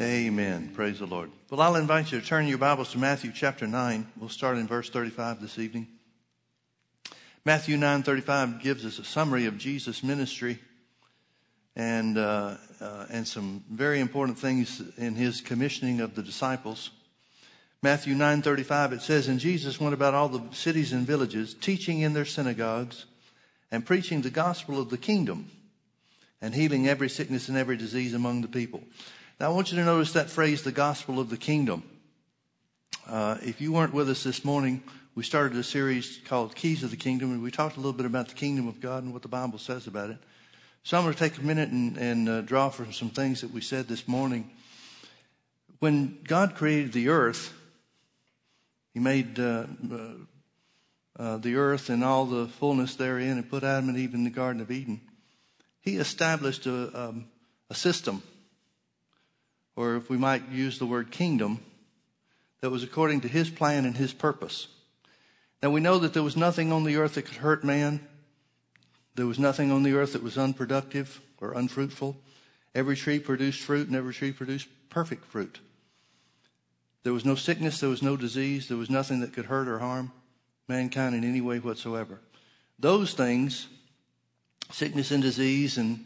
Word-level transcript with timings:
Amen. 0.00 0.70
Praise 0.74 1.00
the 1.00 1.06
Lord. 1.06 1.32
Well, 1.50 1.60
I'll 1.60 1.74
invite 1.74 2.12
you 2.12 2.20
to 2.20 2.24
turn 2.24 2.46
your 2.46 2.58
Bibles 2.58 2.92
to 2.92 2.98
Matthew 2.98 3.32
chapter 3.34 3.66
9. 3.66 4.06
We'll 4.16 4.28
start 4.28 4.56
in 4.56 4.68
verse 4.68 4.88
35 4.88 5.40
this 5.40 5.58
evening. 5.58 5.88
Matthew 7.44 7.76
9:35 7.76 8.62
gives 8.62 8.86
us 8.86 9.00
a 9.00 9.04
summary 9.04 9.46
of 9.46 9.58
Jesus' 9.58 10.04
ministry 10.04 10.60
and 11.74 12.16
uh, 12.16 12.58
uh, 12.80 13.06
and 13.10 13.26
some 13.26 13.64
very 13.72 13.98
important 13.98 14.38
things 14.38 14.80
in 14.98 15.16
his 15.16 15.40
commissioning 15.40 16.00
of 16.00 16.14
the 16.14 16.22
disciples. 16.22 16.90
Matthew 17.82 18.14
9:35 18.14 18.92
it 18.92 19.02
says 19.02 19.26
and 19.26 19.40
Jesus 19.40 19.80
went 19.80 19.94
about 19.94 20.14
all 20.14 20.28
the 20.28 20.54
cities 20.54 20.92
and 20.92 21.08
villages 21.08 21.54
teaching 21.54 22.02
in 22.02 22.12
their 22.12 22.24
synagogues 22.24 23.06
and 23.72 23.84
preaching 23.84 24.22
the 24.22 24.30
gospel 24.30 24.80
of 24.80 24.90
the 24.90 24.98
kingdom 24.98 25.50
and 26.40 26.54
healing 26.54 26.86
every 26.86 27.08
sickness 27.08 27.48
and 27.48 27.58
every 27.58 27.76
disease 27.76 28.14
among 28.14 28.42
the 28.42 28.48
people. 28.48 28.84
Now, 29.40 29.52
I 29.52 29.54
want 29.54 29.70
you 29.70 29.78
to 29.78 29.84
notice 29.84 30.14
that 30.14 30.30
phrase, 30.30 30.64
the 30.64 30.72
gospel 30.72 31.20
of 31.20 31.30
the 31.30 31.36
kingdom. 31.36 31.84
Uh, 33.06 33.36
if 33.40 33.60
you 33.60 33.72
weren't 33.72 33.94
with 33.94 34.10
us 34.10 34.24
this 34.24 34.44
morning, 34.44 34.82
we 35.14 35.22
started 35.22 35.56
a 35.56 35.62
series 35.62 36.18
called 36.24 36.56
Keys 36.56 36.82
of 36.82 36.90
the 36.90 36.96
Kingdom, 36.96 37.30
and 37.30 37.40
we 37.40 37.52
talked 37.52 37.76
a 37.76 37.78
little 37.78 37.92
bit 37.92 38.04
about 38.04 38.26
the 38.26 38.34
kingdom 38.34 38.66
of 38.66 38.80
God 38.80 39.04
and 39.04 39.12
what 39.12 39.22
the 39.22 39.28
Bible 39.28 39.60
says 39.60 39.86
about 39.86 40.10
it. 40.10 40.16
So 40.82 40.98
I'm 40.98 41.04
going 41.04 41.14
to 41.14 41.20
take 41.20 41.38
a 41.38 41.42
minute 41.42 41.68
and, 41.68 41.96
and 41.96 42.28
uh, 42.28 42.40
draw 42.40 42.68
from 42.68 42.92
some 42.92 43.10
things 43.10 43.40
that 43.42 43.52
we 43.52 43.60
said 43.60 43.86
this 43.86 44.08
morning. 44.08 44.50
When 45.78 46.18
God 46.24 46.56
created 46.56 46.92
the 46.92 47.08
earth, 47.08 47.54
He 48.92 48.98
made 48.98 49.38
uh, 49.38 49.66
uh, 49.88 49.98
uh 51.16 51.36
the 51.36 51.54
earth 51.54 51.90
and 51.90 52.02
all 52.02 52.26
the 52.26 52.48
fullness 52.48 52.96
therein 52.96 53.38
and 53.38 53.48
put 53.48 53.62
Adam 53.62 53.88
and 53.88 53.98
Eve 53.98 54.14
in 54.14 54.24
the 54.24 54.30
Garden 54.30 54.60
of 54.60 54.72
Eden. 54.72 55.00
He 55.80 55.96
established 55.98 56.66
a, 56.66 57.08
um, 57.08 57.26
a 57.70 57.74
system 57.76 58.24
or 59.78 59.94
if 59.94 60.10
we 60.10 60.18
might 60.18 60.48
use 60.50 60.80
the 60.80 60.86
word 60.86 61.12
kingdom, 61.12 61.60
that 62.60 62.70
was 62.70 62.82
according 62.82 63.20
to 63.20 63.28
his 63.28 63.48
plan 63.48 63.84
and 63.84 63.96
his 63.96 64.12
purpose. 64.12 64.66
Now 65.62 65.70
we 65.70 65.78
know 65.80 65.98
that 66.00 66.14
there 66.14 66.24
was 66.24 66.36
nothing 66.36 66.72
on 66.72 66.82
the 66.82 66.96
earth 66.96 67.14
that 67.14 67.26
could 67.26 67.36
hurt 67.36 67.62
man. 67.62 68.00
There 69.14 69.28
was 69.28 69.38
nothing 69.38 69.70
on 69.70 69.84
the 69.84 69.94
earth 69.94 70.14
that 70.14 70.22
was 70.22 70.36
unproductive 70.36 71.20
or 71.40 71.52
unfruitful. 71.52 72.16
Every 72.74 72.96
tree 72.96 73.20
produced 73.20 73.60
fruit 73.60 73.86
and 73.86 73.94
every 73.94 74.12
tree 74.12 74.32
produced 74.32 74.66
perfect 74.90 75.24
fruit. 75.24 75.60
There 77.04 77.12
was 77.12 77.24
no 77.24 77.36
sickness, 77.36 77.78
there 77.78 77.88
was 77.88 78.02
no 78.02 78.16
disease, 78.16 78.66
there 78.66 78.76
was 78.76 78.90
nothing 78.90 79.20
that 79.20 79.32
could 79.32 79.46
hurt 79.46 79.68
or 79.68 79.78
harm 79.78 80.10
mankind 80.66 81.14
in 81.14 81.22
any 81.22 81.40
way 81.40 81.60
whatsoever. 81.60 82.18
Those 82.80 83.14
things, 83.14 83.68
sickness 84.72 85.12
and 85.12 85.22
disease 85.22 85.78
and 85.78 86.04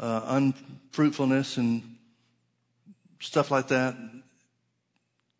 uh, 0.00 0.22
unfruitfulness 0.26 1.56
and 1.56 1.95
stuff 3.20 3.50
like 3.50 3.68
that, 3.68 3.96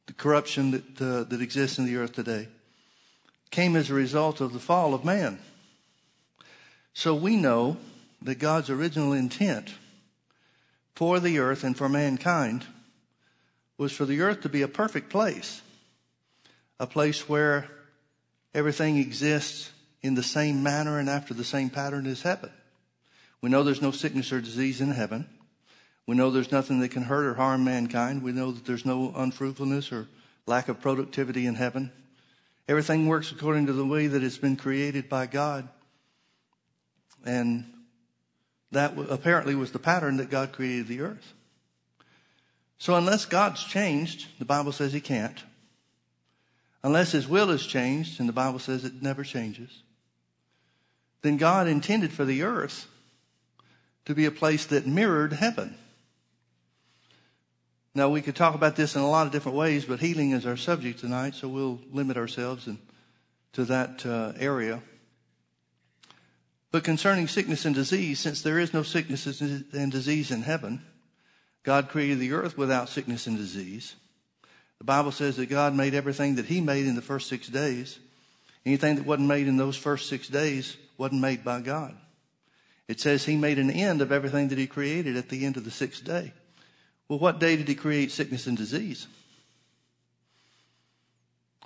the 0.06 0.12
corruption 0.12 0.70
that, 0.70 1.00
uh, 1.00 1.24
that 1.24 1.40
exists 1.40 1.78
in 1.78 1.86
the 1.86 1.96
earth 1.96 2.12
today, 2.12 2.48
came 3.50 3.76
as 3.76 3.90
a 3.90 3.94
result 3.94 4.40
of 4.40 4.52
the 4.52 4.58
fall 4.58 4.94
of 4.94 5.04
man. 5.04 5.38
So 6.94 7.14
we 7.14 7.36
know 7.36 7.76
that 8.22 8.38
God's 8.38 8.70
original 8.70 9.12
intent 9.12 9.74
for 10.94 11.20
the 11.20 11.38
earth 11.38 11.62
and 11.62 11.76
for 11.76 11.88
mankind 11.88 12.64
was 13.78 13.92
for 13.92 14.06
the 14.06 14.20
earth 14.20 14.40
to 14.42 14.48
be 14.48 14.62
a 14.62 14.68
perfect 14.68 15.10
place, 15.10 15.60
a 16.80 16.86
place 16.86 17.28
where 17.28 17.68
everything 18.54 18.96
exists 18.96 19.70
in 20.00 20.14
the 20.14 20.22
same 20.22 20.62
manner 20.62 20.98
and 20.98 21.10
after 21.10 21.34
the 21.34 21.44
same 21.44 21.68
pattern 21.68 22.06
as 22.06 22.22
heaven. 22.22 22.50
We 23.42 23.50
know 23.50 23.62
there's 23.62 23.82
no 23.82 23.90
sickness 23.90 24.32
or 24.32 24.40
disease 24.40 24.80
in 24.80 24.92
heaven. 24.92 25.28
We 26.06 26.14
know 26.14 26.30
there's 26.30 26.52
nothing 26.52 26.80
that 26.80 26.90
can 26.90 27.02
hurt 27.02 27.26
or 27.26 27.34
harm 27.34 27.64
mankind. 27.64 28.22
We 28.22 28.32
know 28.32 28.52
that 28.52 28.64
there's 28.64 28.86
no 28.86 29.12
unfruitfulness 29.14 29.90
or 29.90 30.08
lack 30.46 30.68
of 30.68 30.80
productivity 30.80 31.46
in 31.46 31.56
heaven. 31.56 31.90
Everything 32.68 33.06
works 33.06 33.32
according 33.32 33.66
to 33.66 33.72
the 33.72 33.84
way 33.84 34.06
that 34.06 34.22
it's 34.22 34.38
been 34.38 34.56
created 34.56 35.08
by 35.08 35.26
God. 35.26 35.68
And 37.24 37.64
that 38.70 38.96
apparently 39.10 39.54
was 39.54 39.72
the 39.72 39.78
pattern 39.78 40.16
that 40.18 40.30
God 40.30 40.52
created 40.52 40.86
the 40.86 41.00
earth. 41.00 41.32
So 42.78 42.94
unless 42.94 43.24
God's 43.24 43.64
changed, 43.64 44.26
the 44.38 44.44
Bible 44.44 44.72
says 44.72 44.92
he 44.92 45.00
can't. 45.00 45.42
Unless 46.82 47.12
his 47.12 47.26
will 47.26 47.48
has 47.48 47.66
changed, 47.66 48.20
and 48.20 48.28
the 48.28 48.32
Bible 48.32 48.60
says 48.60 48.84
it 48.84 49.02
never 49.02 49.24
changes, 49.24 49.82
then 51.22 51.36
God 51.36 51.66
intended 51.66 52.12
for 52.12 52.24
the 52.24 52.42
earth 52.42 52.86
to 54.04 54.14
be 54.14 54.24
a 54.24 54.30
place 54.30 54.66
that 54.66 54.86
mirrored 54.86 55.32
heaven. 55.32 55.76
Now, 57.96 58.10
we 58.10 58.20
could 58.20 58.36
talk 58.36 58.54
about 58.54 58.76
this 58.76 58.94
in 58.94 59.00
a 59.00 59.08
lot 59.08 59.26
of 59.26 59.32
different 59.32 59.56
ways, 59.56 59.86
but 59.86 60.00
healing 60.00 60.32
is 60.32 60.44
our 60.44 60.58
subject 60.58 60.98
tonight, 60.98 61.34
so 61.34 61.48
we'll 61.48 61.80
limit 61.90 62.18
ourselves 62.18 62.66
in, 62.66 62.78
to 63.54 63.64
that 63.64 64.04
uh, 64.04 64.34
area. 64.38 64.82
But 66.70 66.84
concerning 66.84 67.26
sickness 67.26 67.64
and 67.64 67.74
disease, 67.74 68.20
since 68.20 68.42
there 68.42 68.58
is 68.58 68.74
no 68.74 68.82
sickness 68.82 69.40
and 69.40 69.90
disease 69.90 70.30
in 70.30 70.42
heaven, 70.42 70.84
God 71.62 71.88
created 71.88 72.18
the 72.18 72.34
earth 72.34 72.58
without 72.58 72.90
sickness 72.90 73.26
and 73.26 73.38
disease. 73.38 73.96
The 74.76 74.84
Bible 74.84 75.10
says 75.10 75.38
that 75.38 75.48
God 75.48 75.74
made 75.74 75.94
everything 75.94 76.34
that 76.34 76.44
He 76.44 76.60
made 76.60 76.86
in 76.86 76.96
the 76.96 77.00
first 77.00 77.30
six 77.30 77.48
days. 77.48 77.98
Anything 78.66 78.96
that 78.96 79.06
wasn't 79.06 79.28
made 79.28 79.48
in 79.48 79.56
those 79.56 79.78
first 79.78 80.10
six 80.10 80.28
days 80.28 80.76
wasn't 80.98 81.22
made 81.22 81.42
by 81.42 81.62
God. 81.62 81.96
It 82.88 83.00
says 83.00 83.24
He 83.24 83.38
made 83.38 83.58
an 83.58 83.70
end 83.70 84.02
of 84.02 84.12
everything 84.12 84.48
that 84.48 84.58
He 84.58 84.66
created 84.66 85.16
at 85.16 85.30
the 85.30 85.46
end 85.46 85.56
of 85.56 85.64
the 85.64 85.70
sixth 85.70 86.04
day. 86.04 86.34
Well, 87.08 87.18
what 87.18 87.38
day 87.38 87.56
did 87.56 87.68
he 87.68 87.74
create 87.74 88.10
sickness 88.10 88.46
and 88.46 88.56
disease? 88.56 89.06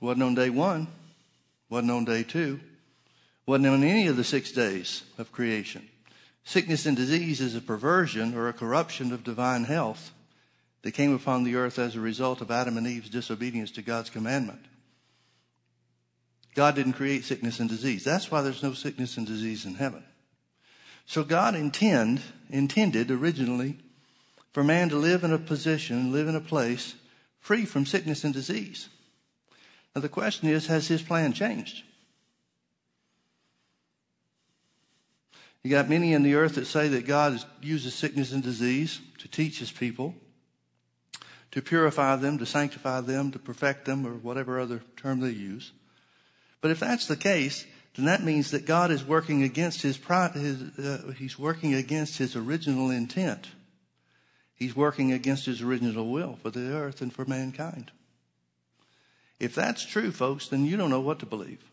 Wasn't 0.01 0.23
on 0.23 0.35
day 0.35 0.51
one, 0.51 0.89
wasn't 1.69 1.93
on 1.93 2.05
day 2.05 2.23
two, 2.23 2.61
wasn't 3.47 3.69
on 3.69 3.85
any 3.85 4.07
of 4.07 4.17
the 4.17 4.25
six 4.25 4.53
days 4.53 5.03
of 5.19 5.33
creation. 5.33 5.89
Sickness 6.45 6.87
and 6.87 6.97
disease 6.97 7.41
is 7.41 7.55
a 7.55 7.61
perversion 7.61 8.35
or 8.35 8.49
a 8.49 8.55
corruption 8.55 9.13
of 9.13 9.25
divine 9.25 9.65
health 9.65 10.11
that 10.83 10.93
came 10.93 11.15
upon 11.15 11.45
the 11.45 11.57
earth 11.57 11.79
as 11.79 11.95
a 11.95 12.01
result 12.01 12.41
of 12.41 12.51
Adam 12.51 12.77
and 12.79 12.87
Eve's 12.87 13.11
disobedience 13.11 13.71
to 13.73 13.83
God's 13.83 14.11
commandment. 14.11 14.65
God 16.55 16.75
didn't 16.75 16.95
create 16.95 17.25
sickness 17.25 17.61
and 17.61 17.69
disease. 17.69 18.03
That's 18.05 18.31
why 18.31 18.43
there's 18.43 18.63
no 18.63 18.73
sickness 18.73 19.17
and 19.17 19.27
disease 19.27 19.67
in 19.67 19.75
heaven. 19.75 20.03
So 21.07 21.23
God 21.23 21.55
intend, 21.55 22.23
intended 22.49 23.11
originally 23.11 23.79
for 24.53 24.65
man 24.65 24.89
to 24.89 24.97
live 24.97 25.25
in 25.25 25.33
a 25.33 25.39
position, 25.39 26.13
live 26.13 26.29
in 26.29 26.37
a 26.37 26.41
place 26.41 26.95
free 27.41 27.65
from 27.65 27.87
sickness 27.87 28.25
and 28.25 28.35
disease. 28.35 28.89
Now 29.95 30.03
the 30.03 30.09
question 30.09 30.49
is, 30.49 30.67
has 30.67 30.89
his 30.89 31.03
plan 31.03 31.33
changed? 31.33 31.83
You 35.63 35.71
got 35.71 35.91
many 35.91 36.13
in 36.13 36.23
the 36.23 36.35
earth 36.35 36.55
that 36.55 36.67
say 36.67 36.89
that 36.89 37.07
God 37.07 37.43
uses 37.61 37.95
sickness 37.95 38.33
and 38.33 38.43
disease 38.43 39.01
to 39.19 39.29
teach 39.29 39.59
his 39.59 39.71
people, 39.71 40.15
to 41.51 41.61
purify 41.61 42.17
them, 42.17 42.39
to 42.39 42.47
sanctify 42.47 43.03
them, 43.03 43.31
to 43.33 43.39
perfect 43.39 43.85
them, 43.85 44.07
or 44.07 44.13
whatever 44.13 44.59
other 44.59 44.83
term 44.97 45.21
they 45.21 45.31
use. 45.31 45.73
But 46.63 46.71
if 46.71 46.81
that's 46.81 47.07
the 47.07 47.17
case, 47.17 47.67
then 47.95 48.07
that 48.07 48.23
means 48.23 48.53
that 48.53 48.65
God 48.65 48.91
is 48.91 49.05
working 49.05 49.43
against 49.43 49.83
his, 49.83 49.99
his 50.35 50.79
uh, 50.79 51.13
he's 51.19 51.39
working 51.39 51.75
against 51.75 52.17
his 52.17 52.37
original 52.37 52.91
intent 52.91 53.49
He's 54.61 54.77
working 54.77 55.11
against 55.11 55.47
his 55.47 55.63
original 55.63 56.11
will 56.11 56.37
for 56.43 56.51
the 56.51 56.75
earth 56.75 57.01
and 57.01 57.11
for 57.11 57.25
mankind. 57.25 57.91
If 59.41 59.55
that's 59.55 59.87
true, 59.87 60.13
folks, 60.13 60.49
then 60.49 60.67
you 60.67 60.77
don't 60.77 60.91
know 60.91 61.01
what 61.01 61.19
to 61.21 61.27
believe. 61.27 61.65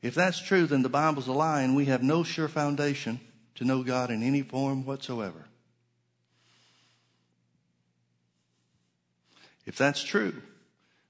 If 0.00 0.14
that's 0.14 0.40
true, 0.40 0.68
then 0.68 0.82
the 0.82 0.88
Bible's 0.88 1.26
a 1.26 1.32
lie 1.32 1.62
and 1.62 1.74
we 1.74 1.86
have 1.86 2.00
no 2.00 2.22
sure 2.22 2.46
foundation 2.46 3.18
to 3.56 3.64
know 3.64 3.82
God 3.82 4.12
in 4.12 4.22
any 4.22 4.42
form 4.42 4.86
whatsoever. 4.86 5.46
If 9.66 9.76
that's 9.76 10.04
true, 10.04 10.42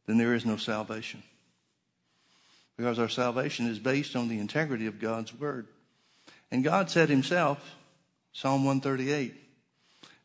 then 0.07 0.17
there 0.17 0.33
is 0.33 0.47
no 0.47 0.57
salvation. 0.57 1.23
Because 2.79 2.99
our 2.99 3.11
salvation 3.11 3.67
is 3.67 3.79
based 3.79 4.17
on 4.17 4.29
the 4.29 4.39
integrity 4.39 4.87
of 4.87 4.99
God's 4.99 5.35
Word. 5.35 5.67
And 6.51 6.65
God 6.65 6.89
said 6.89 7.11
Himself, 7.11 7.77
Psalm 8.33 8.65
138, 8.65 9.44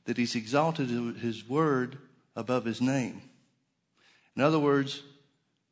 that 0.09 0.17
he's 0.17 0.33
exalted 0.33 0.89
his 0.89 1.47
word 1.47 1.99
above 2.35 2.65
his 2.65 2.81
name. 2.81 3.21
In 4.35 4.41
other 4.41 4.57
words, 4.57 5.03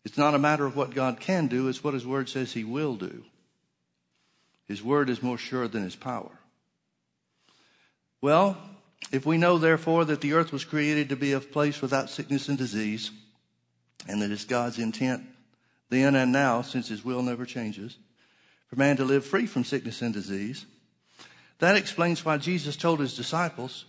it's 0.06 0.16
not 0.16 0.36
a 0.36 0.40
matter 0.40 0.64
of 0.64 0.76
what 0.76 0.94
God 0.94 1.20
can 1.20 1.48
do, 1.48 1.68
it's 1.68 1.84
what 1.84 1.96
his 1.96 2.06
word 2.06 2.30
says 2.30 2.54
he 2.54 2.64
will 2.64 2.94
do. 2.94 3.24
His 4.68 4.84
word 4.84 5.10
is 5.10 5.24
more 5.24 5.40
sure 5.40 5.68
than 5.68 5.82
his 5.82 5.96
power. 5.96 6.30
Well, 8.22 8.56
if 9.12 9.26
we 9.26 9.40
know 9.40 9.58
therefore 9.58 10.06
that 10.06 10.22
the 10.22 10.34
earth 10.34 10.52
was 10.52 10.64
created 10.64 11.10
to 11.10 11.16
be 11.16 11.32
a 11.32 11.40
place 11.40 11.82
without 11.82 12.12
sickness 12.12 12.48
and 12.48 12.60
disease, 12.60 13.10
and 14.08 14.22
that 14.22 14.30
it's 14.30 14.46
God's 14.46 14.78
intent 14.78 15.24
then 15.90 16.14
and 16.14 16.32
now, 16.32 16.62
since 16.62 16.90
his 16.90 17.04
will 17.04 17.24
never 17.24 17.48
changes, 17.48 17.98
for 18.68 18.76
man 18.76 18.98
to 18.98 19.04
live 19.04 19.26
free 19.26 19.48
from 19.48 19.64
sickness 19.64 20.04
and 20.04 20.14
disease, 20.14 20.68
that 21.58 21.76
explains 21.76 22.24
why 22.24 22.38
Jesus 22.38 22.76
told 22.76 23.00
his 23.00 23.16
disciples 23.18 23.86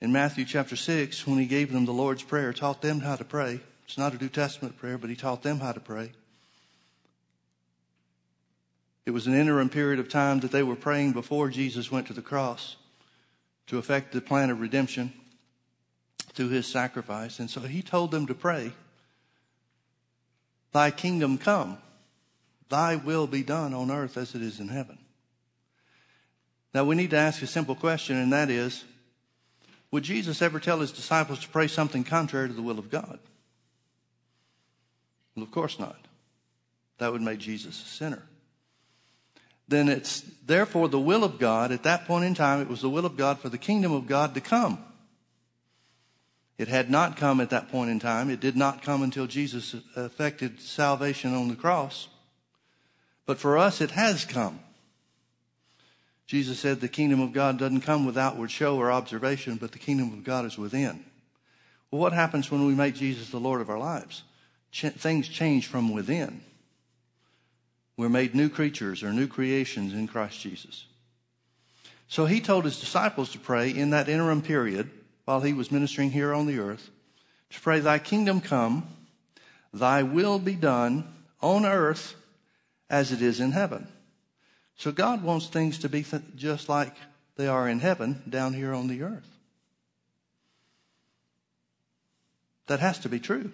in 0.00 0.12
Matthew 0.12 0.44
chapter 0.44 0.76
6 0.76 1.26
when 1.26 1.38
he 1.38 1.46
gave 1.46 1.72
them 1.72 1.84
the 1.84 1.92
Lord's 1.92 2.22
Prayer, 2.22 2.52
taught 2.52 2.82
them 2.82 3.00
how 3.00 3.16
to 3.16 3.24
pray. 3.24 3.60
It's 3.84 3.98
not 3.98 4.14
a 4.14 4.18
New 4.18 4.28
Testament 4.28 4.76
prayer, 4.76 4.98
but 4.98 5.10
he 5.10 5.16
taught 5.16 5.42
them 5.42 5.60
how 5.60 5.72
to 5.72 5.80
pray. 5.80 6.12
It 9.06 9.12
was 9.12 9.26
an 9.26 9.34
interim 9.34 9.70
period 9.70 9.98
of 9.98 10.08
time 10.08 10.40
that 10.40 10.52
they 10.52 10.62
were 10.62 10.76
praying 10.76 11.12
before 11.12 11.48
Jesus 11.48 11.90
went 11.90 12.06
to 12.08 12.12
the 12.12 12.22
cross 12.22 12.76
to 13.66 13.78
effect 13.78 14.12
the 14.12 14.20
plan 14.20 14.50
of 14.50 14.60
redemption 14.60 15.12
through 16.34 16.50
his 16.50 16.66
sacrifice. 16.66 17.38
And 17.38 17.48
so 17.48 17.60
he 17.60 17.80
told 17.82 18.10
them 18.10 18.26
to 18.26 18.34
pray, 18.34 18.72
Thy 20.72 20.90
kingdom 20.90 21.38
come, 21.38 21.78
thy 22.68 22.96
will 22.96 23.26
be 23.26 23.42
done 23.42 23.72
on 23.72 23.90
earth 23.90 24.18
as 24.18 24.34
it 24.34 24.42
is 24.42 24.60
in 24.60 24.68
heaven. 24.68 24.98
Now 26.74 26.84
we 26.84 26.94
need 26.94 27.10
to 27.10 27.16
ask 27.16 27.40
a 27.40 27.46
simple 27.46 27.74
question, 27.74 28.16
and 28.16 28.32
that 28.34 28.50
is 28.50 28.84
Would 29.90 30.02
Jesus 30.02 30.42
ever 30.42 30.60
tell 30.60 30.80
his 30.80 30.92
disciples 30.92 31.40
to 31.40 31.48
pray 31.48 31.66
something 31.66 32.04
contrary 32.04 32.48
to 32.48 32.54
the 32.54 32.62
will 32.62 32.78
of 32.78 32.90
God? 32.90 33.18
Well, 35.34 35.42
of 35.42 35.50
course 35.50 35.78
not. 35.78 35.96
That 36.98 37.12
would 37.12 37.22
make 37.22 37.38
Jesus 37.38 37.80
a 37.80 37.86
sinner. 37.86 38.22
Then 39.68 39.88
it's 39.88 40.22
therefore 40.44 40.88
the 40.88 40.98
will 40.98 41.24
of 41.24 41.38
God. 41.38 41.72
At 41.72 41.84
that 41.84 42.06
point 42.06 42.24
in 42.24 42.34
time, 42.34 42.60
it 42.60 42.68
was 42.68 42.80
the 42.80 42.90
will 42.90 43.06
of 43.06 43.16
God 43.16 43.38
for 43.38 43.48
the 43.48 43.58
kingdom 43.58 43.92
of 43.92 44.06
God 44.06 44.34
to 44.34 44.40
come. 44.40 44.82
It 46.56 46.68
had 46.68 46.90
not 46.90 47.16
come 47.16 47.40
at 47.40 47.50
that 47.50 47.70
point 47.70 47.90
in 47.90 48.00
time. 48.00 48.30
It 48.30 48.40
did 48.40 48.56
not 48.56 48.82
come 48.82 49.02
until 49.02 49.26
Jesus 49.26 49.76
effected 49.96 50.60
salvation 50.60 51.34
on 51.34 51.48
the 51.48 51.54
cross. 51.54 52.08
But 53.26 53.38
for 53.38 53.56
us, 53.56 53.80
it 53.80 53.92
has 53.92 54.24
come. 54.24 54.58
Jesus 56.28 56.60
said 56.60 56.80
the 56.80 56.88
kingdom 56.88 57.20
of 57.20 57.32
God 57.32 57.58
doesn't 57.58 57.80
come 57.80 58.04
with 58.04 58.18
outward 58.18 58.50
show 58.50 58.76
or 58.76 58.92
observation, 58.92 59.56
but 59.56 59.72
the 59.72 59.78
kingdom 59.78 60.12
of 60.12 60.24
God 60.24 60.44
is 60.44 60.58
within. 60.58 61.02
Well, 61.90 62.02
what 62.02 62.12
happens 62.12 62.50
when 62.50 62.66
we 62.66 62.74
make 62.74 62.94
Jesus 62.94 63.30
the 63.30 63.40
Lord 63.40 63.62
of 63.62 63.70
our 63.70 63.78
lives? 63.78 64.22
Ch- 64.70 64.92
things 64.92 65.26
change 65.26 65.66
from 65.66 65.90
within. 65.90 66.42
We're 67.96 68.10
made 68.10 68.34
new 68.34 68.50
creatures 68.50 69.02
or 69.02 69.12
new 69.12 69.26
creations 69.26 69.94
in 69.94 70.06
Christ 70.06 70.38
Jesus. 70.38 70.84
So 72.08 72.26
he 72.26 72.40
told 72.42 72.66
his 72.66 72.78
disciples 72.78 73.32
to 73.32 73.38
pray 73.38 73.70
in 73.70 73.90
that 73.90 74.08
interim 74.08 74.42
period 74.42 74.90
while 75.24 75.40
he 75.40 75.54
was 75.54 75.72
ministering 75.72 76.10
here 76.10 76.34
on 76.34 76.46
the 76.46 76.58
earth 76.58 76.90
to 77.50 77.60
pray, 77.60 77.80
Thy 77.80 77.98
kingdom 77.98 78.42
come, 78.42 78.86
Thy 79.72 80.02
will 80.02 80.38
be 80.38 80.54
done 80.54 81.10
on 81.40 81.64
earth 81.64 82.14
as 82.90 83.12
it 83.12 83.22
is 83.22 83.40
in 83.40 83.52
heaven. 83.52 83.88
So 84.78 84.92
God 84.92 85.24
wants 85.24 85.48
things 85.48 85.76
to 85.80 85.88
be 85.88 86.04
th- 86.04 86.22
just 86.36 86.68
like 86.68 86.94
they 87.36 87.48
are 87.48 87.68
in 87.68 87.80
heaven 87.80 88.22
down 88.28 88.54
here 88.54 88.72
on 88.72 88.86
the 88.86 89.02
earth. 89.02 89.28
That 92.68 92.78
has 92.78 92.98
to 93.00 93.08
be 93.08 93.18
true. 93.18 93.52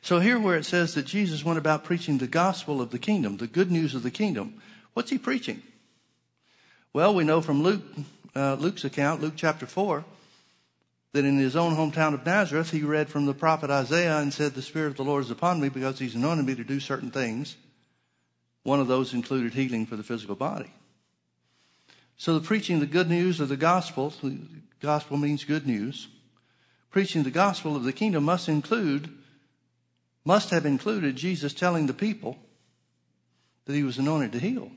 So 0.00 0.20
here 0.20 0.38
where 0.38 0.56
it 0.56 0.64
says 0.64 0.94
that 0.94 1.06
Jesus 1.06 1.44
went 1.44 1.58
about 1.58 1.84
preaching 1.84 2.18
the 2.18 2.26
gospel 2.26 2.80
of 2.80 2.90
the 2.90 2.98
kingdom, 2.98 3.36
the 3.36 3.46
good 3.46 3.70
news 3.70 3.94
of 3.94 4.02
the 4.02 4.10
kingdom, 4.10 4.60
what's 4.94 5.10
he 5.10 5.18
preaching? 5.18 5.62
Well, 6.94 7.14
we 7.14 7.22
know 7.22 7.42
from 7.42 7.62
Luke, 7.62 7.82
uh, 8.34 8.54
Luke's 8.54 8.84
account, 8.84 9.20
Luke 9.20 9.34
chapter 9.36 9.66
4, 9.66 10.04
that 11.12 11.24
in 11.26 11.38
his 11.38 11.56
own 11.56 11.76
hometown 11.76 12.14
of 12.14 12.24
Nazareth, 12.24 12.70
he 12.70 12.82
read 12.82 13.10
from 13.10 13.26
the 13.26 13.34
prophet 13.34 13.70
Isaiah 13.70 14.18
and 14.18 14.32
said, 14.32 14.54
The 14.54 14.62
Spirit 14.62 14.88
of 14.88 14.96
the 14.96 15.04
Lord 15.04 15.24
is 15.24 15.30
upon 15.30 15.60
me 15.60 15.68
because 15.68 15.98
he's 15.98 16.14
anointed 16.14 16.46
me 16.46 16.54
to 16.54 16.64
do 16.64 16.80
certain 16.80 17.10
things 17.10 17.56
one 18.62 18.80
of 18.80 18.88
those 18.88 19.14
included 19.14 19.54
healing 19.54 19.86
for 19.86 19.96
the 19.96 20.02
physical 20.02 20.34
body. 20.34 20.72
So 22.16 22.38
the 22.38 22.46
preaching 22.46 22.80
the 22.80 22.86
good 22.86 23.08
news 23.08 23.40
of 23.40 23.48
the 23.48 23.56
gospel, 23.56 24.12
the 24.22 24.38
gospel 24.80 25.16
means 25.16 25.44
good 25.44 25.66
news. 25.66 26.08
Preaching 26.90 27.22
the 27.22 27.30
gospel 27.30 27.74
of 27.74 27.84
the 27.84 27.92
kingdom 27.92 28.24
must 28.24 28.48
include, 28.48 29.08
must 30.24 30.50
have 30.50 30.66
included 30.66 31.16
Jesus 31.16 31.54
telling 31.54 31.86
the 31.86 31.94
people 31.94 32.38
that 33.64 33.74
he 33.74 33.82
was 33.82 33.98
anointed 33.98 34.32
to 34.32 34.38
heal. 34.38 34.70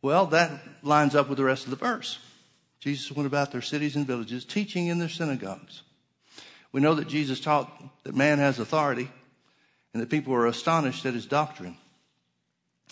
Well, 0.00 0.26
that 0.26 0.50
lines 0.82 1.14
up 1.14 1.28
with 1.28 1.38
the 1.38 1.44
rest 1.44 1.64
of 1.64 1.70
the 1.70 1.76
verse. 1.76 2.18
Jesus 2.80 3.12
went 3.12 3.26
about 3.26 3.52
their 3.52 3.62
cities 3.62 3.94
and 3.94 4.06
villages, 4.06 4.44
teaching 4.44 4.88
in 4.88 4.98
their 4.98 5.08
synagogues. 5.08 5.82
We 6.72 6.80
know 6.80 6.94
that 6.94 7.06
Jesus 7.06 7.38
taught 7.38 7.70
that 8.04 8.16
man 8.16 8.38
has 8.38 8.58
authority 8.58 9.10
and 9.92 10.02
that 10.02 10.10
people 10.10 10.32
were 10.32 10.46
astonished 10.46 11.04
at 11.06 11.14
his 11.14 11.26
doctrine. 11.26 11.76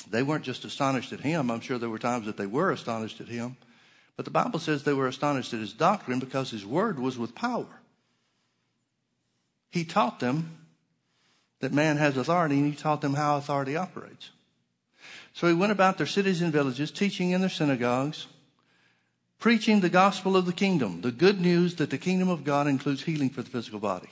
They 0.08 0.22
weren't 0.22 0.44
just 0.44 0.64
astonished 0.64 1.12
at 1.12 1.20
him. 1.20 1.50
I'm 1.50 1.60
sure 1.60 1.78
there 1.78 1.90
were 1.90 1.98
times 1.98 2.26
that 2.26 2.36
they 2.36 2.46
were 2.46 2.70
astonished 2.70 3.20
at 3.20 3.28
him. 3.28 3.56
But 4.16 4.24
the 4.24 4.30
Bible 4.30 4.58
says 4.58 4.82
they 4.82 4.92
were 4.92 5.08
astonished 5.08 5.54
at 5.54 5.60
his 5.60 5.72
doctrine 5.72 6.18
because 6.18 6.50
his 6.50 6.66
word 6.66 6.98
was 6.98 7.18
with 7.18 7.34
power. 7.34 7.80
He 9.70 9.84
taught 9.84 10.20
them 10.20 10.58
that 11.60 11.72
man 11.72 11.96
has 11.96 12.16
authority 12.16 12.58
and 12.58 12.66
he 12.66 12.76
taught 12.76 13.00
them 13.00 13.14
how 13.14 13.36
authority 13.36 13.76
operates. 13.76 14.30
So 15.32 15.46
he 15.46 15.54
went 15.54 15.72
about 15.72 15.96
their 15.96 16.06
cities 16.06 16.42
and 16.42 16.52
villages, 16.52 16.90
teaching 16.90 17.30
in 17.30 17.40
their 17.40 17.48
synagogues, 17.48 18.26
preaching 19.38 19.80
the 19.80 19.88
gospel 19.88 20.36
of 20.36 20.44
the 20.44 20.52
kingdom, 20.52 21.00
the 21.02 21.12
good 21.12 21.40
news 21.40 21.76
that 21.76 21.90
the 21.90 21.98
kingdom 21.98 22.28
of 22.28 22.44
God 22.44 22.66
includes 22.66 23.04
healing 23.04 23.30
for 23.30 23.42
the 23.42 23.50
physical 23.50 23.78
body. 23.78 24.10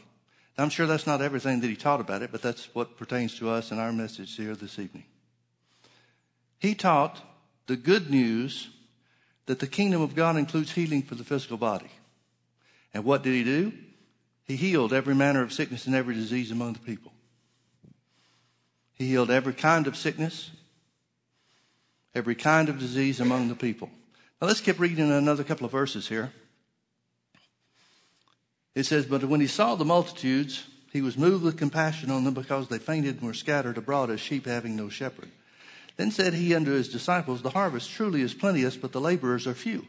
Now, 0.57 0.65
I'm 0.65 0.71
sure 0.71 0.87
that's 0.87 1.07
not 1.07 1.21
everything 1.21 1.61
that 1.61 1.69
he 1.69 1.77
taught 1.77 2.01
about 2.01 2.23
it, 2.23 2.33
but 2.33 2.43
that's 2.43 2.75
what 2.75 2.97
pertains 2.97 3.37
to 3.39 3.51
us 3.51 3.71
in 3.73 3.79
our 3.79 3.93
message 3.93 4.37
here 4.37 4.55
this 4.55 4.79
evening. 4.79 5.05
He 6.59 6.75
taught 6.75 7.21
the 7.67 7.77
good 7.77 8.11
news 8.11 8.69
that 9.47 9.61
the 9.61 9.67
kingdom 9.67 10.03
of 10.03 10.15
God 10.15 10.37
includes 10.37 10.73
healing 10.73 11.03
for 11.03 11.15
the 11.15 11.25
physical 11.25 11.57
body. 11.57 11.91
And 12.93 13.05
what 13.05 13.23
did 13.23 13.35
he 13.35 13.45
do? 13.45 13.73
He 14.45 14.57
healed 14.57 14.93
every 14.93 15.15
manner 15.15 15.43
of 15.43 15.53
sickness 15.53 15.87
and 15.87 15.95
every 15.95 16.15
disease 16.15 16.51
among 16.51 16.73
the 16.73 16.79
people. 16.81 17.13
He 18.95 19.09
healed 19.09 19.31
every 19.31 19.53
kind 19.53 19.87
of 19.87 19.97
sickness, 19.97 20.51
every 22.15 22.35
kind 22.35 22.69
of 22.69 22.79
disease 22.79 23.21
among 23.21 23.49
the 23.49 23.55
people. 23.55 23.91
Now 24.41 24.49
let's 24.49 24.61
keep 24.61 24.81
reading 24.81 25.11
another 25.11 25.45
couple 25.45 25.67
of 25.67 25.73
verses 25.73 26.09
here. 26.09 26.33
It 28.75 28.85
says, 28.85 29.07
But 29.07 29.25
when 29.25 29.41
he 29.41 29.47
saw 29.47 29.75
the 29.75 29.85
multitudes, 29.85 30.65
he 30.93 31.03
was 31.03 31.19
moved 31.19 31.45
with 31.45 31.57
compassion 31.57 32.11
on 32.11 32.25
them 32.25 32.35
because 32.35 32.69
they 32.69 32.79
fainted 32.79 33.17
and 33.17 33.27
were 33.27 33.35
scattered 33.35 33.79
abroad 33.79 34.11
as 34.11 34.21
sheep 34.21 34.47
having 34.47 34.77
no 34.77 34.89
shepherd. 34.89 35.31
Then 35.99 36.13
said 36.13 36.33
he 36.33 36.55
unto 36.55 36.71
his 36.71 36.89
disciples, 36.89 37.43
The 37.43 37.51
harvest 37.51 37.91
truly 37.91 38.23
is 38.23 38.33
plenteous, 38.33 38.77
but 38.77 38.93
the 38.93 39.01
laborers 39.01 39.49
are 39.49 39.55
few. 39.55 39.85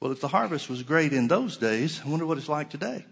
Well, 0.00 0.10
if 0.10 0.20
the 0.20 0.28
harvest 0.28 0.68
was 0.68 0.82
great 0.82 1.12
in 1.12 1.28
those 1.28 1.56
days, 1.56 2.02
I 2.04 2.08
wonder 2.08 2.26
what 2.26 2.36
it's 2.36 2.48
like 2.48 2.68
today. 2.68 3.04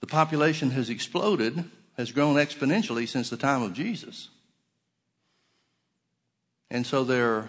The 0.00 0.06
population 0.06 0.70
has 0.70 0.88
exploded, 0.88 1.64
has 1.96 2.12
grown 2.12 2.36
exponentially 2.36 3.08
since 3.08 3.28
the 3.28 3.36
time 3.36 3.62
of 3.62 3.72
Jesus. 3.72 4.28
And 6.70 6.86
so 6.86 7.02
there 7.02 7.34
are 7.34 7.48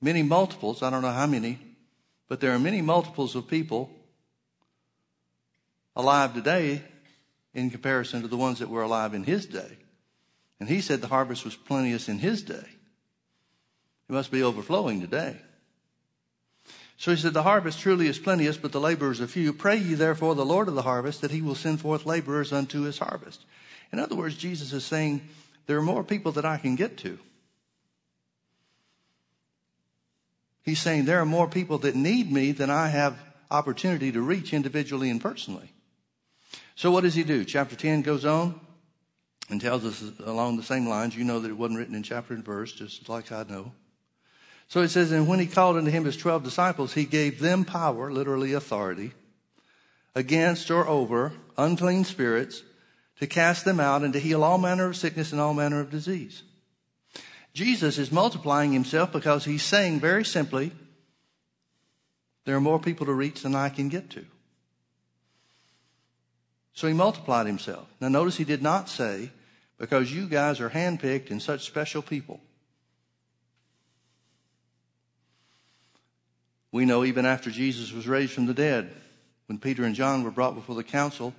many 0.00 0.22
multiples, 0.22 0.82
I 0.82 0.88
don't 0.88 1.02
know 1.02 1.12
how 1.12 1.26
many, 1.26 1.58
but 2.28 2.40
there 2.40 2.52
are 2.52 2.58
many 2.58 2.80
multiples 2.80 3.34
of 3.34 3.46
people 3.46 3.90
alive 5.94 6.32
today 6.32 6.82
in 7.52 7.68
comparison 7.68 8.22
to 8.22 8.28
the 8.28 8.36
ones 8.38 8.60
that 8.60 8.70
were 8.70 8.82
alive 8.82 9.12
in 9.12 9.24
his 9.24 9.44
day. 9.44 9.77
And 10.60 10.68
he 10.68 10.80
said 10.80 11.00
the 11.00 11.08
harvest 11.08 11.44
was 11.44 11.56
plenteous 11.56 12.08
in 12.08 12.18
his 12.18 12.42
day. 12.42 12.66
It 14.08 14.12
must 14.12 14.30
be 14.30 14.42
overflowing 14.42 15.00
today. 15.00 15.36
So 16.96 17.12
he 17.12 17.16
said, 17.16 17.32
The 17.32 17.44
harvest 17.44 17.78
truly 17.78 18.08
is 18.08 18.18
plenteous, 18.18 18.56
but 18.56 18.72
the 18.72 18.80
laborers 18.80 19.20
are 19.20 19.28
few. 19.28 19.52
Pray 19.52 19.76
ye 19.76 19.94
therefore 19.94 20.34
the 20.34 20.44
Lord 20.44 20.66
of 20.66 20.74
the 20.74 20.82
harvest 20.82 21.20
that 21.20 21.30
he 21.30 21.42
will 21.42 21.54
send 21.54 21.80
forth 21.80 22.06
laborers 22.06 22.52
unto 22.52 22.82
his 22.82 22.98
harvest. 22.98 23.44
In 23.92 23.98
other 23.98 24.16
words, 24.16 24.36
Jesus 24.36 24.72
is 24.72 24.84
saying, 24.84 25.22
There 25.66 25.78
are 25.78 25.82
more 25.82 26.02
people 26.02 26.32
that 26.32 26.44
I 26.44 26.58
can 26.58 26.74
get 26.74 26.98
to. 26.98 27.18
He's 30.62 30.80
saying, 30.80 31.04
There 31.04 31.20
are 31.20 31.26
more 31.26 31.48
people 31.48 31.78
that 31.78 31.94
need 31.94 32.32
me 32.32 32.52
than 32.52 32.70
I 32.70 32.88
have 32.88 33.16
opportunity 33.50 34.10
to 34.12 34.20
reach 34.20 34.52
individually 34.52 35.08
and 35.08 35.20
personally. 35.20 35.72
So 36.74 36.90
what 36.90 37.02
does 37.02 37.14
he 37.14 37.22
do? 37.22 37.44
Chapter 37.44 37.76
10 37.76 38.02
goes 38.02 38.24
on 38.24 38.60
and 39.48 39.60
tells 39.60 39.84
us 39.84 40.02
along 40.24 40.56
the 40.56 40.62
same 40.62 40.86
lines. 40.86 41.16
You 41.16 41.24
know 41.24 41.40
that 41.40 41.50
it 41.50 41.56
wasn't 41.56 41.78
written 41.78 41.94
in 41.94 42.02
chapter 42.02 42.34
and 42.34 42.44
verse, 42.44 42.72
just 42.72 43.08
like 43.08 43.32
I 43.32 43.44
know. 43.44 43.72
So 44.68 44.82
it 44.82 44.88
says, 44.88 45.10
And 45.10 45.26
when 45.26 45.38
he 45.38 45.46
called 45.46 45.76
unto 45.76 45.90
him 45.90 46.04
his 46.04 46.16
twelve 46.16 46.44
disciples, 46.44 46.94
he 46.94 47.04
gave 47.04 47.40
them 47.40 47.64
power, 47.64 48.12
literally 48.12 48.52
authority, 48.52 49.12
against 50.14 50.70
or 50.70 50.86
over 50.86 51.32
unclean 51.56 52.04
spirits, 52.04 52.62
to 53.18 53.26
cast 53.26 53.64
them 53.64 53.80
out 53.80 54.02
and 54.02 54.12
to 54.12 54.20
heal 54.20 54.44
all 54.44 54.58
manner 54.58 54.86
of 54.86 54.96
sickness 54.96 55.32
and 55.32 55.40
all 55.40 55.54
manner 55.54 55.80
of 55.80 55.90
disease. 55.90 56.42
Jesus 57.52 57.98
is 57.98 58.12
multiplying 58.12 58.72
himself 58.72 59.10
because 59.10 59.44
he's 59.44 59.64
saying 59.64 59.98
very 59.98 60.24
simply, 60.24 60.70
there 62.44 62.54
are 62.54 62.60
more 62.60 62.78
people 62.78 63.06
to 63.06 63.12
reach 63.12 63.42
than 63.42 63.54
I 63.54 63.68
can 63.68 63.88
get 63.88 64.10
to. 64.10 64.24
So 66.74 66.86
he 66.86 66.94
multiplied 66.94 67.46
himself. 67.46 67.88
Now 68.00 68.06
notice 68.06 68.36
he 68.36 68.44
did 68.44 68.62
not 68.62 68.88
say, 68.88 69.32
because 69.78 70.12
you 70.12 70.26
guys 70.26 70.60
are 70.60 70.70
handpicked 70.70 71.30
and 71.30 71.40
such 71.40 71.64
special 71.64 72.02
people. 72.02 72.40
We 76.70 76.84
know 76.84 77.04
even 77.04 77.24
after 77.24 77.50
Jesus 77.50 77.92
was 77.92 78.06
raised 78.06 78.32
from 78.32 78.46
the 78.46 78.54
dead, 78.54 78.92
when 79.46 79.58
Peter 79.58 79.84
and 79.84 79.94
John 79.94 80.22
were 80.22 80.30
brought 80.30 80.54
before 80.54 80.74
the 80.74 80.84
council 80.84 81.32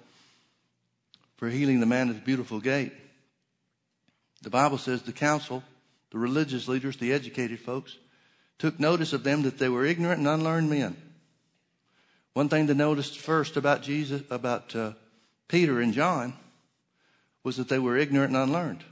for 1.38 1.50
healing 1.50 1.80
the 1.80 1.86
man 1.86 2.10
at 2.10 2.16
the 2.16 2.22
beautiful 2.22 2.60
gate, 2.60 2.94
the 4.42 4.50
Bible 4.50 4.78
says 4.78 5.04
the 5.04 5.12
council, 5.12 5.64
the 6.12 6.18
religious 6.18 6.68
leaders, 6.68 6.98
the 6.98 7.14
educated 7.14 7.60
folks, 7.60 7.98
took 8.58 8.80
notice 8.80 9.14
of 9.14 9.24
them 9.24 9.44
that 9.44 9.60
they 9.60 9.70
were 9.70 9.86
ignorant 9.86 10.20
and 10.20 10.28
unlearned 10.28 10.70
men. 10.70 10.96
One 12.34 12.50
thing 12.50 12.66
they 12.66 12.74
noticed 12.74 13.20
first 13.20 13.58
about 13.58 13.84
Jesus, 13.84 14.22
about 14.30 14.76
uh, 14.76 14.94
Peter 15.48 15.80
and 15.82 15.94
John, 15.94 16.34
was 17.44 17.58
that 17.58 17.70
they 17.70 17.80
were 17.80 17.98
ignorant 17.98 18.34
and 18.34 18.44
unlearned. 18.44 18.84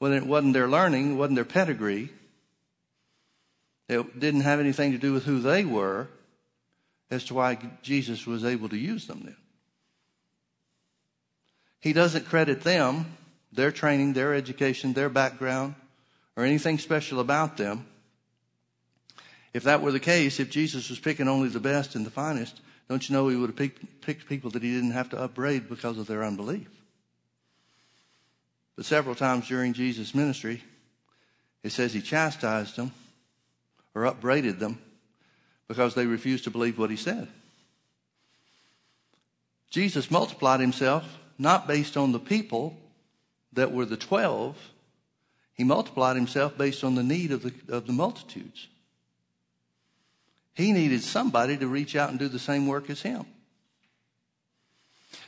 Well, 0.00 0.12
it 0.12 0.26
wasn't 0.26 0.54
their 0.54 0.68
learning, 0.68 1.12
it 1.12 1.16
wasn't 1.16 1.36
their 1.36 1.44
pedigree. 1.44 2.10
It 3.88 4.20
didn't 4.20 4.42
have 4.42 4.60
anything 4.60 4.92
to 4.92 4.98
do 4.98 5.12
with 5.12 5.24
who 5.24 5.40
they 5.40 5.64
were 5.64 6.08
as 7.10 7.24
to 7.24 7.34
why 7.34 7.58
Jesus 7.82 8.26
was 8.26 8.44
able 8.44 8.68
to 8.68 8.76
use 8.76 9.06
them 9.06 9.22
then. 9.24 9.36
He 11.80 11.92
doesn't 11.92 12.26
credit 12.26 12.62
them, 12.62 13.16
their 13.52 13.72
training, 13.72 14.12
their 14.12 14.34
education, 14.34 14.92
their 14.92 15.08
background, 15.08 15.74
or 16.36 16.44
anything 16.44 16.78
special 16.78 17.18
about 17.20 17.56
them. 17.56 17.86
If 19.54 19.62
that 19.64 19.80
were 19.80 19.92
the 19.92 20.00
case, 20.00 20.38
if 20.38 20.50
Jesus 20.50 20.90
was 20.90 20.98
picking 20.98 21.28
only 21.28 21.48
the 21.48 21.60
best 21.60 21.94
and 21.94 22.04
the 22.04 22.10
finest, 22.10 22.60
don't 22.88 23.08
you 23.08 23.14
know 23.14 23.28
he 23.28 23.36
would 23.36 23.50
have 23.50 23.56
picked, 23.56 24.00
picked 24.00 24.28
people 24.28 24.50
that 24.50 24.62
he 24.62 24.72
didn't 24.72 24.92
have 24.92 25.10
to 25.10 25.20
upbraid 25.20 25.68
because 25.68 25.98
of 25.98 26.06
their 26.06 26.24
unbelief? 26.24 26.68
But 28.76 28.86
several 28.86 29.14
times 29.14 29.48
during 29.48 29.72
Jesus' 29.72 30.14
ministry, 30.14 30.62
it 31.62 31.70
says 31.70 31.92
he 31.92 32.00
chastised 32.00 32.76
them 32.76 32.92
or 33.94 34.06
upbraided 34.06 34.58
them 34.58 34.80
because 35.66 35.94
they 35.94 36.06
refused 36.06 36.44
to 36.44 36.50
believe 36.50 36.78
what 36.78 36.90
he 36.90 36.96
said. 36.96 37.28
Jesus 39.70 40.10
multiplied 40.10 40.60
himself 40.60 41.18
not 41.38 41.66
based 41.66 41.96
on 41.96 42.12
the 42.12 42.18
people 42.18 42.76
that 43.52 43.72
were 43.72 43.84
the 43.84 43.96
12, 43.96 44.56
he 45.54 45.64
multiplied 45.64 46.16
himself 46.16 46.56
based 46.56 46.84
on 46.84 46.94
the 46.94 47.02
need 47.02 47.32
of 47.32 47.42
the, 47.42 47.52
of 47.68 47.86
the 47.86 47.92
multitudes. 47.92 48.68
He 50.58 50.72
needed 50.72 51.04
somebody 51.04 51.56
to 51.56 51.68
reach 51.68 51.94
out 51.94 52.10
and 52.10 52.18
do 52.18 52.26
the 52.26 52.40
same 52.40 52.66
work 52.66 52.90
as 52.90 53.02
him. 53.02 53.26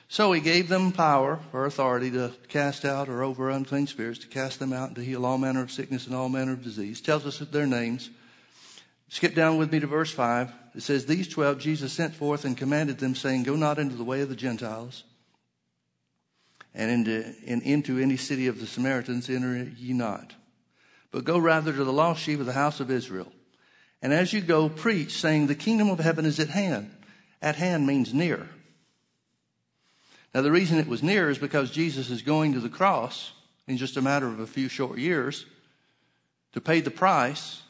So 0.09 0.33
he 0.33 0.41
gave 0.41 0.69
them 0.69 0.91
power 0.91 1.39
or 1.53 1.67
authority 1.67 2.11
to 2.11 2.33
cast 2.49 2.85
out 2.85 3.09
or 3.09 3.23
over 3.23 3.49
unclean 3.49 3.87
spirits, 3.87 4.19
to 4.19 4.27
cast 4.27 4.59
them 4.59 4.73
out 4.73 4.89
and 4.89 4.97
to 4.97 5.05
heal 5.05 5.25
all 5.25 5.39
manner 5.39 5.63
of 5.63 5.71
sickness 5.71 6.09
and 6.09 6.17
all 6.17 6.29
manner 6.29 6.55
of 6.55 6.65
disease. 6.65 7.01
Tells 7.01 7.25
us 7.27 7.39
their 7.39 7.65
names. 7.65 8.11
Skip 9.09 9.37
down 9.37 9.57
with 9.57 9.71
me 9.71 9.79
to 9.79 9.87
verse 9.87 10.11
5. 10.11 10.53
It 10.75 10.83
says, 10.83 11.07
These 11.07 11.29
twelve 11.29 11.61
Jesus 11.61 11.93
sent 11.93 12.17
forth 12.17 12.45
and 12.45 12.57
commanded 12.57 12.99
them, 12.99 13.15
saying, 13.15 13.45
Go 13.45 13.55
not 13.55 13.79
into 13.79 13.95
the 13.95 14.03
way 14.03 14.23
of 14.23 14.31
the 14.31 14.35
Gentiles, 14.35 15.05
and 16.75 16.91
into, 16.91 17.33
and 17.47 17.63
into 17.63 18.01
any 18.01 18.17
city 18.17 18.49
of 18.49 18.59
the 18.59 18.67
Samaritans 18.67 19.31
enter 19.31 19.71
ye 19.79 19.93
not. 19.93 20.35
But 21.13 21.23
go 21.23 21.39
rather 21.39 21.73
to 21.73 21.85
the 21.85 21.93
lost 21.93 22.21
sheep 22.21 22.41
of 22.41 22.47
the 22.47 22.53
house 22.53 22.81
of 22.81 22.91
Israel. 22.91 23.31
And 24.03 24.13
as 24.13 24.33
you 24.33 24.41
go, 24.41 24.69
preach, 24.69 25.13
saying, 25.13 25.47
The 25.47 25.55
kingdom 25.55 25.91
of 25.91 26.01
heaven 26.01 26.25
is 26.25 26.41
at 26.41 26.49
hand. 26.49 26.91
At 27.43 27.57
hand 27.57 27.87
means 27.87 28.15
near. 28.15 28.49
Now, 30.35 30.43
the 30.43 30.53
reason 30.53 30.79
it 30.79 30.87
was 30.87 31.03
near 31.03 31.29
is 31.29 31.39
because 31.39 31.71
Jesus 31.71 32.11
is 32.11 32.23
going 32.23 32.53
to 32.53 32.61
the 32.61 32.69
cross 32.69 33.33
in 33.67 33.77
just 33.77 33.97
a 33.97 34.03
matter 34.03 34.29
of 34.29 34.41
a 34.41 34.47
few 34.47 34.69
short 34.69 34.99
years 34.99 35.45
to 36.53 36.61
pay 36.61 36.81
the 36.81 36.91
price, 36.91 37.63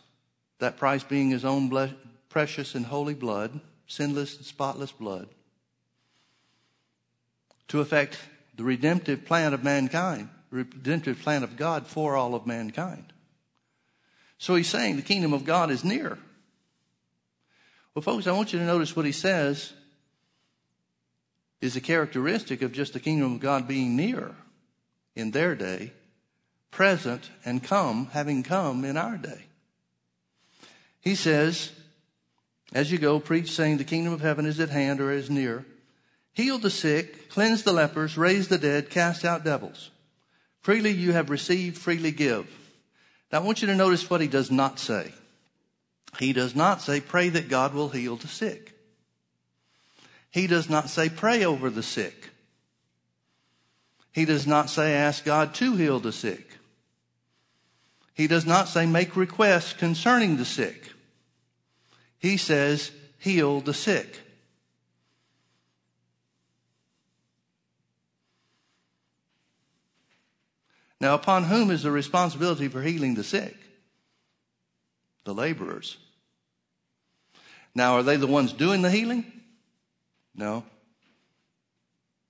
that 0.58 0.76
price 0.76 1.04
being 1.04 1.30
his 1.30 1.44
own 1.44 1.68
ble- 1.68 1.94
precious 2.28 2.74
and 2.74 2.86
holy 2.86 3.14
blood, 3.14 3.60
sinless 3.86 4.36
and 4.36 4.46
spotless 4.46 4.92
blood, 4.92 5.28
to 7.68 7.80
effect 7.80 8.18
the 8.56 8.64
redemptive 8.64 9.24
plan 9.24 9.54
of 9.54 9.64
mankind, 9.64 10.28
redemptive 10.50 11.20
plan 11.20 11.42
of 11.42 11.56
God 11.56 11.86
for 11.86 12.16
all 12.16 12.34
of 12.34 12.46
mankind. 12.46 13.12
So 14.40 14.54
he's 14.54 14.70
saying 14.70 14.96
the 14.96 15.02
kingdom 15.02 15.34
of 15.34 15.44
God 15.44 15.70
is 15.70 15.84
near. 15.84 16.18
Well, 17.94 18.02
folks, 18.02 18.26
I 18.26 18.32
want 18.32 18.54
you 18.54 18.58
to 18.58 18.64
notice 18.64 18.96
what 18.96 19.04
he 19.04 19.12
says 19.12 19.74
is 21.60 21.76
a 21.76 21.80
characteristic 21.80 22.62
of 22.62 22.72
just 22.72 22.94
the 22.94 23.00
kingdom 23.00 23.34
of 23.34 23.40
God 23.40 23.68
being 23.68 23.96
near 23.96 24.34
in 25.14 25.32
their 25.32 25.54
day, 25.54 25.92
present 26.70 27.30
and 27.44 27.62
come, 27.62 28.06
having 28.12 28.42
come 28.42 28.82
in 28.86 28.96
our 28.96 29.18
day. 29.18 29.44
He 31.02 31.14
says, 31.14 31.72
as 32.72 32.90
you 32.90 32.96
go, 32.96 33.20
preach 33.20 33.52
saying 33.52 33.76
the 33.76 33.84
kingdom 33.84 34.14
of 34.14 34.22
heaven 34.22 34.46
is 34.46 34.58
at 34.58 34.70
hand 34.70 35.02
or 35.02 35.12
is 35.12 35.28
near. 35.28 35.66
Heal 36.32 36.56
the 36.56 36.70
sick, 36.70 37.28
cleanse 37.28 37.62
the 37.62 37.72
lepers, 37.72 38.16
raise 38.16 38.48
the 38.48 38.56
dead, 38.56 38.88
cast 38.88 39.22
out 39.22 39.44
devils. 39.44 39.90
Freely 40.62 40.92
you 40.92 41.12
have 41.12 41.28
received, 41.28 41.76
freely 41.76 42.10
give. 42.10 42.48
Now 43.32 43.38
I 43.38 43.42
want 43.42 43.62
you 43.62 43.68
to 43.68 43.74
notice 43.74 44.08
what 44.10 44.20
he 44.20 44.26
does 44.26 44.50
not 44.50 44.78
say. 44.78 45.12
He 46.18 46.32
does 46.32 46.56
not 46.56 46.82
say, 46.82 47.00
pray 47.00 47.28
that 47.28 47.48
God 47.48 47.72
will 47.72 47.90
heal 47.90 48.16
the 48.16 48.28
sick. 48.28 48.74
He 50.30 50.46
does 50.46 50.68
not 50.68 50.88
say 50.88 51.08
pray 51.08 51.44
over 51.44 51.70
the 51.70 51.82
sick. 51.82 52.30
He 54.12 54.24
does 54.24 54.46
not 54.46 54.70
say 54.70 54.94
ask 54.94 55.24
God 55.24 55.54
to 55.54 55.76
heal 55.76 56.00
the 56.00 56.12
sick. 56.12 56.58
He 58.14 58.26
does 58.26 58.44
not 58.44 58.68
say 58.68 58.86
make 58.86 59.16
requests 59.16 59.72
concerning 59.72 60.36
the 60.36 60.44
sick. 60.44 60.92
He 62.18 62.36
says 62.36 62.90
heal 63.18 63.60
the 63.60 63.74
sick. 63.74 64.20
Now, 71.00 71.14
upon 71.14 71.44
whom 71.44 71.70
is 71.70 71.82
the 71.82 71.90
responsibility 71.90 72.68
for 72.68 72.82
healing 72.82 73.14
the 73.14 73.24
sick? 73.24 73.56
The 75.24 75.34
laborers. 75.34 75.96
Now, 77.74 77.94
are 77.94 78.02
they 78.02 78.16
the 78.16 78.26
ones 78.26 78.52
doing 78.52 78.82
the 78.82 78.90
healing? 78.90 79.24
No. 80.34 80.64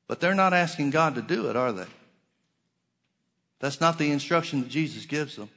But 0.07 0.21
they're 0.21 0.35
not 0.35 0.53
asking 0.53 0.91
God 0.91 1.15
to 1.17 1.23
do 1.23 1.49
it, 1.49 1.57
are 1.57 1.73
they? 1.73 1.87
That's 3.59 3.81
not 3.81 3.99
the 3.99 4.11
instruction 4.11 4.61
that 4.61 4.69
Jesus 4.69 5.07
gives 5.07 5.37
them. 5.37 5.51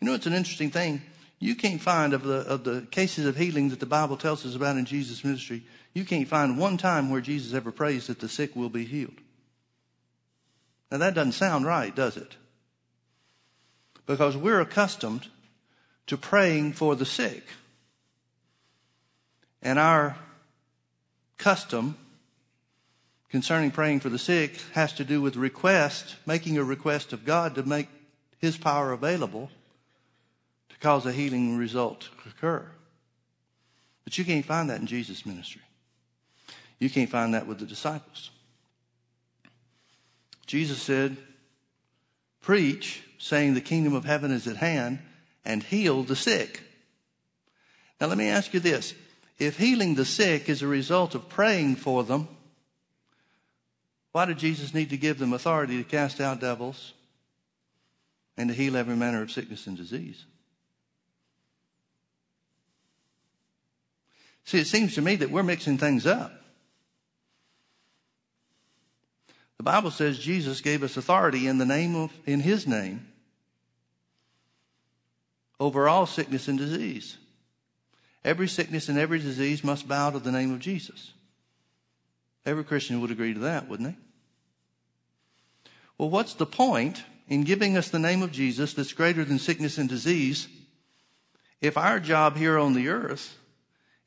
You 0.00 0.06
know, 0.06 0.14
it's 0.14 0.26
an 0.26 0.34
interesting 0.34 0.70
thing. 0.70 1.02
You 1.38 1.54
can't 1.54 1.80
find 1.80 2.12
of 2.12 2.22
the, 2.22 2.38
of 2.40 2.64
the 2.64 2.86
cases 2.90 3.26
of 3.26 3.36
healing 3.36 3.70
that 3.70 3.80
the 3.80 3.86
Bible 3.86 4.16
tells 4.16 4.44
us 4.44 4.54
about 4.54 4.76
in 4.76 4.84
Jesus' 4.84 5.24
ministry, 5.24 5.62
you 5.94 6.04
can't 6.04 6.28
find 6.28 6.58
one 6.58 6.76
time 6.76 7.10
where 7.10 7.20
Jesus 7.20 7.54
ever 7.54 7.72
prays 7.72 8.08
that 8.08 8.20
the 8.20 8.28
sick 8.28 8.54
will 8.54 8.68
be 8.68 8.84
healed. 8.84 9.20
Now 10.90 10.98
that 10.98 11.14
doesn't 11.14 11.32
sound 11.32 11.66
right, 11.66 11.94
does 11.94 12.16
it? 12.16 12.36
Because 14.06 14.36
we're 14.36 14.60
accustomed 14.60 15.28
to 16.06 16.16
praying 16.16 16.72
for 16.72 16.96
the 16.96 17.04
sick. 17.04 17.44
And 19.62 19.78
our 19.78 20.16
custom 21.36 21.96
concerning 23.28 23.70
praying 23.70 24.00
for 24.00 24.08
the 24.08 24.18
sick 24.18 24.60
has 24.72 24.92
to 24.94 25.04
do 25.04 25.20
with 25.20 25.36
request, 25.36 26.16
making 26.26 26.56
a 26.56 26.64
request 26.64 27.12
of 27.12 27.24
God 27.24 27.54
to 27.54 27.62
make 27.62 27.88
His 28.38 28.56
power 28.56 28.92
available 28.92 29.50
to 30.70 30.78
cause 30.78 31.04
a 31.04 31.12
healing 31.12 31.58
result 31.58 32.08
to 32.22 32.30
occur. 32.30 32.66
But 34.04 34.16
you 34.16 34.24
can't 34.24 34.46
find 34.46 34.70
that 34.70 34.80
in 34.80 34.86
Jesus' 34.86 35.26
ministry. 35.26 35.62
You 36.78 36.88
can't 36.88 37.10
find 37.10 37.34
that 37.34 37.46
with 37.46 37.58
the 37.58 37.66
disciples. 37.66 38.30
Jesus 40.48 40.80
said, 40.80 41.18
Preach, 42.40 43.04
saying 43.18 43.52
the 43.52 43.60
kingdom 43.60 43.94
of 43.94 44.06
heaven 44.06 44.32
is 44.32 44.46
at 44.46 44.56
hand, 44.56 44.98
and 45.44 45.62
heal 45.62 46.02
the 46.02 46.16
sick. 46.16 46.62
Now, 48.00 48.06
let 48.06 48.18
me 48.18 48.28
ask 48.28 48.54
you 48.54 48.60
this 48.60 48.94
if 49.38 49.58
healing 49.58 49.94
the 49.94 50.06
sick 50.06 50.48
is 50.48 50.62
a 50.62 50.66
result 50.66 51.14
of 51.14 51.28
praying 51.28 51.76
for 51.76 52.02
them, 52.02 52.28
why 54.12 54.24
did 54.24 54.38
Jesus 54.38 54.72
need 54.72 54.90
to 54.90 54.96
give 54.96 55.18
them 55.18 55.34
authority 55.34 55.76
to 55.76 55.84
cast 55.84 56.18
out 56.18 56.40
devils 56.40 56.94
and 58.38 58.48
to 58.48 58.54
heal 58.54 58.76
every 58.76 58.96
manner 58.96 59.22
of 59.22 59.30
sickness 59.30 59.66
and 59.66 59.76
disease? 59.76 60.24
See, 64.44 64.58
it 64.58 64.66
seems 64.66 64.94
to 64.94 65.02
me 65.02 65.16
that 65.16 65.30
we're 65.30 65.42
mixing 65.42 65.76
things 65.76 66.06
up. 66.06 66.32
The 69.58 69.64
Bible 69.64 69.90
says 69.90 70.18
Jesus 70.18 70.60
gave 70.60 70.82
us 70.82 70.96
authority 70.96 71.46
in 71.46 71.58
the 71.58 71.66
name 71.66 71.94
of, 71.94 72.12
in 72.24 72.40
his 72.40 72.66
name 72.66 73.08
over 75.60 75.88
all 75.88 76.06
sickness 76.06 76.48
and 76.48 76.56
disease. 76.56 77.18
Every 78.24 78.48
sickness 78.48 78.88
and 78.88 78.98
every 78.98 79.18
disease 79.18 79.64
must 79.64 79.88
bow 79.88 80.10
to 80.10 80.18
the 80.18 80.32
name 80.32 80.52
of 80.52 80.60
Jesus. 80.60 81.12
Every 82.46 82.64
Christian 82.64 83.00
would 83.00 83.10
agree 83.10 83.34
to 83.34 83.40
that, 83.40 83.68
wouldn't 83.68 83.90
they? 83.90 83.96
Well, 85.98 86.10
what's 86.10 86.34
the 86.34 86.46
point 86.46 87.02
in 87.26 87.42
giving 87.42 87.76
us 87.76 87.88
the 87.88 87.98
name 87.98 88.22
of 88.22 88.32
Jesus 88.32 88.72
that's 88.72 88.92
greater 88.92 89.24
than 89.24 89.38
sickness 89.38 89.76
and 89.76 89.88
disease 89.88 90.48
if 91.60 91.76
our 91.76 91.98
job 91.98 92.36
here 92.36 92.58
on 92.58 92.74
the 92.74 92.88
earth 92.88 93.36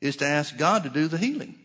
is 0.00 0.16
to 0.16 0.26
ask 0.26 0.56
God 0.56 0.82
to 0.82 0.90
do 0.90 1.06
the 1.06 1.18
healing. 1.18 1.58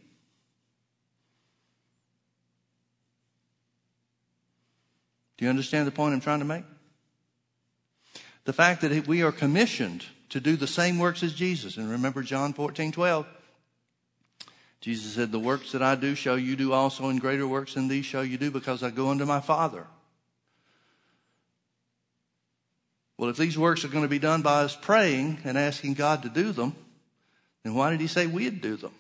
Do 5.38 5.46
you 5.46 5.50
understand 5.50 5.88
the 5.88 5.92
point 5.92 6.14
I'm 6.14 6.22
trying 6.22 6.40
to 6.40 6.46
make? 6.46 6.64
The 8.46 8.54
fact 8.54 8.82
that 8.82 9.08
we 9.08 9.24
are 9.24 9.32
commissioned 9.32 10.06
to 10.30 10.40
do 10.40 10.56
the 10.56 10.68
same 10.68 11.00
works 11.00 11.24
as 11.24 11.34
Jesus. 11.34 11.78
And 11.78 11.90
remember 11.90 12.24
John 12.24 12.54
14, 12.54 12.92
12. 12.92 13.28
Jesus 14.82 15.14
said, 15.14 15.32
The 15.32 15.40
works 15.40 15.72
that 15.72 15.82
I 15.82 15.96
do 15.96 16.16
shall 16.16 16.38
you 16.38 16.56
do 16.56 16.74
also, 16.74 17.10
and 17.10 17.22
greater 17.22 17.48
works 17.48 17.74
than 17.74 17.88
these 17.88 18.06
shall 18.06 18.24
you 18.24 18.38
do, 18.38 18.52
because 18.52 18.84
I 18.84 18.90
go 18.90 19.10
unto 19.10 19.26
my 19.26 19.40
Father. 19.40 19.86
Well, 23.18 23.30
if 23.30 23.38
these 23.38 23.58
works 23.58 23.84
are 23.84 23.90
going 23.90 24.04
to 24.04 24.10
be 24.10 24.20
done 24.20 24.44
by 24.44 24.62
us 24.62 24.78
praying 24.80 25.40
and 25.44 25.58
asking 25.58 25.96
God 25.96 26.22
to 26.24 26.30
do 26.30 26.52
them, 26.52 26.76
then 27.64 27.74
why 27.74 27.90
did 27.90 28.00
he 28.00 28.08
say 28.08 28.28
we'd 28.28 28.62
do 28.62 28.76
them? 28.76 28.94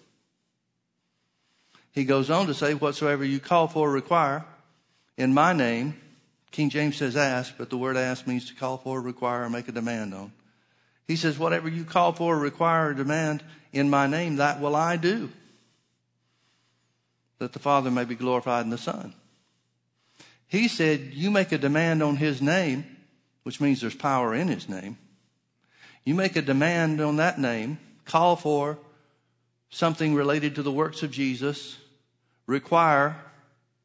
He 1.91 2.03
goes 2.03 2.29
on 2.29 2.47
to 2.47 2.53
say, 2.53 2.73
Whatsoever 2.73 3.23
you 3.23 3.39
call 3.39 3.67
for 3.67 3.87
or 3.87 3.91
require 3.91 4.45
in 5.17 5.33
my 5.33 5.53
name, 5.53 5.99
King 6.57 6.71
James 6.71 6.95
says 6.95 7.15
ask, 7.15 7.53
but 7.55 7.69
the 7.69 7.77
word 7.77 7.95
ask 7.97 8.25
means 8.25 8.47
to 8.47 8.55
call 8.55 8.79
for, 8.79 8.99
require, 8.99 9.43
or 9.43 9.49
make 9.49 9.67
a 9.67 9.71
demand 9.71 10.15
on. 10.15 10.31
He 11.07 11.15
says, 11.15 11.37
Whatever 11.37 11.69
you 11.69 11.85
call 11.85 12.13
for, 12.13 12.35
require, 12.35 12.89
or 12.89 12.93
demand 12.95 13.43
in 13.73 13.91
my 13.91 14.07
name, 14.07 14.37
that 14.37 14.59
will 14.59 14.75
I 14.75 14.97
do, 14.97 15.29
that 17.37 17.53
the 17.53 17.59
Father 17.59 17.91
may 17.91 18.05
be 18.05 18.15
glorified 18.15 18.65
in 18.65 18.71
the 18.71 18.77
Son. 18.79 19.13
He 20.47 20.67
said, 20.67 21.11
You 21.13 21.29
make 21.29 21.51
a 21.51 21.59
demand 21.59 22.01
on 22.01 22.15
his 22.15 22.41
name, 22.41 22.85
which 23.43 23.61
means 23.61 23.79
there's 23.79 23.93
power 23.93 24.33
in 24.33 24.47
his 24.47 24.67
name. 24.67 24.97
You 26.05 26.15
make 26.15 26.35
a 26.35 26.41
demand 26.41 26.99
on 27.01 27.17
that 27.17 27.39
name, 27.39 27.77
call 28.03 28.35
for 28.35 28.79
something 29.69 30.15
related 30.15 30.55
to 30.55 30.63
the 30.63 30.71
works 30.71 31.03
of 31.03 31.11
Jesus, 31.11 31.77
require 32.47 33.15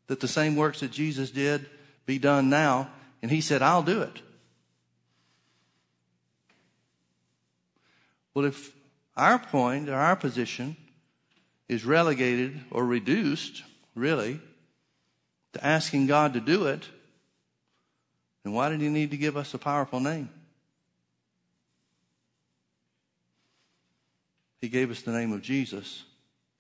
that 0.07 0.21
the 0.21 0.27
same 0.27 0.57
works 0.57 0.81
that 0.81 0.91
Jesus 0.91 1.31
did 1.31 1.69
be 2.07 2.19
done 2.19 2.49
now. 2.49 2.91
And 3.23 3.31
he 3.31 3.41
said, 3.41 3.63
I'll 3.63 3.83
do 3.83 4.03
it. 4.03 4.21
Well, 8.35 8.45
if 8.45 8.73
our 9.17 9.39
point 9.39 9.89
or 9.89 9.95
our 9.95 10.17
position 10.17 10.77
is 11.69 11.85
relegated 11.85 12.61
or 12.71 12.85
reduced, 12.85 13.63
really, 13.95 14.41
to 15.53 15.65
asking 15.65 16.07
God 16.07 16.35
to 16.35 16.41
do 16.41 16.67
it, 16.67 16.89
then 18.43 18.53
why 18.53 18.71
did 18.71 18.81
he 18.81 18.89
need 18.89 19.11
to 19.11 19.17
give 19.17 19.37
us 19.37 19.55
a 19.55 19.59
powerful 19.59 20.01
name? 20.01 20.31
He 24.61 24.69
gave 24.69 24.91
us 24.91 25.03
the 25.03 25.13
name 25.13 25.33
of 25.33 25.43
Jesus 25.43 26.05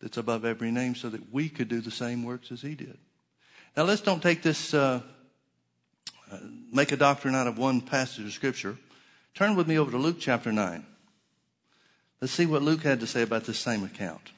that's 0.00 0.16
above 0.16 0.44
every 0.44 0.70
name 0.72 0.94
so 0.94 1.08
that 1.08 1.32
we 1.32 1.48
could 1.48 1.68
do 1.68 1.80
the 1.80 1.90
same 1.90 2.24
works 2.24 2.50
as 2.50 2.60
he 2.60 2.74
did. 2.74 2.98
Now, 3.76 3.84
let's 3.84 4.02
don't 4.02 4.22
take 4.22 4.42
this, 4.42 4.74
uh, 4.74 5.00
make 6.72 6.92
a 6.92 6.96
doctrine 6.96 7.34
out 7.34 7.46
of 7.46 7.58
one 7.58 7.80
passage 7.80 8.24
of 8.24 8.32
Scripture. 8.32 8.76
Turn 9.34 9.56
with 9.56 9.66
me 9.66 9.78
over 9.78 9.90
to 9.90 9.98
Luke 9.98 10.16
chapter 10.20 10.52
9. 10.52 10.84
Let's 12.20 12.32
see 12.32 12.46
what 12.46 12.62
Luke 12.62 12.82
had 12.82 13.00
to 13.00 13.06
say 13.06 13.22
about 13.22 13.44
this 13.44 13.58
same 13.58 13.82
account. 13.82 14.32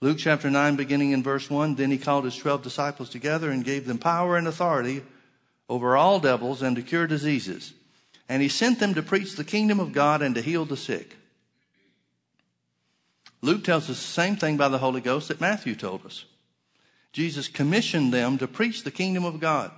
Luke 0.00 0.18
chapter 0.18 0.50
9, 0.50 0.76
beginning 0.76 1.12
in 1.12 1.22
verse 1.22 1.50
1 1.50 1.74
Then 1.74 1.90
he 1.90 1.98
called 1.98 2.24
his 2.24 2.36
twelve 2.36 2.62
disciples 2.62 3.08
together 3.08 3.50
and 3.50 3.64
gave 3.64 3.86
them 3.86 3.98
power 3.98 4.36
and 4.36 4.46
authority 4.46 5.02
over 5.68 5.96
all 5.96 6.20
devils 6.20 6.62
and 6.62 6.76
to 6.76 6.82
cure 6.82 7.06
diseases. 7.06 7.72
And 8.28 8.42
he 8.42 8.48
sent 8.48 8.78
them 8.78 8.94
to 8.94 9.02
preach 9.02 9.36
the 9.36 9.44
kingdom 9.44 9.80
of 9.80 9.92
God 9.92 10.22
and 10.22 10.34
to 10.34 10.42
heal 10.42 10.64
the 10.64 10.76
sick. 10.76 11.16
Luke 13.42 13.64
tells 13.64 13.90
us 13.90 13.96
the 13.98 14.12
same 14.12 14.36
thing 14.36 14.56
by 14.56 14.68
the 14.68 14.78
Holy 14.78 15.00
Ghost 15.00 15.28
that 15.28 15.40
Matthew 15.40 15.74
told 15.74 16.04
us. 16.04 16.24
Jesus 17.12 17.48
commissioned 17.48 18.12
them 18.12 18.38
to 18.38 18.48
preach 18.48 18.82
the 18.82 18.90
kingdom 18.90 19.24
of 19.24 19.40
God 19.40 19.70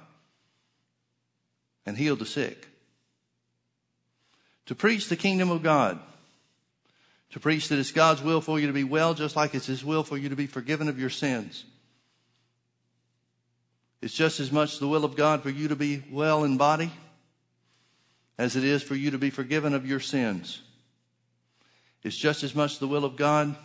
and 1.86 1.96
heal 1.96 2.16
the 2.16 2.26
sick. 2.26 2.68
To 4.66 4.74
preach 4.74 5.08
the 5.08 5.16
kingdom 5.16 5.50
of 5.50 5.62
God 5.62 6.00
to 7.30 7.40
preach 7.40 7.68
that 7.68 7.78
it's 7.78 7.92
God's 7.92 8.22
will 8.22 8.40
for 8.40 8.58
you 8.58 8.66
to 8.66 8.72
be 8.72 8.84
well, 8.84 9.14
just 9.14 9.36
like 9.36 9.54
it's 9.54 9.66
His 9.66 9.84
will 9.84 10.02
for 10.02 10.16
you 10.16 10.28
to 10.28 10.36
be 10.36 10.46
forgiven 10.46 10.88
of 10.88 10.98
your 10.98 11.10
sins. 11.10 11.64
It's 14.00 14.14
just 14.14 14.40
as 14.40 14.52
much 14.52 14.78
the 14.78 14.88
will 14.88 15.04
of 15.04 15.16
God 15.16 15.42
for 15.42 15.50
you 15.50 15.68
to 15.68 15.76
be 15.76 16.04
well 16.10 16.44
in 16.44 16.56
body 16.56 16.90
as 18.38 18.54
it 18.54 18.64
is 18.64 18.82
for 18.82 18.94
you 18.94 19.10
to 19.10 19.18
be 19.18 19.30
forgiven 19.30 19.74
of 19.74 19.84
your 19.84 20.00
sins. 20.00 20.62
It's 22.02 22.16
just 22.16 22.42
as 22.42 22.54
much 22.54 22.78
the 22.78 22.88
will 22.88 23.04
of 23.04 23.16
God 23.16 23.56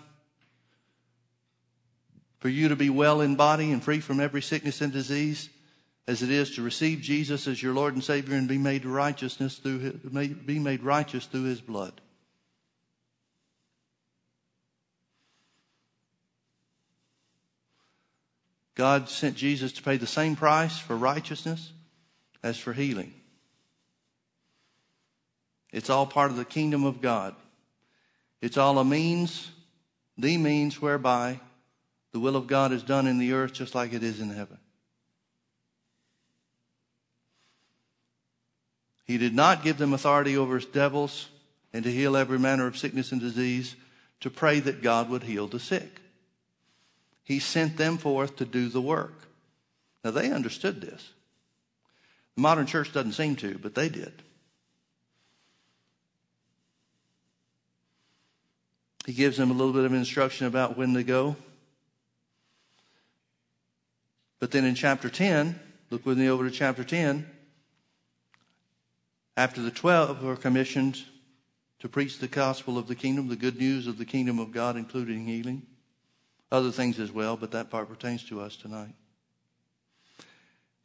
for 2.40 2.50
you 2.50 2.68
to 2.68 2.76
be 2.76 2.90
well 2.90 3.22
in 3.22 3.36
body 3.36 3.72
and 3.72 3.82
free 3.82 4.02
from 4.02 4.20
every 4.20 4.42
sickness 4.42 4.82
and 4.82 4.92
disease 4.92 5.50
as 6.08 6.22
it 6.22 6.30
is 6.30 6.56
to 6.56 6.62
receive 6.62 7.00
Jesus 7.00 7.48
as 7.48 7.64
your 7.64 7.74
Lord 7.74 7.94
and 7.94 8.04
Savior 8.04 8.36
and 8.36 8.48
be 8.48 8.58
made 8.58 8.86
righteousness 8.86 9.58
through 9.60 9.80
his, 9.80 9.94
be 9.94 10.60
made 10.60 10.84
righteous 10.84 11.26
through 11.26 11.44
his 11.44 11.62
blood. 11.62 12.02
God 18.76 19.08
sent 19.08 19.38
Jesus 19.38 19.72
to 19.74 19.84
pay 19.84 19.98
the 19.98 20.08
same 20.08 20.36
price 20.36 20.78
for 20.78 20.98
righteousness 20.98 21.72
as 22.42 22.58
for 22.58 22.74
healing. 22.74 23.14
It's 25.72 25.90
all 25.90 26.06
part 26.06 26.32
of 26.32 26.38
the 26.38 26.46
kingdom 26.46 26.84
of 26.84 27.02
God. 27.02 27.36
It's 28.44 28.58
all 28.58 28.78
a 28.78 28.84
means, 28.84 29.52
the 30.18 30.36
means 30.36 30.82
whereby 30.82 31.40
the 32.12 32.20
will 32.20 32.36
of 32.36 32.46
God 32.46 32.74
is 32.74 32.84
done 32.84 33.08
in 33.08 33.18
the 33.18 33.32
earth 33.32 33.54
just 33.54 33.74
like 33.74 33.94
it 33.94 34.04
is 34.04 34.20
in 34.20 34.32
heaven. 34.32 34.58
He 39.06 39.18
did 39.18 39.34
not 39.34 39.64
give 39.64 39.78
them 39.78 39.94
authority 39.94 40.36
over 40.36 40.60
devils 40.60 41.30
and 41.72 41.86
to 41.86 41.92
heal 41.92 42.18
every 42.18 42.38
manner 42.38 42.68
of 42.68 42.78
sickness 42.78 43.14
and 43.14 43.22
disease, 43.22 43.78
to 44.20 44.30
pray 44.30 44.60
that 44.60 44.82
God 44.82 45.10
would 45.10 45.24
heal 45.24 45.48
the 45.48 45.58
sick. 45.58 46.02
He 47.24 47.40
sent 47.40 47.78
them 47.78 47.98
forth 47.98 48.36
to 48.36 48.46
do 48.46 48.68
the 48.68 48.82
work. 48.82 49.30
Now 50.04 50.12
they 50.12 50.30
understood 50.30 50.82
this. 50.82 51.14
The 52.36 52.42
modern 52.42 52.66
church 52.66 52.92
doesn't 52.92 53.14
seem 53.14 53.38
to, 53.38 53.58
but 53.58 53.74
they 53.74 53.88
did. 53.88 54.22
He 59.06 59.14
gives 59.14 59.38
them 59.38 59.52
a 59.52 59.54
little 59.54 59.74
bit 59.74 59.86
of 59.86 59.94
instruction 59.94 60.48
about 60.48 60.78
when 60.78 60.94
to 60.94 61.04
go. 61.04 61.36
But 64.40 64.52
then 64.52 64.66
in 64.66 64.76
chapter 64.76 65.10
10, 65.10 65.60
look 65.90 66.06
with 66.06 66.18
me 66.18 66.30
over 66.30 66.50
to 66.50 66.52
chapter 66.52 66.84
10. 66.84 67.26
After 69.36 69.62
the 69.62 69.72
12 69.72 70.24
were 70.24 70.36
commissioned 70.36 71.04
to 71.80 71.90
preach 71.90 72.20
the 72.20 72.28
gospel 72.28 72.78
of 72.78 72.88
the 72.88 72.96
kingdom, 72.96 73.28
the 73.28 73.36
good 73.36 73.58
news 73.58 73.88
of 73.88 73.98
the 73.98 74.06
kingdom 74.06 74.40
of 74.40 74.52
God, 74.52 74.78
including 74.78 75.26
healing 75.26 75.64
other 76.54 76.72
things 76.72 77.00
as 77.00 77.12
well, 77.12 77.36
but 77.36 77.52
that 77.52 77.72
part 77.72 77.90
pertains 77.90 78.24
to 78.26 78.40
us 78.40 78.56
tonight. 78.56 78.94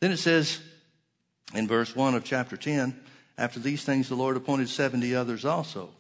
Then 0.01 0.11
it 0.11 0.17
says 0.17 0.61
in 1.55 1.69
verse 1.69 1.95
1 1.95 2.15
of 2.15 2.25
chapter 2.25 2.57
10 2.57 2.99
After 3.37 3.61
these 3.61 3.85
things, 3.85 4.09
the 4.09 4.15
Lord 4.15 4.37
appointed 4.37 4.71
70 4.71 5.15
others 5.15 5.45
also, 5.45 5.91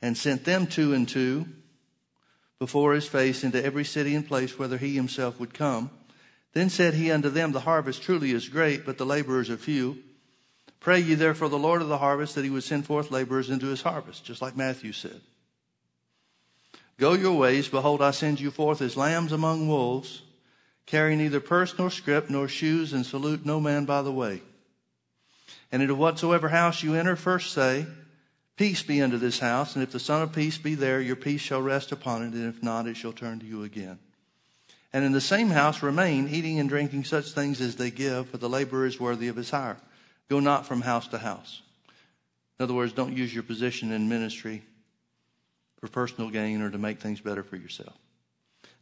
and 0.00 0.16
sent 0.16 0.44
them 0.44 0.66
two 0.66 0.92
and 0.94 1.08
two 1.08 1.46
before 2.58 2.94
his 2.94 3.06
face 3.06 3.44
into 3.44 3.64
every 3.64 3.84
city 3.84 4.14
and 4.14 4.26
place 4.26 4.58
whither 4.58 4.78
he 4.78 4.94
himself 4.94 5.38
would 5.38 5.54
come. 5.54 5.90
Then 6.52 6.70
said 6.70 6.94
he 6.94 7.10
unto 7.10 7.28
them, 7.28 7.52
The 7.52 7.60
harvest 7.60 8.02
truly 8.02 8.32
is 8.32 8.48
great, 8.48 8.84
but 8.84 8.98
the 8.98 9.06
laborers 9.06 9.50
are 9.50 9.56
few. 9.56 9.98
Pray 10.80 11.00
ye 11.00 11.14
therefore 11.14 11.48
the 11.48 11.58
Lord 11.58 11.82
of 11.82 11.88
the 11.88 11.98
harvest 11.98 12.34
that 12.34 12.44
he 12.44 12.50
would 12.50 12.64
send 12.64 12.86
forth 12.86 13.10
laborers 13.10 13.50
into 13.50 13.66
his 13.66 13.82
harvest, 13.82 14.24
just 14.24 14.40
like 14.40 14.56
Matthew 14.56 14.92
said. 14.92 15.20
Go 16.98 17.12
your 17.12 17.36
ways. 17.36 17.68
Behold, 17.68 18.02
I 18.02 18.10
send 18.10 18.40
you 18.40 18.50
forth 18.50 18.82
as 18.82 18.96
lambs 18.96 19.32
among 19.32 19.68
wolves. 19.68 20.22
Carry 20.86 21.16
neither 21.16 21.40
purse 21.40 21.78
nor 21.78 21.90
scrip 21.90 22.30
nor 22.30 22.48
shoes, 22.48 22.92
and 22.92 23.04
salute 23.04 23.44
no 23.44 23.60
man 23.60 23.84
by 23.84 24.02
the 24.02 24.12
way. 24.12 24.42
And 25.70 25.82
into 25.82 25.94
whatsoever 25.94 26.48
house 26.48 26.82
you 26.82 26.94
enter, 26.94 27.14
first 27.14 27.52
say, 27.52 27.86
Peace 28.58 28.82
be 28.82 29.00
unto 29.00 29.16
this 29.16 29.38
house. 29.38 29.76
And 29.76 29.84
if 29.84 29.92
the 29.92 30.00
Son 30.00 30.20
of 30.20 30.32
Peace 30.32 30.58
be 30.58 30.74
there, 30.74 31.00
your 31.00 31.14
peace 31.14 31.40
shall 31.40 31.62
rest 31.62 31.92
upon 31.92 32.22
it, 32.22 32.34
and 32.34 32.52
if 32.52 32.60
not, 32.60 32.88
it 32.88 32.96
shall 32.96 33.12
turn 33.12 33.38
to 33.38 33.46
you 33.46 33.62
again. 33.62 34.00
And 34.92 35.04
in 35.04 35.12
the 35.12 35.20
same 35.20 35.50
house 35.50 35.80
remain, 35.80 36.28
eating 36.28 36.58
and 36.58 36.68
drinking 36.68 37.04
such 37.04 37.30
things 37.30 37.60
as 37.60 37.76
they 37.76 37.92
give, 37.92 38.28
for 38.28 38.36
the 38.36 38.48
laborer 38.48 38.84
is 38.84 38.98
worthy 38.98 39.28
of 39.28 39.36
his 39.36 39.50
hire. 39.50 39.76
Go 40.28 40.40
not 40.40 40.66
from 40.66 40.80
house 40.80 41.06
to 41.08 41.18
house. 41.18 41.62
In 42.58 42.64
other 42.64 42.74
words, 42.74 42.92
don't 42.92 43.16
use 43.16 43.32
your 43.32 43.44
position 43.44 43.92
in 43.92 44.08
ministry 44.08 44.64
for 45.78 45.86
personal 45.86 46.28
gain 46.28 46.60
or 46.60 46.70
to 46.70 46.78
make 46.78 46.98
things 46.98 47.20
better 47.20 47.44
for 47.44 47.54
yourself. 47.54 47.96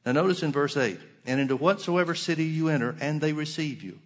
Now, 0.06 0.12
notice 0.12 0.42
in 0.42 0.52
verse 0.52 0.78
8, 0.78 0.98
and 1.26 1.38
into 1.38 1.56
whatsoever 1.56 2.14
city 2.14 2.44
you 2.44 2.68
enter, 2.68 2.96
and 2.98 3.20
they 3.20 3.34
receive 3.34 3.82
you. 3.82 3.98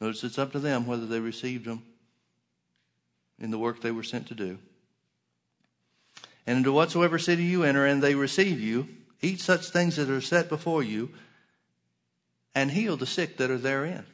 Notice 0.00 0.22
it's 0.22 0.38
up 0.38 0.52
to 0.52 0.60
them 0.60 0.86
whether 0.86 1.06
they 1.06 1.18
received 1.18 1.64
them 1.64 1.82
in 3.42 3.50
the 3.50 3.58
work 3.58 3.80
they 3.80 3.90
were 3.90 4.02
sent 4.02 4.28
to 4.28 4.34
do. 4.34 4.58
And 6.46 6.58
into 6.58 6.72
whatsoever 6.72 7.18
city 7.18 7.42
you 7.42 7.64
enter, 7.64 7.84
and 7.84 8.02
they 8.02 8.14
receive 8.14 8.60
you, 8.60 8.88
eat 9.20 9.40
such 9.40 9.68
things 9.68 9.96
that 9.96 10.08
are 10.08 10.20
set 10.20 10.48
before 10.48 10.82
you, 10.82 11.10
and 12.54 12.70
heal 12.70 12.96
the 12.96 13.06
sick 13.06 13.36
that 13.36 13.50
are 13.50 13.58
therein. 13.58 14.06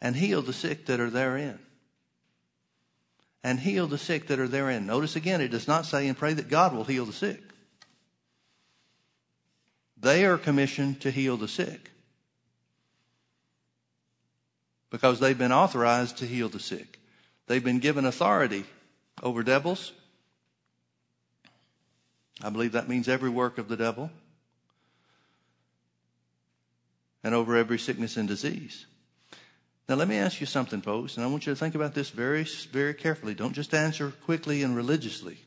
And 0.00 0.16
heal 0.16 0.42
the 0.42 0.52
sick 0.52 0.86
that 0.86 1.00
are 1.00 1.10
therein. 1.10 1.58
And 3.42 3.60
heal 3.60 3.86
the 3.86 3.98
sick 3.98 4.28
that 4.28 4.38
are 4.38 4.48
therein. 4.48 4.86
Notice 4.86 5.16
again, 5.16 5.40
it 5.40 5.48
does 5.48 5.66
not 5.66 5.86
say 5.86 6.06
and 6.06 6.16
pray 6.16 6.34
that 6.34 6.48
God 6.48 6.74
will 6.74 6.84
heal 6.84 7.04
the 7.04 7.12
sick. 7.12 7.40
They 9.98 10.24
are 10.24 10.38
commissioned 10.38 11.00
to 11.02 11.10
heal 11.10 11.36
the 11.36 11.48
sick 11.48 11.90
because 14.90 15.20
they've 15.20 15.38
been 15.38 15.52
authorized 15.52 16.18
to 16.18 16.26
heal 16.26 16.48
the 16.48 16.60
sick. 16.60 16.98
They've 17.46 17.62
been 17.62 17.78
given 17.80 18.04
authority 18.04 18.64
over 19.22 19.42
devils. 19.42 19.92
I 22.42 22.50
believe 22.50 22.72
that 22.72 22.88
means 22.88 23.08
every 23.08 23.30
work 23.30 23.58
of 23.58 23.68
the 23.68 23.76
devil 23.76 24.10
and 27.22 27.34
over 27.34 27.56
every 27.56 27.78
sickness 27.78 28.16
and 28.16 28.26
disease. 28.26 28.86
Now, 29.88 29.96
let 29.96 30.08
me 30.08 30.16
ask 30.16 30.40
you 30.40 30.46
something, 30.46 30.80
folks, 30.80 31.16
and 31.16 31.24
I 31.24 31.28
want 31.28 31.46
you 31.46 31.52
to 31.52 31.58
think 31.58 31.74
about 31.74 31.94
this 31.94 32.10
very, 32.10 32.44
very 32.44 32.94
carefully. 32.94 33.34
Don't 33.34 33.52
just 33.52 33.74
answer 33.74 34.12
quickly 34.24 34.62
and 34.62 34.76
religiously. 34.76 35.38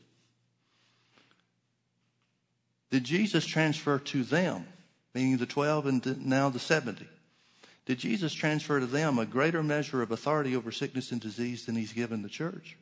Did 2.90 3.04
Jesus 3.04 3.44
transfer 3.44 3.98
to 3.98 4.22
them, 4.22 4.66
meaning 5.14 5.38
the 5.38 5.46
12 5.46 5.86
and 5.86 6.26
now 6.26 6.48
the 6.48 6.58
70? 6.58 7.08
Did 7.86 7.98
Jesus 7.98 8.34
transfer 8.34 8.80
to 8.80 8.86
them 8.86 9.18
a 9.18 9.24
greater 9.24 9.62
measure 9.62 10.02
of 10.02 10.10
authority 10.10 10.56
over 10.56 10.72
sickness 10.72 11.12
and 11.12 11.20
disease 11.20 11.66
than 11.66 11.76
he's 11.76 11.92
given 11.92 12.22
the 12.22 12.28
church? 12.28 12.76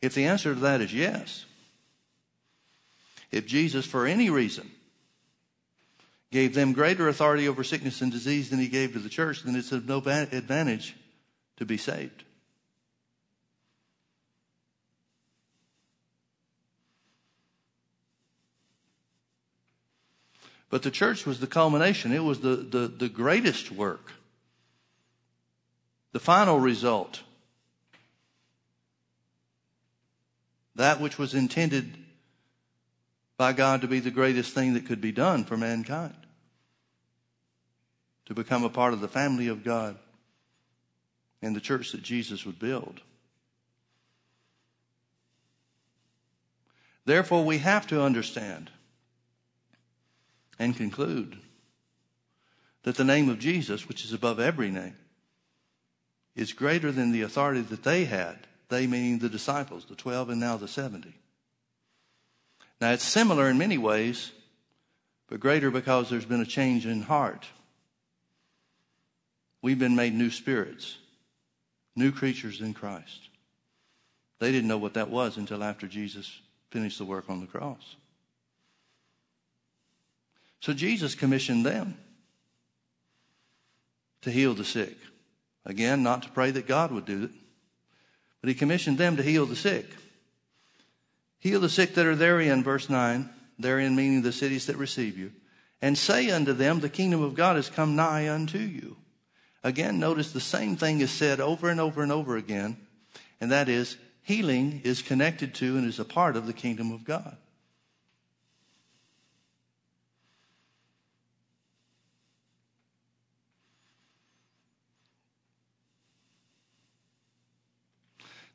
If 0.00 0.14
the 0.14 0.24
answer 0.24 0.54
to 0.54 0.60
that 0.60 0.80
is 0.80 0.94
yes, 0.94 1.44
if 3.32 3.46
Jesus, 3.46 3.84
for 3.84 4.06
any 4.06 4.30
reason, 4.30 4.70
gave 6.30 6.54
them 6.54 6.72
greater 6.72 7.08
authority 7.08 7.48
over 7.48 7.64
sickness 7.64 8.00
and 8.00 8.12
disease 8.12 8.50
than 8.50 8.60
he 8.60 8.68
gave 8.68 8.92
to 8.92 9.00
the 9.00 9.08
church, 9.08 9.42
then 9.42 9.56
it's 9.56 9.72
of 9.72 9.88
no 9.88 9.98
advantage 9.98 10.94
to 11.56 11.66
be 11.66 11.76
saved. 11.76 12.22
But 20.70 20.82
the 20.82 20.90
church 20.90 21.24
was 21.24 21.40
the 21.40 21.46
culmination. 21.46 22.12
It 22.12 22.24
was 22.24 22.40
the, 22.40 22.56
the, 22.56 22.88
the 22.88 23.08
greatest 23.08 23.72
work. 23.72 24.12
The 26.12 26.20
final 26.20 26.58
result. 26.60 27.22
That 30.74 31.00
which 31.00 31.18
was 31.18 31.34
intended 31.34 31.96
by 33.36 33.52
God 33.52 33.80
to 33.80 33.88
be 33.88 34.00
the 34.00 34.10
greatest 34.10 34.52
thing 34.52 34.74
that 34.74 34.86
could 34.86 35.00
be 35.00 35.12
done 35.12 35.44
for 35.44 35.56
mankind. 35.56 36.16
To 38.26 38.34
become 38.34 38.64
a 38.64 38.68
part 38.68 38.92
of 38.92 39.00
the 39.00 39.08
family 39.08 39.48
of 39.48 39.64
God 39.64 39.96
and 41.40 41.56
the 41.56 41.60
church 41.60 41.92
that 41.92 42.02
Jesus 42.02 42.44
would 42.44 42.58
build. 42.58 43.00
Therefore, 47.06 47.42
we 47.42 47.58
have 47.58 47.86
to 47.86 48.02
understand 48.02 48.70
and 50.58 50.76
conclude 50.76 51.38
that 52.82 52.96
the 52.96 53.04
name 53.04 53.28
of 53.28 53.38
Jesus, 53.38 53.88
which 53.88 54.04
is 54.04 54.12
above 54.12 54.40
every 54.40 54.70
name, 54.70 54.96
is 56.34 56.52
greater 56.52 56.92
than 56.92 57.12
the 57.12 57.22
authority 57.22 57.60
that 57.60 57.82
they 57.82 58.04
had, 58.04 58.38
they 58.68 58.86
meaning 58.86 59.18
the 59.18 59.28
disciples, 59.28 59.84
the 59.86 59.94
12 59.94 60.30
and 60.30 60.40
now 60.40 60.56
the 60.56 60.68
70. 60.68 61.14
Now 62.80 62.92
it's 62.92 63.04
similar 63.04 63.48
in 63.48 63.58
many 63.58 63.78
ways, 63.78 64.32
but 65.28 65.40
greater 65.40 65.70
because 65.70 66.08
there's 66.08 66.24
been 66.24 66.40
a 66.40 66.46
change 66.46 66.86
in 66.86 67.02
heart. 67.02 67.46
We've 69.60 69.78
been 69.78 69.96
made 69.96 70.14
new 70.14 70.30
spirits, 70.30 70.98
new 71.96 72.12
creatures 72.12 72.60
in 72.60 72.74
Christ. 72.74 73.28
They 74.38 74.52
didn't 74.52 74.68
know 74.68 74.78
what 74.78 74.94
that 74.94 75.10
was 75.10 75.36
until 75.36 75.64
after 75.64 75.88
Jesus 75.88 76.40
finished 76.70 76.98
the 76.98 77.04
work 77.04 77.24
on 77.28 77.40
the 77.40 77.46
cross. 77.46 77.96
So 80.60 80.72
Jesus 80.72 81.14
commissioned 81.14 81.64
them 81.64 81.96
to 84.22 84.30
heal 84.30 84.54
the 84.54 84.64
sick. 84.64 84.96
Again, 85.64 86.02
not 86.02 86.22
to 86.22 86.30
pray 86.30 86.50
that 86.50 86.66
God 86.66 86.90
would 86.92 87.04
do 87.04 87.24
it, 87.24 87.30
but 88.40 88.48
he 88.48 88.54
commissioned 88.54 88.98
them 88.98 89.16
to 89.16 89.22
heal 89.22 89.46
the 89.46 89.56
sick. 89.56 89.86
Heal 91.40 91.60
the 91.60 91.68
sick 91.68 91.94
that 91.94 92.06
are 92.06 92.16
therein, 92.16 92.64
verse 92.64 92.88
9, 92.88 93.28
therein 93.58 93.94
meaning 93.94 94.22
the 94.22 94.32
cities 94.32 94.66
that 94.66 94.76
receive 94.76 95.16
you, 95.16 95.32
and 95.80 95.96
say 95.96 96.30
unto 96.30 96.52
them, 96.52 96.80
The 96.80 96.88
kingdom 96.88 97.22
of 97.22 97.34
God 97.34 97.56
has 97.56 97.68
come 97.68 97.94
nigh 97.94 98.28
unto 98.28 98.58
you. 98.58 98.96
Again, 99.62 99.98
notice 99.98 100.32
the 100.32 100.40
same 100.40 100.76
thing 100.76 101.00
is 101.00 101.10
said 101.10 101.40
over 101.40 101.68
and 101.68 101.80
over 101.80 102.02
and 102.02 102.10
over 102.10 102.36
again, 102.36 102.76
and 103.40 103.52
that 103.52 103.68
is 103.68 103.96
healing 104.22 104.80
is 104.84 105.02
connected 105.02 105.54
to 105.54 105.76
and 105.76 105.86
is 105.86 105.98
a 105.98 106.04
part 106.04 106.36
of 106.36 106.46
the 106.46 106.52
kingdom 106.52 106.92
of 106.92 107.04
God. 107.04 107.36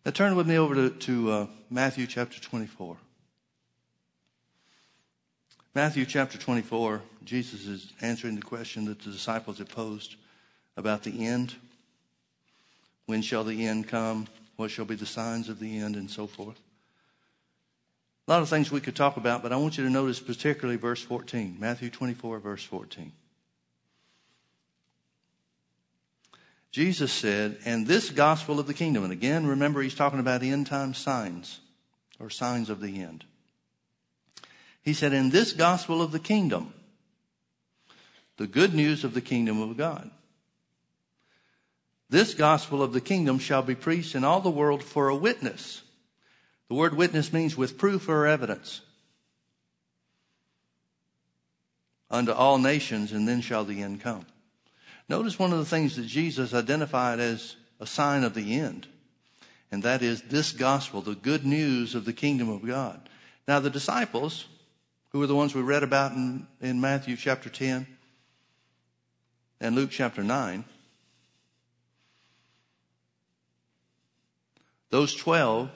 Now 0.06 0.12
turn 0.12 0.36
with 0.36 0.48
me 0.48 0.58
over 0.58 0.76
to, 0.76 0.90
to 0.90 1.32
uh, 1.32 1.48
Matthew 1.70 2.08
chapter 2.08 2.40
24. 2.40 2.98
Matthew 5.74 6.06
chapter 6.06 6.38
24, 6.38 7.02
Jesus 7.24 7.66
is 7.66 7.94
answering 8.02 8.36
the 8.36 8.42
question 8.42 8.86
that 8.86 9.00
the 9.00 9.12
disciples 9.12 9.60
had 9.60 9.70
posed 9.70 10.18
about 10.76 11.04
the 11.04 11.26
end. 11.26 11.56
When 13.06 13.22
shall 13.22 13.46
the 13.46 13.66
end 13.66 13.88
come? 13.88 14.28
What 14.58 14.72
shall 14.72 14.86
be 14.86 14.96
the 14.96 15.06
signs 15.06 15.48
of 15.48 15.60
the 15.60 15.78
end? 15.78 15.96
And 15.96 16.12
so 16.12 16.28
forth. 16.28 16.60
A 18.28 18.32
lot 18.32 18.42
of 18.42 18.50
things 18.50 18.72
we 18.72 18.82
could 18.82 18.96
talk 18.96 19.16
about, 19.18 19.42
but 19.42 19.54
I 19.54 19.56
want 19.56 19.78
you 19.78 19.86
to 19.86 19.90
notice 19.90 20.20
particularly 20.20 20.78
verse 20.78 21.02
14. 21.02 21.58
Matthew 21.60 21.90
24, 21.90 22.40
verse 22.40 22.64
14. 22.64 23.12
Jesus 26.74 27.14
said, 27.14 27.60
and 27.66 27.86
this 27.86 28.10
gospel 28.10 28.60
of 28.60 28.66
the 28.66 28.74
kingdom, 28.74 29.04
and 29.04 29.14
again, 29.14 29.46
remember 29.46 29.84
he's 29.84 29.94
talking 29.94 30.20
about 30.20 30.42
end 30.42 30.66
time 30.66 30.96
signs 30.96 31.60
or 32.20 32.32
signs 32.32 32.68
of 32.68 32.82
the 32.82 33.00
end. 33.00 33.24
He 34.82 34.94
said, 34.94 35.14
in 35.14 35.30
this 35.30 35.54
gospel 35.54 36.02
of 36.02 36.12
the 36.12 36.20
kingdom, 36.20 36.74
the 38.38 38.48
good 38.48 38.74
news 38.74 39.04
of 39.04 39.14
the 39.14 39.22
kingdom 39.22 39.62
of 39.62 39.78
God. 39.78 40.10
This 42.10 42.34
gospel 42.34 42.82
of 42.82 42.92
the 42.92 43.02
kingdom 43.02 43.38
shall 43.38 43.62
be 43.62 43.76
preached 43.76 44.16
in 44.16 44.24
all 44.24 44.42
the 44.42 44.50
world 44.50 44.84
for 44.84 45.10
a 45.10 45.16
witness. 45.16 45.84
The 46.70 46.76
word 46.76 46.98
witness 46.98 47.32
means 47.32 47.56
with 47.56 47.78
proof 47.78 48.10
or 48.10 48.26
evidence 48.26 48.82
unto 52.10 52.32
all 52.32 52.58
nations, 52.58 53.12
and 53.12 53.28
then 53.28 53.42
shall 53.42 53.64
the 53.64 53.84
end 53.84 54.02
come. 54.02 54.26
Notice 55.10 55.38
one 55.38 55.52
of 55.52 55.60
the 55.60 55.66
things 55.66 55.96
that 55.96 56.06
Jesus 56.06 56.54
identified 56.54 57.20
as 57.20 57.56
a 57.80 57.86
sign 57.86 58.24
of 58.24 58.34
the 58.34 58.60
end, 58.60 58.88
and 59.72 59.84
that 59.84 60.02
is 60.02 60.22
this 60.24 60.52
gospel, 60.52 61.02
the 61.02 61.16
good 61.16 61.46
news 61.46 61.96
of 61.96 62.06
the 62.06 62.14
kingdom 62.14 62.50
of 62.50 62.66
God. 62.66 63.10
Now, 63.48 63.60
the 63.60 63.70
disciples, 63.70 64.46
who 65.12 65.22
are 65.22 65.28
the 65.28 65.36
ones 65.36 65.54
we 65.54 65.62
read 65.62 65.84
about 65.84 66.14
in, 66.14 66.48
in 66.62 66.80
Matthew 66.80 67.18
chapter 67.18 67.50
10 67.50 67.86
and 69.60 69.76
Luke 69.76 69.92
chapter 69.92 70.24
9, 70.24 70.64
those 74.90 75.14
12 75.16 75.70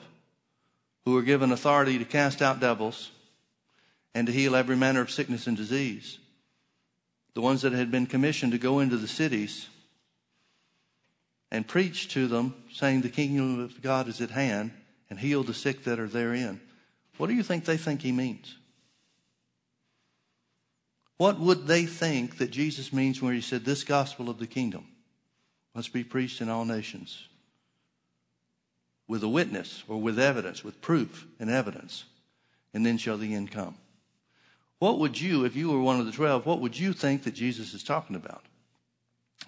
who 1.04 1.12
were 1.12 1.22
given 1.22 1.52
authority 1.52 1.98
to 1.98 2.04
cast 2.04 2.40
out 2.40 2.60
devils 2.60 3.10
and 4.14 4.26
to 4.26 4.32
heal 4.32 4.56
every 4.56 4.76
manner 4.76 5.00
of 5.00 5.10
sickness 5.10 5.46
and 5.46 5.56
disease 5.56 6.18
the 7.38 7.42
ones 7.42 7.62
that 7.62 7.72
had 7.72 7.88
been 7.88 8.04
commissioned 8.04 8.50
to 8.50 8.58
go 8.58 8.80
into 8.80 8.96
the 8.96 9.06
cities 9.06 9.68
and 11.52 11.68
preach 11.68 12.08
to 12.08 12.26
them, 12.26 12.52
saying, 12.72 13.02
The 13.02 13.08
kingdom 13.08 13.60
of 13.60 13.80
God 13.80 14.08
is 14.08 14.20
at 14.20 14.30
hand, 14.30 14.72
and 15.08 15.20
heal 15.20 15.44
the 15.44 15.54
sick 15.54 15.84
that 15.84 16.00
are 16.00 16.08
therein. 16.08 16.60
What 17.16 17.28
do 17.28 17.34
you 17.34 17.44
think 17.44 17.64
they 17.64 17.76
think 17.76 18.02
he 18.02 18.10
means? 18.10 18.56
What 21.16 21.38
would 21.38 21.68
they 21.68 21.86
think 21.86 22.38
that 22.38 22.50
Jesus 22.50 22.92
means 22.92 23.22
when 23.22 23.34
he 23.34 23.40
said, 23.40 23.64
This 23.64 23.84
gospel 23.84 24.28
of 24.28 24.40
the 24.40 24.48
kingdom 24.48 24.88
must 25.76 25.92
be 25.92 26.02
preached 26.02 26.40
in 26.40 26.48
all 26.48 26.64
nations? 26.64 27.28
With 29.06 29.22
a 29.22 29.28
witness 29.28 29.84
or 29.86 30.00
with 30.02 30.18
evidence, 30.18 30.64
with 30.64 30.80
proof 30.80 31.24
and 31.38 31.50
evidence, 31.50 32.02
and 32.74 32.84
then 32.84 32.98
shall 32.98 33.16
the 33.16 33.32
end 33.32 33.52
come. 33.52 33.76
What 34.78 34.98
would 34.98 35.20
you, 35.20 35.44
if 35.44 35.56
you 35.56 35.70
were 35.70 35.80
one 35.80 35.98
of 35.98 36.06
the 36.06 36.12
12, 36.12 36.46
what 36.46 36.60
would 36.60 36.78
you 36.78 36.92
think 36.92 37.24
that 37.24 37.34
Jesus 37.34 37.74
is 37.74 37.82
talking 37.82 38.14
about? 38.16 38.44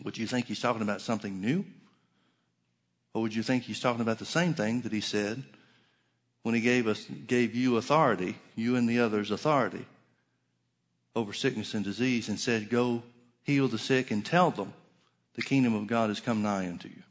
Would 0.03 0.19
you 0.19 0.27
think 0.27 0.47
he's 0.47 0.61
talking 0.61 0.83
about 0.83 1.01
something 1.01 1.41
new? 1.41 1.65
Or 3.15 3.23
would 3.23 3.35
you 3.35 3.43
think 3.43 3.65
he's 3.65 3.81
talking 3.81 4.01
about 4.01 4.19
the 4.19 4.25
same 4.25 4.55
thing 4.55 4.83
that 4.83 4.93
he 4.93 5.01
said 5.01 5.43
when 6.43 6.55
he 6.55 6.61
gave 6.61 6.87
us 6.87 7.05
gave 7.27 7.55
you 7.55 7.77
authority, 7.77 8.37
you 8.57 8.77
and 8.77 8.89
the 8.89 9.01
others 9.01 9.31
authority 9.31 9.85
over 11.15 11.33
sickness 11.33 11.75
and 11.75 11.85
disease 11.85 12.29
and 12.29 12.39
said, 12.39 12.71
Go 12.71 13.03
heal 13.43 13.69
the 13.69 13.79
sick 13.79 14.11
and 14.11 14.25
tell 14.25 14.51
them 14.51 14.73
the 15.35 15.43
kingdom 15.43 15.75
of 15.75 15.87
God 15.87 16.09
has 16.09 16.21
come 16.21 16.43
nigh 16.43 16.69
unto 16.69 16.89
you. 16.89 17.03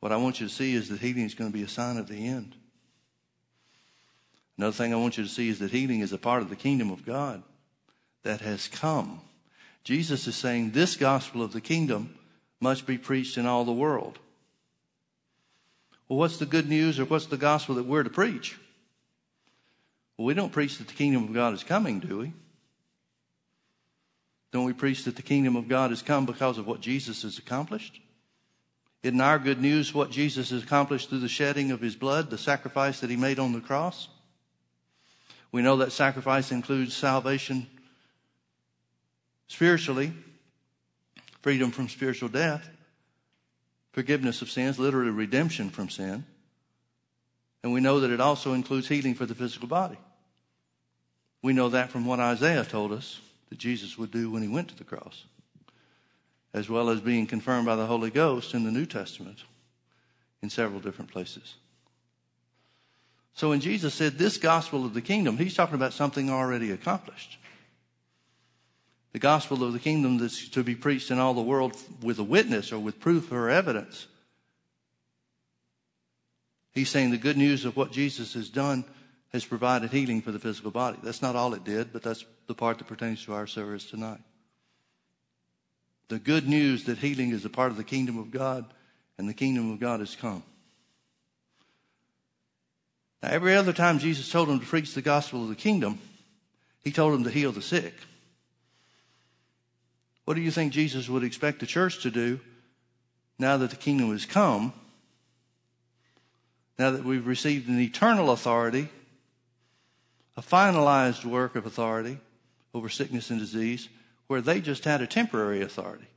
What 0.00 0.12
I 0.12 0.16
want 0.16 0.40
you 0.40 0.48
to 0.48 0.52
see 0.52 0.74
is 0.74 0.88
that 0.88 1.00
healing 1.00 1.24
is 1.24 1.34
going 1.34 1.50
to 1.50 1.56
be 1.56 1.64
a 1.64 1.68
sign 1.68 1.96
of 1.96 2.08
the 2.08 2.26
end. 2.26 2.54
Another 4.58 4.72
thing 4.72 4.92
I 4.92 4.96
want 4.96 5.18
you 5.18 5.24
to 5.24 5.30
see 5.30 5.48
is 5.48 5.58
that 5.58 5.70
healing 5.70 6.00
is 6.00 6.12
a 6.12 6.18
part 6.18 6.42
of 6.42 6.48
the 6.48 6.56
kingdom 6.56 6.90
of 6.90 7.04
God 7.04 7.42
that 8.22 8.40
has 8.40 8.68
come. 8.68 9.20
Jesus 9.84 10.26
is 10.26 10.34
saying 10.34 10.70
this 10.70 10.96
gospel 10.96 11.42
of 11.42 11.52
the 11.52 11.60
kingdom 11.60 12.18
must 12.60 12.86
be 12.86 12.98
preached 12.98 13.36
in 13.36 13.46
all 13.46 13.64
the 13.64 13.72
world. 13.72 14.18
Well, 16.08 16.18
what's 16.18 16.38
the 16.38 16.46
good 16.46 16.68
news 16.68 16.98
or 16.98 17.04
what's 17.04 17.26
the 17.26 17.36
gospel 17.36 17.74
that 17.74 17.84
we're 17.84 18.02
to 18.02 18.10
preach? 18.10 18.56
Well, 20.16 20.26
we 20.26 20.34
don't 20.34 20.52
preach 20.52 20.78
that 20.78 20.88
the 20.88 20.94
kingdom 20.94 21.24
of 21.24 21.34
God 21.34 21.52
is 21.52 21.62
coming, 21.62 22.00
do 22.00 22.18
we? 22.18 22.32
Don't 24.52 24.64
we 24.64 24.72
preach 24.72 25.04
that 25.04 25.16
the 25.16 25.22
kingdom 25.22 25.54
of 25.54 25.68
God 25.68 25.90
has 25.90 26.00
come 26.00 26.24
because 26.24 26.56
of 26.56 26.66
what 26.66 26.80
Jesus 26.80 27.22
has 27.22 27.36
accomplished? 27.36 28.00
Isn't 29.02 29.20
our 29.20 29.38
good 29.38 29.60
news 29.60 29.92
what 29.92 30.10
Jesus 30.10 30.50
has 30.50 30.62
accomplished 30.62 31.10
through 31.10 31.20
the 31.20 31.28
shedding 31.28 31.70
of 31.70 31.80
his 31.80 31.94
blood, 31.94 32.30
the 32.30 32.38
sacrifice 32.38 33.00
that 33.00 33.10
he 33.10 33.16
made 33.16 33.38
on 33.38 33.52
the 33.52 33.60
cross? 33.60 34.08
We 35.56 35.62
know 35.62 35.76
that 35.76 35.90
sacrifice 35.90 36.52
includes 36.52 36.94
salvation 36.94 37.66
spiritually, 39.48 40.12
freedom 41.40 41.70
from 41.70 41.88
spiritual 41.88 42.28
death, 42.28 42.68
forgiveness 43.90 44.42
of 44.42 44.50
sins, 44.50 44.78
literally 44.78 45.12
redemption 45.12 45.70
from 45.70 45.88
sin. 45.88 46.26
And 47.62 47.72
we 47.72 47.80
know 47.80 48.00
that 48.00 48.10
it 48.10 48.20
also 48.20 48.52
includes 48.52 48.88
healing 48.88 49.14
for 49.14 49.24
the 49.24 49.34
physical 49.34 49.66
body. 49.66 49.96
We 51.40 51.54
know 51.54 51.70
that 51.70 51.88
from 51.88 52.04
what 52.04 52.20
Isaiah 52.20 52.66
told 52.66 52.92
us 52.92 53.22
that 53.48 53.56
Jesus 53.56 53.96
would 53.96 54.10
do 54.10 54.30
when 54.30 54.42
he 54.42 54.48
went 54.48 54.68
to 54.68 54.76
the 54.76 54.84
cross, 54.84 55.24
as 56.52 56.68
well 56.68 56.90
as 56.90 57.00
being 57.00 57.26
confirmed 57.26 57.64
by 57.64 57.76
the 57.76 57.86
Holy 57.86 58.10
Ghost 58.10 58.52
in 58.52 58.64
the 58.64 58.70
New 58.70 58.84
Testament 58.84 59.38
in 60.42 60.50
several 60.50 60.80
different 60.80 61.10
places. 61.10 61.54
So 63.36 63.50
when 63.50 63.60
Jesus 63.60 63.92
said 63.92 64.16
this 64.16 64.38
gospel 64.38 64.86
of 64.86 64.94
the 64.94 65.02
kingdom, 65.02 65.36
he's 65.36 65.54
talking 65.54 65.74
about 65.74 65.92
something 65.92 66.30
already 66.30 66.70
accomplished. 66.70 67.36
The 69.12 69.18
gospel 69.18 69.62
of 69.62 69.74
the 69.74 69.78
kingdom 69.78 70.16
that's 70.16 70.48
to 70.48 70.64
be 70.64 70.74
preached 70.74 71.10
in 71.10 71.18
all 71.18 71.34
the 71.34 71.42
world 71.42 71.76
with 72.02 72.18
a 72.18 72.24
witness 72.24 72.72
or 72.72 72.78
with 72.78 72.98
proof 72.98 73.30
or 73.30 73.50
evidence. 73.50 74.06
He's 76.72 76.88
saying 76.88 77.10
the 77.10 77.18
good 77.18 77.36
news 77.36 77.66
of 77.66 77.76
what 77.76 77.92
Jesus 77.92 78.32
has 78.32 78.48
done 78.48 78.86
has 79.34 79.44
provided 79.44 79.90
healing 79.90 80.22
for 80.22 80.32
the 80.32 80.38
physical 80.38 80.70
body. 80.70 80.98
That's 81.02 81.20
not 81.20 81.36
all 81.36 81.52
it 81.52 81.62
did, 81.62 81.92
but 81.92 82.02
that's 82.02 82.24
the 82.46 82.54
part 82.54 82.78
that 82.78 82.86
pertains 82.86 83.22
to 83.26 83.34
our 83.34 83.46
service 83.46 83.84
tonight. 83.84 84.20
The 86.08 86.18
good 86.18 86.48
news 86.48 86.84
that 86.84 86.98
healing 86.98 87.32
is 87.32 87.44
a 87.44 87.50
part 87.50 87.70
of 87.70 87.76
the 87.76 87.84
kingdom 87.84 88.16
of 88.16 88.30
God 88.30 88.64
and 89.18 89.28
the 89.28 89.34
kingdom 89.34 89.70
of 89.72 89.78
God 89.78 90.00
has 90.00 90.16
come. 90.16 90.42
Now, 93.22 93.30
every 93.30 93.54
other 93.54 93.72
time 93.72 93.98
Jesus 93.98 94.30
told 94.30 94.48
them 94.48 94.60
to 94.60 94.66
preach 94.66 94.94
the 94.94 95.02
gospel 95.02 95.42
of 95.42 95.48
the 95.48 95.54
kingdom, 95.54 95.98
he 96.84 96.92
told 96.92 97.14
them 97.14 97.24
to 97.24 97.30
heal 97.30 97.52
the 97.52 97.62
sick. 97.62 97.94
What 100.24 100.34
do 100.34 100.40
you 100.40 100.50
think 100.50 100.72
Jesus 100.72 101.08
would 101.08 101.24
expect 101.24 101.60
the 101.60 101.66
church 101.66 102.02
to 102.02 102.10
do 102.10 102.40
now 103.38 103.56
that 103.56 103.70
the 103.70 103.76
kingdom 103.76 104.10
has 104.10 104.26
come? 104.26 104.72
Now 106.78 106.90
that 106.90 107.04
we've 107.04 107.26
received 107.26 107.68
an 107.68 107.80
eternal 107.80 108.30
authority, 108.30 108.88
a 110.36 110.42
finalized 110.42 111.24
work 111.24 111.56
of 111.56 111.64
authority 111.64 112.18
over 112.74 112.88
sickness 112.88 113.30
and 113.30 113.38
disease, 113.38 113.88
where 114.26 114.40
they 114.42 114.60
just 114.60 114.84
had 114.84 115.00
a 115.00 115.06
temporary 115.06 115.62
authority. 115.62 116.08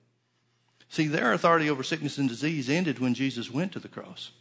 See, 0.89 1.07
their 1.07 1.31
authority 1.31 1.69
over 1.69 1.83
sickness 1.83 2.17
and 2.17 2.27
disease 2.27 2.69
ended 2.69 2.99
when 2.99 3.13
Jesus 3.13 3.51
went 3.51 3.71
to 3.73 3.79
the 3.79 3.87
cross. 3.87 4.31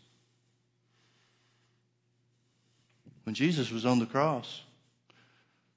When 3.28 3.34
Jesus 3.34 3.70
was 3.70 3.84
on 3.84 3.98
the 3.98 4.06
cross, 4.06 4.62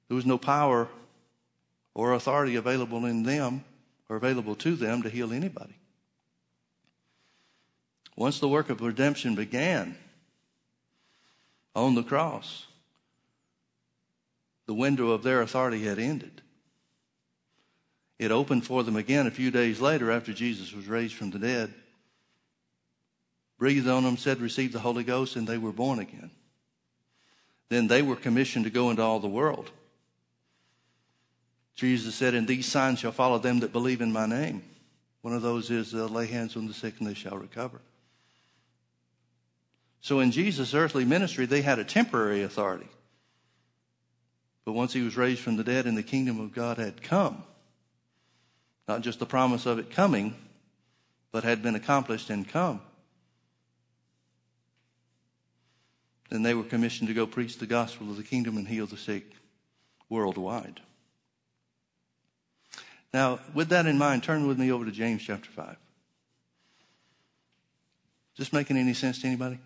there 0.08 0.14
was 0.14 0.24
no 0.24 0.38
power 0.38 0.88
or 1.92 2.14
authority 2.14 2.56
available 2.56 3.04
in 3.04 3.24
them 3.24 3.62
or 4.08 4.16
available 4.16 4.54
to 4.54 4.74
them 4.74 5.02
to 5.02 5.10
heal 5.10 5.34
anybody. 5.34 5.74
Once 8.16 8.40
the 8.40 8.48
work 8.48 8.70
of 8.70 8.80
redemption 8.80 9.34
began 9.34 9.98
on 11.76 11.94
the 11.94 12.02
cross, 12.02 12.68
the 14.64 14.72
window 14.72 15.10
of 15.10 15.22
their 15.22 15.42
authority 15.42 15.84
had 15.84 15.98
ended. 15.98 16.40
It 18.18 18.30
opened 18.30 18.64
for 18.64 18.82
them 18.82 18.96
again 18.96 19.26
a 19.26 19.30
few 19.30 19.50
days 19.50 19.78
later 19.78 20.10
after 20.10 20.32
Jesus 20.32 20.72
was 20.72 20.86
raised 20.86 21.16
from 21.16 21.32
the 21.32 21.38
dead, 21.38 21.74
breathed 23.58 23.88
on 23.88 24.04
them, 24.04 24.16
said, 24.16 24.40
Receive 24.40 24.72
the 24.72 24.80
Holy 24.80 25.04
Ghost, 25.04 25.36
and 25.36 25.46
they 25.46 25.58
were 25.58 25.70
born 25.70 25.98
again. 25.98 26.30
Then 27.72 27.86
they 27.86 28.02
were 28.02 28.16
commissioned 28.16 28.66
to 28.66 28.70
go 28.70 28.90
into 28.90 29.00
all 29.00 29.18
the 29.18 29.28
world. 29.28 29.70
Jesus 31.74 32.14
said, 32.14 32.34
And 32.34 32.46
these 32.46 32.66
signs 32.66 32.98
shall 32.98 33.12
follow 33.12 33.38
them 33.38 33.60
that 33.60 33.72
believe 33.72 34.02
in 34.02 34.12
my 34.12 34.26
name. 34.26 34.62
One 35.22 35.32
of 35.32 35.40
those 35.40 35.70
is 35.70 35.94
uh, 35.94 36.04
lay 36.04 36.26
hands 36.26 36.54
on 36.54 36.68
the 36.68 36.74
sick 36.74 36.96
and 36.98 37.08
they 37.08 37.14
shall 37.14 37.38
recover. 37.38 37.80
So 40.02 40.20
in 40.20 40.32
Jesus' 40.32 40.74
earthly 40.74 41.06
ministry, 41.06 41.46
they 41.46 41.62
had 41.62 41.78
a 41.78 41.84
temporary 41.84 42.42
authority. 42.42 42.88
But 44.66 44.72
once 44.72 44.92
he 44.92 45.00
was 45.00 45.16
raised 45.16 45.40
from 45.40 45.56
the 45.56 45.64
dead 45.64 45.86
and 45.86 45.96
the 45.96 46.02
kingdom 46.02 46.40
of 46.40 46.52
God 46.52 46.76
had 46.76 47.02
come, 47.02 47.42
not 48.86 49.00
just 49.00 49.18
the 49.18 49.24
promise 49.24 49.64
of 49.64 49.78
it 49.78 49.90
coming, 49.90 50.34
but 51.30 51.42
had 51.42 51.62
been 51.62 51.74
accomplished 51.74 52.28
and 52.28 52.46
come, 52.46 52.82
then 56.32 56.42
they 56.42 56.54
were 56.54 56.62
commissioned 56.62 57.08
to 57.08 57.14
go 57.14 57.26
preach 57.26 57.58
the 57.58 57.66
gospel 57.66 58.10
of 58.10 58.16
the 58.16 58.22
kingdom 58.22 58.56
and 58.56 58.66
heal 58.66 58.86
the 58.86 58.96
sick 58.96 59.32
worldwide. 60.08 60.80
Now, 63.12 63.40
with 63.52 63.68
that 63.68 63.84
in 63.84 63.98
mind, 63.98 64.22
turn 64.22 64.46
with 64.46 64.58
me 64.58 64.72
over 64.72 64.86
to 64.86 64.90
James 64.90 65.22
chapter 65.22 65.50
5. 65.50 65.70
Is 65.70 65.76
this 68.38 68.52
making 68.52 68.78
any 68.78 68.94
sense 68.94 69.20
to 69.20 69.26
anybody? 69.26 69.58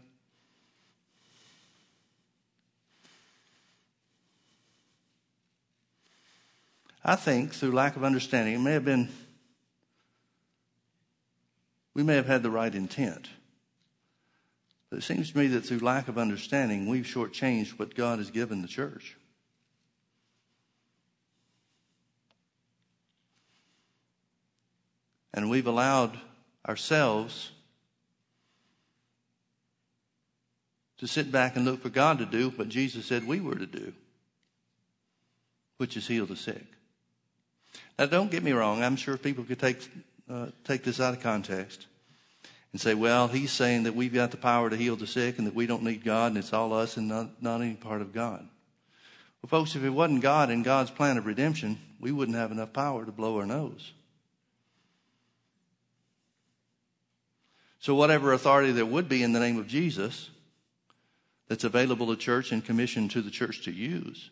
I 7.05 7.15
think 7.15 7.55
through 7.55 7.71
lack 7.71 7.95
of 7.95 8.03
understanding, 8.03 8.55
it 8.55 8.59
may 8.59 8.73
have 8.73 8.85
been, 8.85 9.09
we 11.95 12.03
may 12.03 12.17
have 12.17 12.27
had 12.27 12.43
the 12.43 12.51
right 12.51 12.75
intent. 12.75 13.29
But 14.97 15.03
it 15.03 15.09
seems 15.09 15.33
to 15.33 15.39
me 15.39 15.49
that 15.49 15.61
through 15.61 15.81
lack 15.81 16.09
of 16.09 16.17
understanding, 16.17 16.89
we've 16.89 17.05
shortchanged 17.05 17.79
what 17.79 17.95
God 17.95 18.17
has 18.17 18.31
given 18.31 18.63
the 18.63 18.67
church. 18.67 19.15
And 25.35 25.51
we've 25.51 25.67
allowed 25.67 26.19
ourselves 26.67 27.51
to 30.97 31.07
sit 31.07 31.31
back 31.31 31.57
and 31.57 31.67
look 31.67 31.83
for 31.83 31.91
God 31.91 32.19
to 32.21 32.25
do 32.25 32.49
what 32.49 32.71
Jesus 32.71 33.05
said 33.05 33.27
we 33.27 33.39
were 33.39 33.57
to 33.57 33.67
do, 33.67 33.93
which 35.77 35.99
is 35.99 36.07
heal 36.07 36.25
the 36.25 36.37
sick. 36.37 36.65
Now, 37.99 38.07
don't 38.07 38.31
get 38.31 38.43
me 38.43 38.53
wrong. 38.53 38.83
I'm 38.83 38.97
sure 38.97 39.19
people 39.19 39.45
could 39.45 39.61
take, 39.61 39.91
uh, 40.31 40.47
take 40.65 40.85
this 40.85 41.01
out 41.01 41.13
of 41.13 41.23
context 41.23 41.87
and 42.77 42.81
say, 42.83 42.93
well, 42.93 43.27
he's 43.27 43.53
saying 43.53 43.85
that 43.85 43.95
we've 43.95 44.13
got 44.13 44.33
the 44.33 44.37
power 44.37 44.69
to 44.69 44.77
heal 44.77 44.97
the 44.97 45.07
sick 45.07 45.39
and 45.39 45.47
that 45.47 45.55
we 45.55 45.67
don't 45.67 45.83
need 45.83 46.05
God 46.05 46.33
and 46.33 46.37
it's 46.37 46.53
all 46.53 46.75
us 46.75 46.99
and 46.99 47.09
not, 47.09 47.43
not 47.43 47.63
any 47.63 47.73
part 47.73 48.03
of 48.03 48.13
God. 48.13 48.47
Well, 49.41 49.49
folks, 49.49 49.77
if 49.77 49.83
it 49.83 49.89
wasn't 49.89 50.21
God 50.21 50.51
and 50.51 50.63
God's 50.63 50.91
plan 50.91 51.17
of 51.17 51.25
redemption, 51.25 51.79
we 51.99 52.13
wouldn't 52.13 52.37
have 52.37 52.53
enough 52.53 52.75
power 52.75 53.07
to 53.07 53.11
blow 53.11 53.39
our 53.39 53.47
nose. 53.47 53.93
So, 57.79 57.95
whatever 57.95 58.35
authority 58.35 58.73
there 58.73 58.85
would 58.85 59.09
be 59.09 59.23
in 59.23 59.33
the 59.33 59.41
name 59.41 59.57
of 59.59 59.67
Jesus 59.67 60.29
that's 61.49 61.65
available 61.65 62.09
to 62.09 62.17
church 62.17 62.53
and 62.53 62.63
commissioned 62.63 63.11
to 63.13 63.23
the 63.23 63.31
church 63.31 63.65
to 63.65 63.73
use 63.73 64.29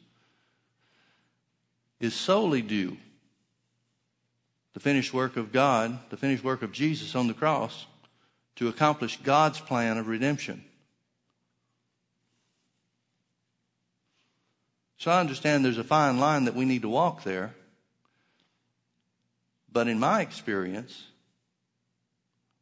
is 1.98 2.12
solely 2.12 2.60
due 2.60 2.98
the 4.74 4.80
finished 4.80 5.14
work 5.14 5.38
of 5.38 5.50
God, 5.50 5.98
the 6.10 6.18
finished 6.18 6.44
work 6.44 6.60
of 6.60 6.72
Jesus 6.72 7.14
on 7.14 7.26
the 7.26 7.32
cross 7.32 7.86
to 8.56 8.68
accomplish 8.68 9.18
God's 9.18 9.60
plan 9.60 9.98
of 9.98 10.06
redemption. 10.06 10.64
So 14.98 15.10
I 15.10 15.20
understand 15.20 15.64
there's 15.64 15.78
a 15.78 15.84
fine 15.84 16.18
line 16.18 16.44
that 16.44 16.54
we 16.54 16.64
need 16.64 16.82
to 16.82 16.88
walk 16.88 17.24
there. 17.24 17.54
But 19.70 19.88
in 19.88 19.98
my 19.98 20.20
experience, 20.20 21.04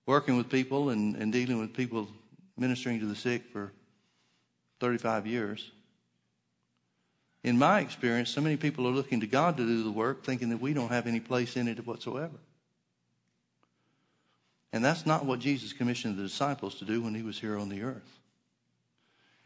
working 0.06 0.36
with 0.36 0.48
people 0.48 0.90
and, 0.90 1.14
and 1.14 1.32
dealing 1.32 1.60
with 1.60 1.74
people 1.74 2.08
ministering 2.56 3.00
to 3.00 3.06
the 3.06 3.14
sick 3.14 3.44
for 3.52 3.70
35 4.80 5.26
years, 5.26 5.70
in 7.44 7.58
my 7.58 7.80
experience, 7.80 8.30
so 8.30 8.40
many 8.40 8.56
people 8.56 8.86
are 8.86 8.92
looking 8.92 9.20
to 9.20 9.26
God 9.26 9.56
to 9.56 9.66
do 9.66 9.82
the 9.82 9.90
work, 9.90 10.24
thinking 10.24 10.48
that 10.50 10.60
we 10.60 10.72
don't 10.72 10.90
have 10.90 11.06
any 11.06 11.20
place 11.20 11.56
in 11.56 11.68
it 11.68 11.86
whatsoever. 11.86 12.38
And 14.72 14.84
that's 14.84 15.04
not 15.04 15.26
what 15.26 15.40
Jesus 15.40 15.72
commissioned 15.72 16.16
the 16.16 16.22
disciples 16.22 16.76
to 16.76 16.84
do 16.84 17.02
when 17.02 17.14
he 17.14 17.22
was 17.22 17.38
here 17.38 17.58
on 17.58 17.68
the 17.68 17.82
earth. 17.82 18.18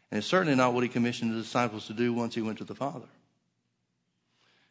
And 0.09 0.19
it's 0.19 0.27
certainly 0.27 0.55
not 0.55 0.73
what 0.73 0.83
he 0.83 0.89
commissioned 0.89 1.33
the 1.33 1.41
disciples 1.41 1.87
to 1.87 1.93
do 1.93 2.13
once 2.13 2.35
he 2.35 2.41
went 2.41 2.59
to 2.59 2.63
the 2.63 2.75
Father. 2.75 3.07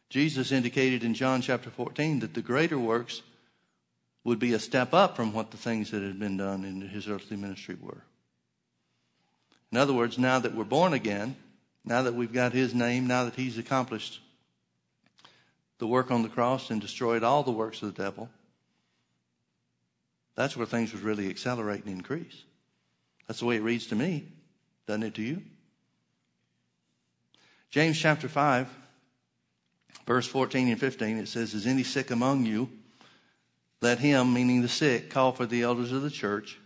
Jesus 0.09 0.51
indicated 0.51 1.03
in 1.03 1.13
John 1.13 1.41
chapter 1.41 1.69
14 1.69 2.21
that 2.21 2.33
the 2.33 2.41
greater 2.41 2.79
works 2.79 3.21
would 4.23 4.39
be 4.39 4.53
a 4.53 4.59
step 4.59 4.93
up 4.93 5.15
from 5.15 5.31
what 5.31 5.51
the 5.51 5.57
things 5.57 5.91
that 5.91 6.01
had 6.01 6.19
been 6.19 6.37
done 6.37 6.65
in 6.65 6.81
his 6.81 7.07
earthly 7.07 7.37
ministry 7.37 7.77
were. 7.79 8.01
In 9.71 9.77
other 9.77 9.93
words, 9.93 10.17
now 10.17 10.39
that 10.39 10.55
we're 10.55 10.63
born 10.63 10.93
again, 10.93 11.35
now 11.85 12.01
that 12.01 12.15
we've 12.15 12.33
got 12.33 12.53
his 12.53 12.73
name, 12.73 13.05
now 13.05 13.25
that 13.25 13.35
he's 13.35 13.57
accomplished 13.57 14.21
the 15.77 15.87
work 15.87 16.09
on 16.09 16.23
the 16.23 16.29
cross 16.29 16.71
and 16.71 16.81
destroyed 16.81 17.23
all 17.23 17.43
the 17.43 17.51
works 17.51 17.81
of 17.81 17.93
the 17.93 18.03
devil, 18.03 18.29
that's 20.37 20.55
where 20.55 20.67
things 20.67 20.93
would 20.93 21.01
really 21.01 21.29
accelerate 21.29 21.83
and 21.83 21.91
increase. 21.91 22.43
That's 23.27 23.39
the 23.39 23.45
way 23.45 23.57
it 23.57 23.63
reads 23.63 23.87
to 23.87 23.95
me. 23.95 24.27
Doesn't 24.85 25.03
it 25.03 25.15
to 25.15 25.23
you? 25.23 25.41
James 27.71 27.99
chapter 27.99 28.29
5, 28.29 28.69
verse 30.05 30.27
14 30.27 30.69
and 30.69 30.79
15, 30.79 31.17
it 31.17 31.27
says, 31.27 31.55
Is 31.55 31.65
any 31.65 31.83
sick 31.83 32.11
among 32.11 32.45
you? 32.45 32.69
Let 33.81 33.97
him, 33.97 34.31
meaning 34.31 34.61
the 34.61 34.69
sick, 34.69 35.09
call 35.09 35.31
for 35.31 35.47
the 35.47 35.63
elders 35.63 35.91
of 35.91 36.03
the 36.03 36.11
church, 36.11 36.59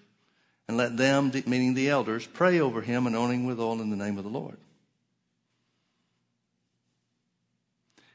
and 0.67 0.75
let 0.75 0.97
them, 0.97 1.31
meaning 1.47 1.73
the 1.73 1.89
elders, 1.89 2.27
pray 2.27 2.59
over 2.59 2.81
him, 2.81 3.07
anointing 3.07 3.45
with 3.45 3.59
oil 3.59 3.81
in 3.81 3.89
the 3.89 3.95
name 3.95 4.17
of 4.17 4.25
the 4.25 4.29
Lord. 4.29 4.57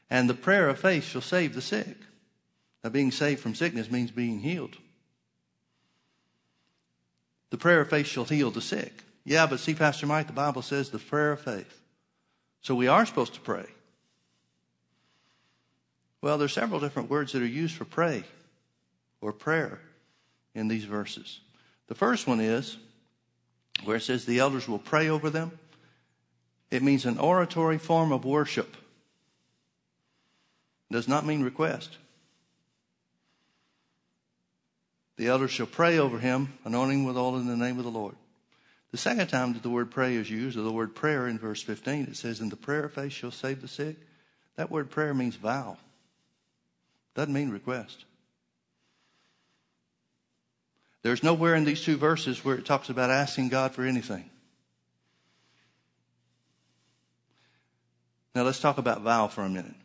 And 0.09 0.29
the 0.29 0.35
prayer 0.35 0.69
of 0.69 0.79
faith 0.79 1.03
shall 1.03 1.21
save 1.21 1.55
the 1.55 1.61
sick. 1.61 1.97
Now, 2.83 2.91
being 2.91 3.11
saved 3.11 3.41
from 3.41 3.55
sickness 3.55 3.91
means 3.91 4.11
being 4.11 4.39
healed. 4.39 4.77
The 7.49 7.57
prayer 7.57 7.81
of 7.81 7.89
faith 7.89 8.07
shall 8.07 8.25
heal 8.25 8.51
the 8.51 8.61
sick. 8.61 9.03
Yeah, 9.23 9.45
but 9.47 9.59
see, 9.59 9.73
Pastor 9.73 10.05
Mike, 10.05 10.27
the 10.27 10.33
Bible 10.33 10.61
says 10.61 10.89
the 10.89 10.99
prayer 10.99 11.33
of 11.33 11.41
faith. 11.41 11.81
So 12.61 12.75
we 12.75 12.87
are 12.87 13.05
supposed 13.05 13.33
to 13.35 13.41
pray. 13.41 13.65
Well, 16.21 16.37
there's 16.37 16.53
several 16.53 16.79
different 16.79 17.09
words 17.09 17.31
that 17.33 17.41
are 17.41 17.45
used 17.45 17.75
for 17.75 17.85
pray 17.85 18.23
or 19.21 19.31
prayer 19.31 19.79
in 20.55 20.67
these 20.67 20.85
verses. 20.85 21.39
The 21.87 21.95
first 21.95 22.27
one 22.27 22.39
is 22.39 22.77
where 23.83 23.97
it 23.97 24.03
says 24.03 24.25
the 24.25 24.39
elders 24.39 24.67
will 24.67 24.79
pray 24.79 25.09
over 25.09 25.29
them. 25.29 25.57
It 26.71 26.83
means 26.83 27.05
an 27.05 27.17
oratory 27.17 27.77
form 27.77 28.11
of 28.11 28.25
worship. 28.25 28.75
Does 30.91 31.07
not 31.07 31.25
mean 31.25 31.43
request. 31.43 31.97
The 35.17 35.27
elders 35.27 35.51
shall 35.51 35.65
pray 35.65 35.97
over 35.97 36.19
him, 36.19 36.53
anointing 36.63 37.03
with 37.03 37.17
oil 37.17 37.37
in 37.37 37.47
the 37.47 37.57
name 37.57 37.79
of 37.79 37.83
the 37.83 37.91
Lord. 37.91 38.15
The 38.91 38.97
second 38.97 39.27
time 39.27 39.53
that 39.53 39.63
the 39.63 39.69
word 39.69 39.91
pray 39.91 40.15
is 40.15 40.29
used, 40.29 40.57
or 40.57 40.61
the 40.61 40.71
word 40.71 40.95
prayer 40.95 41.27
in 41.27 41.37
verse 41.39 41.61
15, 41.61 42.05
it 42.05 42.15
says, 42.15 42.39
In 42.39 42.49
the 42.49 42.55
prayer 42.55 42.85
of 42.85 42.93
faith 42.93 43.11
shall 43.11 43.31
save 43.31 43.61
the 43.61 43.67
sick. 43.67 43.97
That 44.55 44.71
word 44.71 44.89
prayer 44.89 45.13
means 45.13 45.35
vow, 45.35 45.77
doesn't 47.15 47.33
mean 47.33 47.49
request. 47.49 48.05
There's 51.03 51.23
nowhere 51.23 51.55
in 51.55 51.63
these 51.63 51.83
two 51.83 51.97
verses 51.97 52.43
where 52.43 52.55
it 52.55 52.65
talks 52.65 52.89
about 52.89 53.09
asking 53.09 53.49
God 53.49 53.73
for 53.73 53.83
anything. 53.83 54.29
Now 58.35 58.43
let's 58.43 58.59
talk 58.59 58.77
about 58.77 59.01
vow 59.01 59.27
for 59.27 59.41
a 59.41 59.49
minute. 59.49 59.75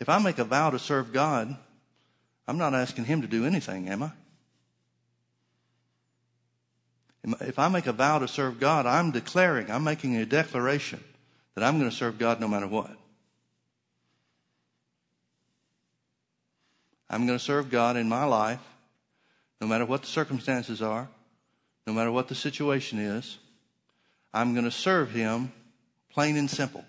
If 0.00 0.08
I 0.08 0.18
make 0.18 0.38
a 0.38 0.44
vow 0.44 0.70
to 0.70 0.78
serve 0.78 1.12
God, 1.12 1.56
I'm 2.46 2.58
not 2.58 2.74
asking 2.74 3.06
him 3.06 3.22
to 3.22 3.28
do 3.28 3.46
anything, 3.46 3.88
am 3.88 4.02
I? 4.02 4.12
If 7.40 7.58
I 7.58 7.68
make 7.68 7.86
a 7.86 7.92
vow 7.92 8.18
to 8.18 8.28
serve 8.28 8.60
God, 8.60 8.84
I'm 8.84 9.10
declaring, 9.10 9.70
I'm 9.70 9.84
making 9.84 10.16
a 10.16 10.26
declaration 10.26 11.02
that 11.54 11.64
I'm 11.64 11.78
going 11.78 11.90
to 11.90 11.96
serve 11.96 12.18
God 12.18 12.38
no 12.38 12.48
matter 12.48 12.66
what. 12.66 12.90
I'm 17.08 17.26
going 17.26 17.38
to 17.38 17.44
serve 17.44 17.70
God 17.70 17.96
in 17.96 18.08
my 18.08 18.24
life, 18.24 18.60
no 19.60 19.66
matter 19.66 19.86
what 19.86 20.02
the 20.02 20.08
circumstances 20.08 20.82
are, 20.82 21.08
no 21.86 21.92
matter 21.92 22.10
what 22.10 22.28
the 22.28 22.34
situation 22.34 22.98
is. 22.98 23.38
I'm 24.34 24.52
going 24.52 24.64
to 24.64 24.70
serve 24.70 25.12
Him 25.12 25.52
plain 26.10 26.36
and 26.36 26.50
simple. 26.50 26.84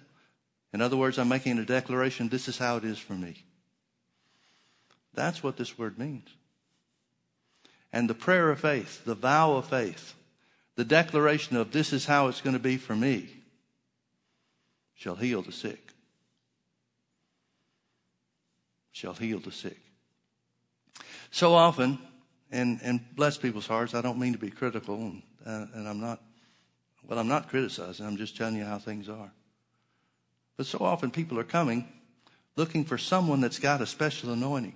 In 0.74 0.82
other 0.82 0.98
words, 0.98 1.18
I'm 1.18 1.30
making 1.30 1.58
a 1.60 1.66
declaration 1.66 2.28
this 2.28 2.48
is 2.48 2.58
how 2.58 2.76
it 2.78 2.84
is 2.84 2.98
for 2.98 3.14
me. 3.14 3.46
That's 5.16 5.42
what 5.42 5.58
this 5.58 5.78
word 5.78 5.98
means. 5.98 6.28
And 7.92 8.10
the 8.10 8.14
prayer 8.14 8.50
of 8.50 8.60
faith, 8.60 9.06
the 9.06 9.16
vow 9.16 9.54
of 9.54 9.68
faith, 9.68 10.14
the 10.76 10.84
declaration 10.84 11.56
of 11.56 11.72
this 11.72 11.94
is 11.94 12.06
how 12.06 12.28
it's 12.28 12.42
going 12.42 12.56
to 12.56 12.60
be 12.60 12.78
for 12.78 12.96
me 12.96 13.30
shall 14.94 15.16
heal 15.16 15.42
the 15.42 15.52
sick. 15.52 15.94
Shall 18.92 19.14
heal 19.14 19.40
the 19.40 19.52
sick. 19.52 19.78
So 21.32 21.54
often, 21.54 22.00
and, 22.52 22.80
and 22.84 23.02
bless 23.16 23.38
people's 23.38 23.68
hearts, 23.68 23.94
I 23.94 24.02
don't 24.02 24.20
mean 24.20 24.34
to 24.34 24.40
be 24.40 24.50
critical, 24.50 24.96
and, 24.96 25.22
uh, 25.46 25.66
and 25.74 25.88
I'm 25.88 26.00
not, 26.00 26.22
well, 27.08 27.20
I'm 27.20 27.28
not 27.28 27.50
criticizing, 27.50 28.06
I'm 28.06 28.18
just 28.18 28.38
telling 28.38 28.56
you 28.56 28.66
how 28.66 28.78
things 28.78 29.10
are. 29.10 29.32
But 30.58 30.66
so 30.66 30.80
often 30.80 31.12
people 31.12 31.40
are 31.40 31.44
coming 31.44 31.88
looking 32.56 32.86
for 32.86 32.98
someone 32.98 33.42
that's 33.42 33.60
got 33.60 33.82
a 33.82 33.86
special 33.86 34.32
anointing 34.32 34.76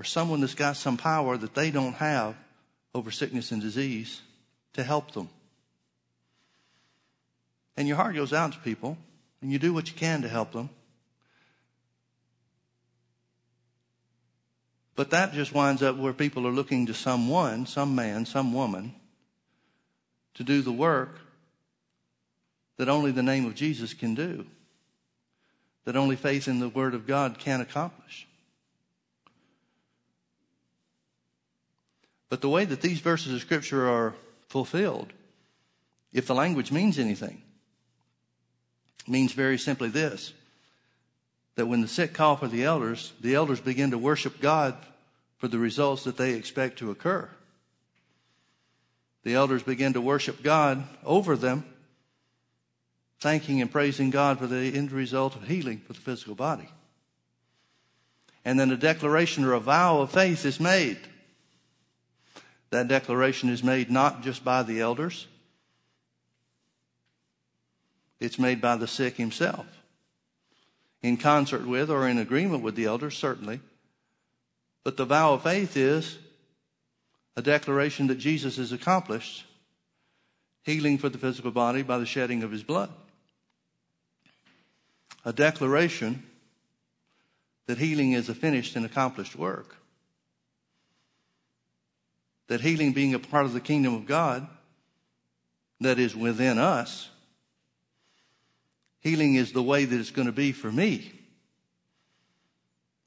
or 0.00 0.04
someone 0.04 0.40
that's 0.40 0.54
got 0.54 0.78
some 0.78 0.96
power 0.96 1.36
that 1.36 1.54
they 1.54 1.70
don't 1.70 1.92
have 1.92 2.34
over 2.94 3.10
sickness 3.10 3.52
and 3.52 3.60
disease 3.60 4.22
to 4.72 4.82
help 4.82 5.12
them. 5.12 5.28
And 7.76 7.86
your 7.86 7.98
heart 7.98 8.14
goes 8.14 8.32
out 8.32 8.52
to 8.52 8.58
people, 8.60 8.96
and 9.42 9.52
you 9.52 9.58
do 9.58 9.74
what 9.74 9.88
you 9.88 9.94
can 9.94 10.22
to 10.22 10.28
help 10.30 10.52
them. 10.52 10.70
But 14.96 15.10
that 15.10 15.34
just 15.34 15.52
winds 15.52 15.82
up 15.82 15.98
where 15.98 16.14
people 16.14 16.46
are 16.46 16.50
looking 16.50 16.86
to 16.86 16.94
someone, 16.94 17.66
some 17.66 17.94
man, 17.94 18.24
some 18.24 18.54
woman, 18.54 18.94
to 20.32 20.42
do 20.42 20.62
the 20.62 20.72
work 20.72 21.20
that 22.78 22.88
only 22.88 23.10
the 23.10 23.22
name 23.22 23.44
of 23.44 23.54
Jesus 23.54 23.92
can 23.92 24.14
do, 24.14 24.46
that 25.84 25.94
only 25.94 26.16
faith 26.16 26.48
in 26.48 26.58
the 26.58 26.70
Word 26.70 26.94
of 26.94 27.06
God 27.06 27.38
can 27.38 27.60
accomplish. 27.60 28.26
But 32.30 32.40
the 32.40 32.48
way 32.48 32.64
that 32.64 32.80
these 32.80 33.00
verses 33.00 33.34
of 33.34 33.40
Scripture 33.42 33.86
are 33.86 34.14
fulfilled, 34.48 35.12
if 36.12 36.26
the 36.26 36.34
language 36.34 36.72
means 36.72 36.98
anything, 36.98 37.42
means 39.06 39.32
very 39.32 39.58
simply 39.58 39.90
this 39.90 40.32
that 41.56 41.66
when 41.66 41.82
the 41.82 41.88
sick 41.88 42.14
call 42.14 42.36
for 42.36 42.48
the 42.48 42.64
elders, 42.64 43.12
the 43.20 43.34
elders 43.34 43.60
begin 43.60 43.90
to 43.90 43.98
worship 43.98 44.40
God 44.40 44.74
for 45.36 45.48
the 45.48 45.58
results 45.58 46.04
that 46.04 46.16
they 46.16 46.32
expect 46.32 46.78
to 46.78 46.90
occur. 46.90 47.28
The 49.24 49.34
elders 49.34 49.62
begin 49.62 49.92
to 49.92 50.00
worship 50.00 50.42
God 50.42 50.84
over 51.04 51.36
them, 51.36 51.66
thanking 53.18 53.60
and 53.60 53.70
praising 53.70 54.08
God 54.08 54.38
for 54.38 54.46
the 54.46 54.74
end 54.74 54.92
result 54.92 55.36
of 55.36 55.48
healing 55.48 55.82
for 55.86 55.92
the 55.92 56.00
physical 56.00 56.34
body. 56.34 56.70
And 58.44 58.58
then 58.58 58.70
a 58.70 58.76
declaration 58.76 59.44
or 59.44 59.52
a 59.52 59.60
vow 59.60 60.00
of 60.00 60.12
faith 60.12 60.46
is 60.46 60.60
made. 60.60 60.98
That 62.70 62.88
declaration 62.88 63.48
is 63.48 63.64
made 63.64 63.90
not 63.90 64.22
just 64.22 64.44
by 64.44 64.62
the 64.62 64.80
elders, 64.80 65.26
it's 68.20 68.38
made 68.38 68.60
by 68.60 68.76
the 68.76 68.86
sick 68.86 69.16
himself. 69.16 69.66
In 71.02 71.16
concert 71.16 71.66
with 71.66 71.90
or 71.90 72.06
in 72.06 72.18
agreement 72.18 72.62
with 72.62 72.76
the 72.76 72.84
elders, 72.84 73.16
certainly. 73.16 73.60
But 74.84 74.96
the 74.96 75.06
vow 75.06 75.34
of 75.34 75.42
faith 75.42 75.76
is 75.76 76.18
a 77.36 77.42
declaration 77.42 78.06
that 78.08 78.16
Jesus 78.16 78.56
has 78.58 78.72
accomplished 78.72 79.44
healing 80.62 80.98
for 80.98 81.08
the 81.08 81.18
physical 81.18 81.50
body 81.50 81.82
by 81.82 81.98
the 81.98 82.06
shedding 82.06 82.42
of 82.42 82.50
his 82.50 82.62
blood. 82.62 82.90
A 85.24 85.32
declaration 85.32 86.22
that 87.66 87.78
healing 87.78 88.12
is 88.12 88.28
a 88.28 88.34
finished 88.34 88.76
and 88.76 88.84
accomplished 88.84 89.36
work 89.36 89.76
that 92.50 92.60
healing 92.60 92.92
being 92.92 93.14
a 93.14 93.18
part 93.18 93.46
of 93.46 93.54
the 93.54 93.60
kingdom 93.60 93.94
of 93.94 94.04
God 94.04 94.46
that 95.80 95.98
is 95.98 96.14
within 96.14 96.58
us 96.58 97.08
Healing 99.00 99.34
is 99.34 99.52
the 99.52 99.62
way 99.62 99.84
that 99.86 99.98
it's 99.98 100.10
going 100.10 100.26
to 100.26 100.32
be 100.32 100.52
for 100.52 100.70
me, 100.70 101.12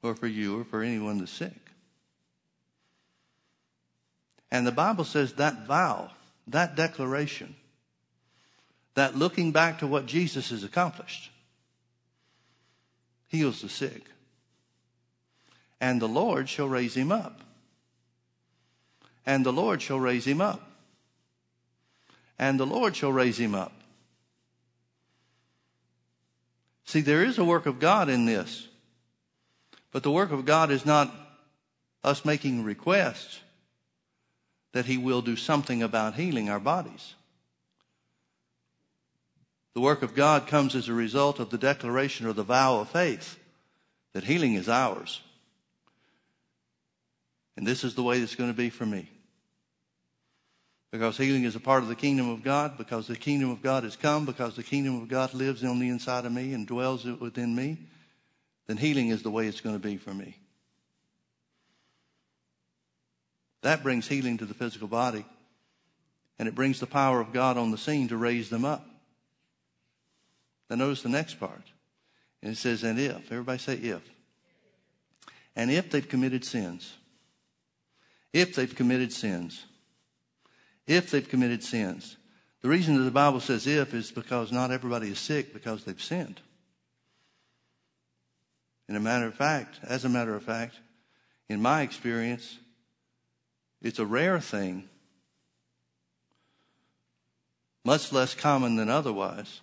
or 0.02 0.16
for 0.16 0.28
you, 0.28 0.60
or 0.60 0.64
for 0.64 0.82
anyone 0.82 1.20
that's 1.20 1.32
sick. 1.32 1.54
And 4.52 4.68
the 4.68 4.72
Bible 4.72 5.04
says 5.04 5.34
that 5.34 5.66
vow, 5.66 6.12
that 6.48 6.76
declaration, 6.76 7.56
that 8.96 9.16
looking 9.16 9.52
back 9.52 9.80
to 9.80 9.88
what 9.88 10.06
Jesus 10.06 10.50
has 10.50 10.64
accomplished, 10.64 11.32
heals 13.28 13.62
the 13.62 13.70
sick. 13.70 14.04
And 15.80 16.02
the 16.02 16.08
Lord 16.08 16.50
shall 16.50 16.68
raise 16.68 16.96
him 16.96 17.12
up. 17.12 17.42
And 19.26 19.46
the 19.46 19.54
Lord 19.54 19.82
shall 19.82 20.00
raise 20.00 20.26
him 20.26 20.42
up. 20.42 20.62
And 22.38 22.60
the 22.60 22.66
Lord 22.66 22.96
shall 22.96 23.12
raise 23.12 23.40
him 23.40 23.56
up. 23.56 23.72
See, 26.86 27.02
there 27.02 27.24
is 27.24 27.38
a 27.38 27.46
work 27.46 27.66
of 27.66 27.80
God 27.80 28.10
in 28.10 28.26
this. 28.26 28.68
But 29.92 30.04
the 30.04 30.12
work 30.12 30.32
of 30.32 30.46
God 30.46 30.72
is 30.72 30.86
not 30.86 31.14
us 32.04 32.26
making 32.26 32.64
requests 32.64 33.40
that 34.74 34.86
He 34.86 34.98
will 34.98 35.22
do 35.22 35.36
something 35.36 35.82
about 35.82 36.16
healing 36.16 36.50
our 36.50 36.60
bodies. 36.60 37.14
The 39.76 39.82
work 39.82 40.02
of 40.02 40.16
God 40.16 40.48
comes 40.48 40.76
as 40.76 40.90
a 40.90 40.94
result 40.94 41.40
of 41.40 41.50
the 41.50 41.58
declaration 41.58 42.26
or 42.28 42.34
the 42.34 42.44
vow 42.44 42.80
of 42.80 42.90
faith 42.90 43.40
that 44.14 44.24
healing 44.24 44.56
is 44.56 44.68
ours. 44.68 45.22
And 47.56 47.66
this 47.66 47.84
is 47.84 47.96
the 47.96 48.04
way 48.04 48.20
it's 48.20 48.36
going 48.36 48.50
to 48.50 48.58
be 48.58 48.70
for 48.70 48.86
me. 48.86 49.10
Because 50.94 51.18
healing 51.18 51.44
is 51.44 51.56
a 51.56 51.60
part 51.60 51.82
of 51.82 51.90
the 51.90 51.96
kingdom 51.96 52.30
of 52.30 52.44
God, 52.44 52.78
because 52.78 53.08
the 53.08 53.16
kingdom 53.16 53.50
of 53.50 53.64
God 53.64 53.84
has 53.84 53.96
come, 53.96 54.28
because 54.28 54.56
the 54.56 54.62
kingdom 54.62 55.02
of 55.02 55.08
God 55.08 55.34
lives 55.34 55.64
on 55.64 55.80
the 55.80 55.90
inside 55.90 56.24
of 56.24 56.32
me 56.32 56.54
and 56.54 56.68
dwells 56.68 57.04
within 57.04 57.56
me, 57.56 57.80
then 58.68 58.78
healing 58.78 59.08
is 59.08 59.24
the 59.24 59.32
way 59.32 59.48
it's 59.48 59.60
going 59.60 59.74
to 59.74 59.82
be 59.82 59.98
for 59.98 60.14
me. 60.14 60.38
That 63.64 63.82
brings 63.82 64.08
healing 64.08 64.38
to 64.38 64.46
the 64.46 64.54
physical 64.54 64.88
body, 64.88 65.26
and 66.38 66.48
it 66.48 66.54
brings 66.54 66.80
the 66.80 66.86
power 66.86 67.20
of 67.20 67.34
God 67.34 67.58
on 67.58 67.72
the 67.72 67.78
scene 67.80 68.10
to 68.10 68.16
raise 68.18 68.52
them 68.52 68.64
up. 68.64 68.88
Now, 70.70 70.76
notice 70.76 71.02
the 71.02 71.10
next 71.10 71.40
part. 71.40 71.64
And 72.44 72.52
it 72.52 72.58
says, 72.58 72.84
and 72.84 73.00
if. 73.00 73.32
Everybody 73.32 73.58
say 73.58 73.78
if. 73.78 74.04
And 75.56 75.72
if 75.72 75.90
they've 75.90 76.08
committed 76.08 76.46
sins. 76.46 76.94
If 78.32 78.54
they've 78.54 78.76
committed 78.76 79.12
sins 79.12 79.66
if 80.88 81.12
they've 81.12 81.28
committed 81.28 81.64
sins. 81.64 82.18
The 82.62 82.70
reason 82.70 82.96
that 82.98 83.04
the 83.04 83.12
Bible 83.12 83.40
says 83.40 83.68
if 83.68 83.94
is 83.94 84.12
because 84.12 84.52
not 84.52 84.72
everybody 84.72 85.10
is 85.10 85.20
sick 85.20 85.54
because 85.54 85.84
they've 85.84 86.02
sinned. 86.02 86.40
In 88.88 88.96
a 88.96 89.00
matter 89.00 89.28
of 89.28 89.34
fact, 89.34 89.80
as 89.84 90.06
a 90.06 90.10
matter 90.10 90.36
of 90.36 90.44
fact, 90.44 90.76
in 91.50 91.62
my 91.62 91.82
experience, 91.82 92.58
it's 93.82 94.00
a 94.00 94.06
rare 94.06 94.40
thing, 94.40 94.88
much 97.84 98.12
less 98.14 98.34
common 98.34 98.76
than 98.76 98.90
otherwise, 98.90 99.62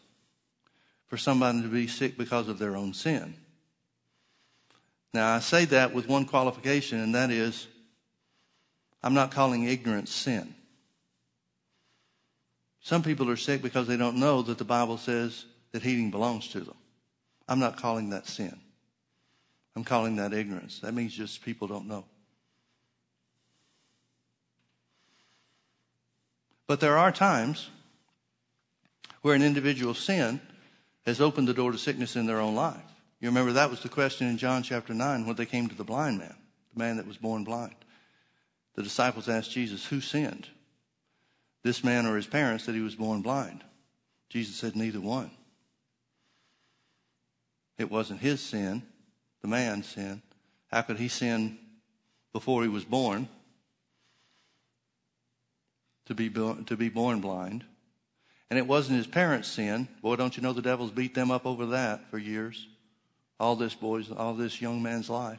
for 1.06 1.16
somebody 1.16 1.62
to 1.62 1.68
be 1.68 1.86
sick 1.86 2.16
because 2.16 2.48
of 2.48 2.58
their 2.58 2.76
own 2.76 2.92
sin. 2.92 3.34
Now, 5.12 5.34
I 5.34 5.40
say 5.40 5.64
that 5.66 5.92
with 5.92 6.06
one 6.06 6.24
qualification, 6.24 7.00
and 7.00 7.14
that 7.14 7.30
is 7.30 7.66
I'm 9.02 9.14
not 9.14 9.30
calling 9.30 9.64
ignorance 9.64 10.12
sin. 10.12 10.54
Some 12.80 13.02
people 13.02 13.30
are 13.30 13.36
sick 13.36 13.62
because 13.62 13.86
they 13.86 13.96
don't 13.96 14.16
know 14.16 14.42
that 14.42 14.58
the 14.58 14.64
Bible 14.64 14.96
says 14.96 15.44
that 15.72 15.82
healing 15.82 16.10
belongs 16.10 16.48
to 16.48 16.60
them. 16.60 16.76
I'm 17.46 17.58
not 17.58 17.76
calling 17.76 18.10
that 18.10 18.26
sin. 18.26 18.58
I'm 19.76 19.84
calling 19.84 20.16
that 20.16 20.32
ignorance. 20.32 20.80
That 20.80 20.94
means 20.94 21.14
just 21.14 21.44
people 21.44 21.68
don't 21.68 21.86
know. 21.86 22.04
But 26.66 26.80
there 26.80 26.96
are 26.96 27.12
times 27.12 27.68
where 29.22 29.34
an 29.34 29.42
individual's 29.42 29.98
sin 29.98 30.40
has 31.04 31.20
opened 31.20 31.48
the 31.48 31.54
door 31.54 31.72
to 31.72 31.78
sickness 31.78 32.16
in 32.16 32.26
their 32.26 32.40
own 32.40 32.54
life. 32.54 32.80
You 33.20 33.28
remember 33.28 33.52
that 33.52 33.70
was 33.70 33.82
the 33.82 33.88
question 33.88 34.28
in 34.28 34.38
John 34.38 34.62
chapter 34.62 34.94
9 34.94 35.26
when 35.26 35.36
they 35.36 35.46
came 35.46 35.68
to 35.68 35.74
the 35.74 35.84
blind 35.84 36.18
man, 36.18 36.34
the 36.72 36.78
man 36.78 36.96
that 36.96 37.06
was 37.06 37.16
born 37.16 37.44
blind. 37.44 37.74
The 38.76 38.82
disciples 38.82 39.28
asked 39.28 39.50
Jesus, 39.50 39.84
Who 39.86 40.00
sinned? 40.00 40.48
This 41.62 41.84
man 41.84 42.06
or 42.06 42.16
his 42.16 42.26
parents 42.26 42.66
that 42.66 42.74
he 42.74 42.80
was 42.80 42.94
born 42.94 43.22
blind? 43.22 43.64
Jesus 44.28 44.56
said, 44.56 44.76
neither 44.76 45.00
one. 45.00 45.30
It 47.78 47.90
wasn't 47.90 48.20
his 48.20 48.40
sin, 48.40 48.82
the 49.42 49.48
man's 49.48 49.88
sin. 49.88 50.22
How 50.70 50.82
could 50.82 50.98
he 50.98 51.08
sin 51.08 51.58
before 52.32 52.62
he 52.62 52.68
was 52.68 52.84
born 52.84 53.28
to 56.06 56.14
be, 56.14 56.28
to 56.28 56.76
be 56.76 56.88
born 56.88 57.20
blind? 57.20 57.64
And 58.50 58.58
it 58.58 58.66
wasn't 58.66 58.98
his 58.98 59.06
parents' 59.06 59.48
sin. 59.48 59.88
Boy, 60.02 60.16
don't 60.16 60.36
you 60.36 60.42
know 60.42 60.52
the 60.52 60.62
devil's 60.62 60.90
beat 60.90 61.14
them 61.14 61.30
up 61.30 61.46
over 61.46 61.66
that 61.66 62.10
for 62.10 62.18
years? 62.18 62.68
All 63.38 63.56
this 63.56 63.74
boy's, 63.74 64.10
all 64.10 64.34
this 64.34 64.60
young 64.60 64.82
man's 64.82 65.08
life. 65.08 65.38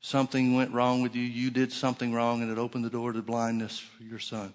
Something 0.00 0.56
went 0.56 0.72
wrong 0.72 1.02
with 1.02 1.14
you. 1.14 1.22
You 1.22 1.50
did 1.50 1.72
something 1.72 2.12
wrong 2.12 2.42
and 2.42 2.50
it 2.50 2.58
opened 2.58 2.84
the 2.84 2.90
door 2.90 3.12
to 3.12 3.22
blindness 3.22 3.78
for 3.78 4.02
your 4.02 4.18
son. 4.18 4.52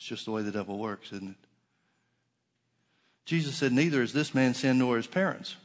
It's 0.00 0.08
just 0.08 0.24
the 0.24 0.30
way 0.30 0.40
the 0.40 0.50
devil 0.50 0.78
works, 0.78 1.12
isn't 1.12 1.28
it? 1.28 1.46
Jesus 3.26 3.54
said, 3.54 3.70
Neither 3.70 4.00
is 4.00 4.14
this 4.14 4.34
man 4.34 4.54
sin 4.54 4.78
nor 4.78 4.96
his 4.96 5.06
parents. 5.06 5.56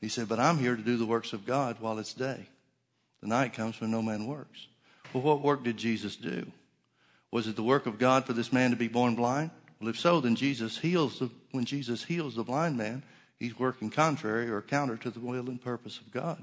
He 0.00 0.08
said, 0.08 0.30
But 0.30 0.40
I'm 0.40 0.56
here 0.56 0.74
to 0.74 0.82
do 0.82 0.96
the 0.96 1.04
works 1.04 1.34
of 1.34 1.44
God 1.44 1.76
while 1.80 1.98
it's 1.98 2.14
day. 2.14 2.48
The 3.20 3.28
night 3.28 3.52
comes 3.52 3.78
when 3.78 3.90
no 3.90 4.00
man 4.00 4.26
works. 4.26 4.66
Well, 5.12 5.22
what 5.22 5.42
work 5.42 5.62
did 5.62 5.76
Jesus 5.76 6.16
do? 6.16 6.50
Was 7.30 7.46
it 7.46 7.54
the 7.54 7.62
work 7.62 7.84
of 7.84 7.98
God 7.98 8.24
for 8.24 8.32
this 8.32 8.50
man 8.50 8.70
to 8.70 8.76
be 8.76 8.88
born 8.88 9.14
blind? 9.14 9.50
Well, 9.78 9.90
if 9.90 10.00
so, 10.00 10.22
then 10.22 10.34
Jesus 10.34 10.78
heals 10.78 11.18
the, 11.18 11.30
when 11.50 11.66
Jesus 11.66 12.04
heals 12.04 12.36
the 12.36 12.44
blind 12.44 12.78
man, 12.78 13.02
he's 13.38 13.58
working 13.58 13.90
contrary 13.90 14.48
or 14.48 14.62
counter 14.62 14.96
to 14.96 15.10
the 15.10 15.20
will 15.20 15.50
and 15.50 15.62
purpose 15.62 15.98
of 15.98 16.10
God. 16.10 16.42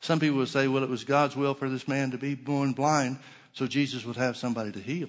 Some 0.00 0.18
people 0.18 0.38
would 0.38 0.48
say, 0.48 0.66
well, 0.66 0.82
it 0.82 0.88
was 0.88 1.04
God's 1.04 1.36
will 1.36 1.52
for 1.52 1.68
this 1.68 1.86
man 1.86 2.10
to 2.12 2.18
be 2.18 2.34
born 2.34 2.72
blind 2.72 3.18
so 3.52 3.66
Jesus 3.66 4.04
would 4.04 4.16
have 4.16 4.36
somebody 4.36 4.72
to 4.72 4.80
heal. 4.80 5.08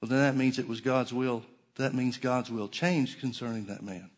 Well, 0.00 0.08
then 0.08 0.20
that 0.20 0.36
means 0.36 0.58
it 0.58 0.68
was 0.68 0.80
God's 0.80 1.12
will. 1.12 1.44
That 1.76 1.94
means 1.94 2.18
God's 2.18 2.50
will 2.50 2.68
changed 2.68 3.20
concerning 3.20 3.66
that 3.66 3.82
man, 3.82 4.10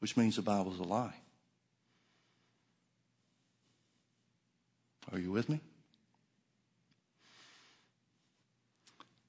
which 0.00 0.16
means 0.16 0.36
the 0.36 0.42
Bible's 0.42 0.78
a 0.78 0.82
lie. 0.82 1.14
Are 5.12 5.18
you 5.18 5.30
with 5.30 5.48
me? 5.48 5.60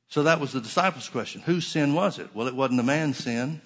So 0.07 0.23
that 0.23 0.39
was 0.39 0.53
the 0.53 0.61
disciples' 0.61 1.09
question. 1.09 1.41
Whose 1.41 1.67
sin 1.67 1.93
was 1.93 2.19
it? 2.19 2.29
Well, 2.33 2.47
it 2.47 2.55
wasn't 2.55 2.77
the 2.77 2.83
man's 2.83 3.17
sin, 3.17 3.61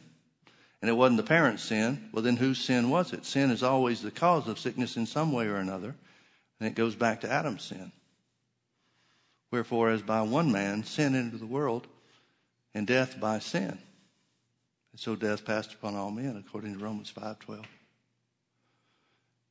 and 0.81 0.89
it 0.89 0.93
wasn't 0.93 1.17
the 1.17 1.23
parent's 1.23 1.63
sin. 1.63 2.09
Well, 2.11 2.23
then 2.23 2.37
whose 2.37 2.59
sin 2.59 2.89
was 2.89 3.13
it? 3.13 3.25
Sin 3.25 3.51
is 3.51 3.61
always 3.61 4.01
the 4.01 4.09
cause 4.09 4.47
of 4.47 4.57
sickness 4.57 4.97
in 4.97 5.05
some 5.05 5.31
way 5.31 5.45
or 5.45 5.57
another, 5.57 5.95
and 6.59 6.67
it 6.67 6.73
goes 6.73 6.95
back 6.95 7.21
to 7.21 7.31
Adam's 7.31 7.63
sin. 7.63 7.91
Wherefore, 9.51 9.89
as 9.89 10.01
by 10.01 10.21
one 10.21 10.51
man 10.51 10.83
sin 10.83 11.15
entered 11.15 11.39
the 11.39 11.45
world, 11.45 11.87
and 12.73 12.85
death 12.85 13.19
by 13.19 13.39
sin. 13.39 13.77
And 14.91 14.99
so 14.99 15.15
death 15.15 15.45
passed 15.45 15.73
upon 15.73 15.95
all 15.95 16.11
men, 16.11 16.37
according 16.37 16.77
to 16.77 16.83
Romans 16.83 17.11
5.12. 17.15 17.65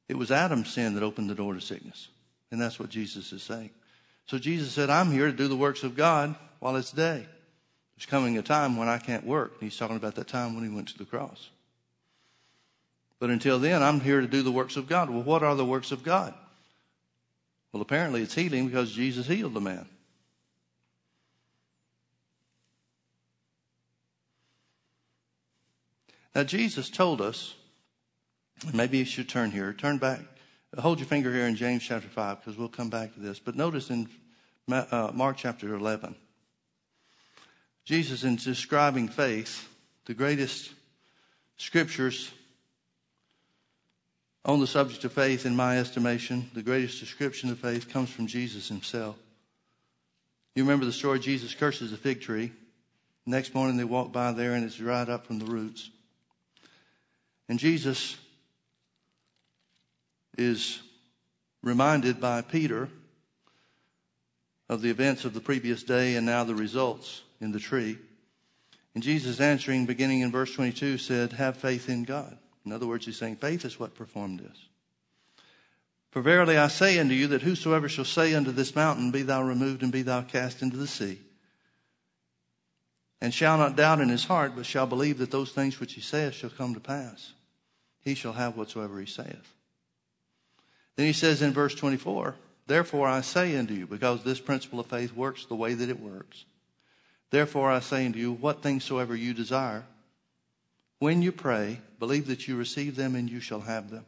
It 0.09 0.16
was 0.16 0.30
Adam's 0.30 0.72
sin 0.72 0.94
that 0.94 1.03
opened 1.03 1.28
the 1.28 1.34
door 1.34 1.55
to 1.55 1.61
sickness. 1.61 2.09
And 2.51 2.61
that's 2.61 2.78
what 2.78 2.88
Jesus 2.88 3.32
is 3.32 3.42
saying. 3.42 3.70
So 4.26 4.38
Jesus 4.38 4.72
said, 4.72 4.90
I'm 4.90 5.11
here 5.11 5.26
to 5.26 5.36
do 5.36 5.49
the 5.49 5.57
works 5.57 5.82
of 5.82 5.96
God 5.96 6.34
while 6.61 6.76
it's 6.76 6.92
day. 6.92 7.26
There's 7.96 8.07
coming 8.07 8.38
a 8.38 8.42
time 8.42 8.76
when 8.76 8.88
I 8.88 8.99
can't 8.99 9.26
work. 9.26 9.55
And 9.55 9.62
he's 9.62 9.76
talking 9.76 9.96
about 9.96 10.14
that 10.14 10.28
time 10.28 10.55
when 10.55 10.68
he 10.68 10.74
went 10.74 10.88
to 10.88 10.99
the 10.99 11.05
cross. 11.05 11.51
But 13.18 13.30
until 13.30 13.59
then, 13.59 13.82
I'm 13.82 14.01
here 14.01 14.20
to 14.20 14.26
do 14.26 14.42
the 14.42 14.53
works 14.53 14.76
of 14.76 14.88
God. 14.88 15.11
Well, 15.11 15.22
what 15.22 15.42
are 15.42 15.57
the 15.57 15.64
works 15.64 15.92
of 15.92 16.05
God? 16.05 16.34
Well, 17.72 17.82
apparently 17.82 18.22
it's 18.22 18.34
healing 18.34 18.66
because 18.66 18.92
Jesus 18.92 19.26
healed 19.26 19.54
the 19.54 19.60
man. 19.60 19.86
Now, 26.34 26.44
Jesus 26.44 26.88
told 26.88 27.20
us, 27.20 27.54
and 28.64 28.74
maybe 28.74 28.98
you 28.98 29.04
should 29.04 29.28
turn 29.28 29.50
here, 29.50 29.72
turn 29.72 29.98
back, 29.98 30.20
hold 30.78 30.98
your 30.98 31.08
finger 31.08 31.32
here 31.32 31.46
in 31.46 31.56
James 31.56 31.82
chapter 31.82 32.08
5, 32.08 32.40
because 32.40 32.56
we'll 32.56 32.68
come 32.68 32.90
back 32.90 33.14
to 33.14 33.20
this. 33.20 33.40
But 33.40 33.56
notice 33.56 33.90
in 33.90 34.08
uh, 34.70 35.10
Mark 35.12 35.36
chapter 35.36 35.74
11, 35.74 36.14
Jesus, 37.84 38.22
in 38.22 38.36
describing 38.36 39.08
faith, 39.08 39.68
the 40.04 40.14
greatest 40.14 40.72
scriptures 41.56 42.30
on 44.49 44.61
the 44.61 44.66
subject 44.66 45.05
of 45.05 45.12
faith, 45.12 45.44
in 45.44 45.55
my 45.55 45.78
estimation, 45.78 46.51
the 46.55 46.62
greatest 46.62 47.01
description 47.01 47.51
of 47.51 47.59
faith 47.59 47.90
comes 47.90 48.09
from 48.09 48.26
Jesus 48.26 48.66
himself. 48.66 49.16
You 50.55 50.62
remember 50.64 50.86
the 50.86 50.92
story 50.92 51.20
Jesus 51.20 51.55
curses 51.55 51.92
a 51.92 51.99
fig 51.99 52.22
tree. 52.22 52.51
Next 53.26 53.55
morning 53.55 53.76
they 53.76 53.84
walk 53.84 54.11
by 54.11 54.32
there 54.32 54.55
and 54.55 54.64
it's 54.64 54.76
dried 54.76 55.11
up 55.11 55.26
from 55.26 55.38
the 55.38 55.44
roots. 55.44 55.90
And 57.51 57.59
Jesus 57.59 58.16
is 60.38 60.80
reminded 61.62 62.18
by 62.18 62.40
Peter 62.40 62.88
of 64.70 64.80
the 64.80 64.88
events 64.88 65.26
of 65.26 65.34
the 65.34 65.40
previous 65.40 65.82
day 65.82 66.16
and 66.16 66.24
now 66.24 66.42
the 66.44 66.55
results 66.55 67.20
in 67.38 67.53
the 67.53 67.61
tree. 67.61 67.99
And 68.94 69.05
Jesus 69.05 69.40
answering, 69.40 69.84
beginning 69.84 70.22
in 70.22 70.32
verse 70.32 70.55
22, 70.55 70.96
said, 70.96 71.34
Have 71.34 71.59
faith 71.59 71.90
in 71.90 72.05
God. 72.05 72.38
In 72.68 72.74
other 72.74 72.86
words, 72.86 73.06
he's 73.06 73.16
saying 73.16 73.36
faith 73.36 73.64
is 73.64 73.80
what 73.80 73.94
performed 73.94 74.40
this. 74.40 74.68
For 76.10 76.20
verily 76.20 76.58
I 76.58 76.68
say 76.68 76.98
unto 76.98 77.14
you 77.14 77.26
that 77.28 77.40
whosoever 77.40 77.88
shall 77.88 78.04
say 78.04 78.34
unto 78.34 78.52
this 78.52 78.76
mountain, 78.76 79.10
Be 79.10 79.22
thou 79.22 79.42
removed 79.42 79.82
and 79.82 79.90
be 79.90 80.02
thou 80.02 80.20
cast 80.20 80.60
into 80.60 80.76
the 80.76 80.86
sea, 80.86 81.18
and 83.22 83.32
shall 83.32 83.56
not 83.56 83.74
doubt 83.74 84.02
in 84.02 84.10
his 84.10 84.26
heart, 84.26 84.52
but 84.54 84.66
shall 84.66 84.86
believe 84.86 85.16
that 85.16 85.30
those 85.30 85.52
things 85.52 85.80
which 85.80 85.94
he 85.94 86.02
saith 86.02 86.34
shall 86.34 86.50
come 86.50 86.74
to 86.74 86.80
pass, 86.80 87.32
he 88.02 88.14
shall 88.14 88.34
have 88.34 88.54
whatsoever 88.54 89.00
he 89.00 89.06
saith. 89.06 89.54
Then 90.96 91.06
he 91.06 91.14
says 91.14 91.40
in 91.40 91.54
verse 91.54 91.74
24, 91.74 92.34
Therefore 92.66 93.08
I 93.08 93.22
say 93.22 93.56
unto 93.56 93.72
you, 93.72 93.86
because 93.86 94.24
this 94.24 94.40
principle 94.40 94.78
of 94.78 94.86
faith 94.86 95.14
works 95.14 95.46
the 95.46 95.56
way 95.56 95.72
that 95.72 95.88
it 95.88 96.00
works, 96.00 96.44
therefore 97.30 97.70
I 97.70 97.80
say 97.80 98.04
unto 98.04 98.18
you, 98.18 98.34
what 98.34 98.62
things 98.62 98.84
soever 98.84 99.16
you 99.16 99.32
desire, 99.32 99.84
when 100.99 101.22
you 101.22 101.32
pray, 101.32 101.80
believe 101.99 102.26
that 102.26 102.49
you 102.49 102.57
receive 102.57 102.96
them 102.96 103.14
and 103.14 103.30
you 103.30 103.40
shall 103.40 103.61
have 103.61 103.90
them. 103.90 104.07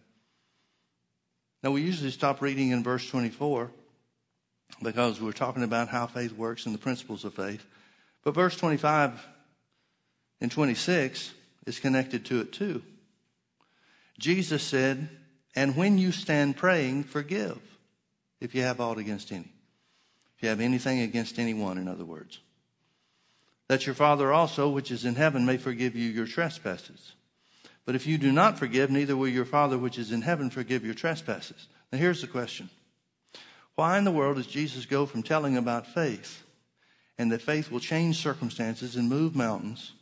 Now, 1.63 1.71
we 1.73 1.83
usually 1.83 2.11
stop 2.11 2.41
reading 2.41 2.71
in 2.71 2.83
verse 2.83 3.09
24 3.09 3.71
because 4.83 5.21
we're 5.21 5.33
talking 5.33 5.63
about 5.63 5.89
how 5.89 6.07
faith 6.07 6.33
works 6.33 6.67
and 6.67 6.75
the 6.75 6.79
principles 6.79 7.25
of 7.25 7.35
faith. 7.35 7.65
But 8.25 8.35
verse 8.35 8.57
25 8.57 9.27
and 10.41 10.51
26 10.51 11.33
is 11.67 11.79
connected 11.79 12.25
to 12.27 12.41
it 12.41 12.53
too. 12.53 12.83
Jesus 14.19 14.63
said, 14.63 15.09
And 15.55 15.77
when 15.77 15.99
you 15.99 16.13
stand 16.13 16.57
praying, 16.57 17.05
forgive 17.05 17.61
if 18.41 18.55
you 18.55 18.63
have 18.63 18.81
aught 18.81 18.99
against 18.99 19.33
any. 19.33 19.53
If 20.37 20.43
you 20.43 20.49
have 20.49 20.61
anything 20.61 21.01
against 21.01 21.39
anyone, 21.39 21.77
in 21.77 21.89
other 21.89 22.05
words. 22.05 22.41
That 23.71 23.87
your 23.87 23.95
Father 23.95 24.33
also, 24.33 24.69
which 24.69 24.91
is 24.91 25.05
in 25.05 25.15
heaven, 25.15 25.47
may 25.47 25.57
forgive 25.57 25.95
you 25.95 26.11
your 26.11 26.27
trespasses. 26.27 27.13
But 27.85 27.95
if 27.95 28.05
you 28.05 28.19
do 28.19 28.33
not 28.33 28.59
forgive, 28.59 28.91
neither 28.91 29.17
will 29.17 29.29
your 29.29 29.45
Father, 29.45 29.79
which 29.79 29.97
is 29.97 30.11
in 30.11 30.23
heaven, 30.23 30.51
forgive 30.51 30.85
your 30.85 30.93
trespasses. 30.93 31.69
Now 31.93 31.99
here's 31.99 32.21
the 32.21 32.27
question. 32.27 32.69
Why 33.77 33.97
in 33.97 34.03
the 34.03 34.11
world 34.11 34.39
does 34.39 34.49
Jesus 34.49 34.87
go 34.87 35.07
from 35.07 35.23
telling 35.23 35.57
about 35.57 35.87
faith 35.87 36.43
and 37.17 37.31
that 37.31 37.43
faith 37.43 37.71
will 37.71 37.79
change 37.79 38.21
circumstances 38.21 38.97
and 38.97 39.09
move 39.09 39.37
mountains 39.37 39.93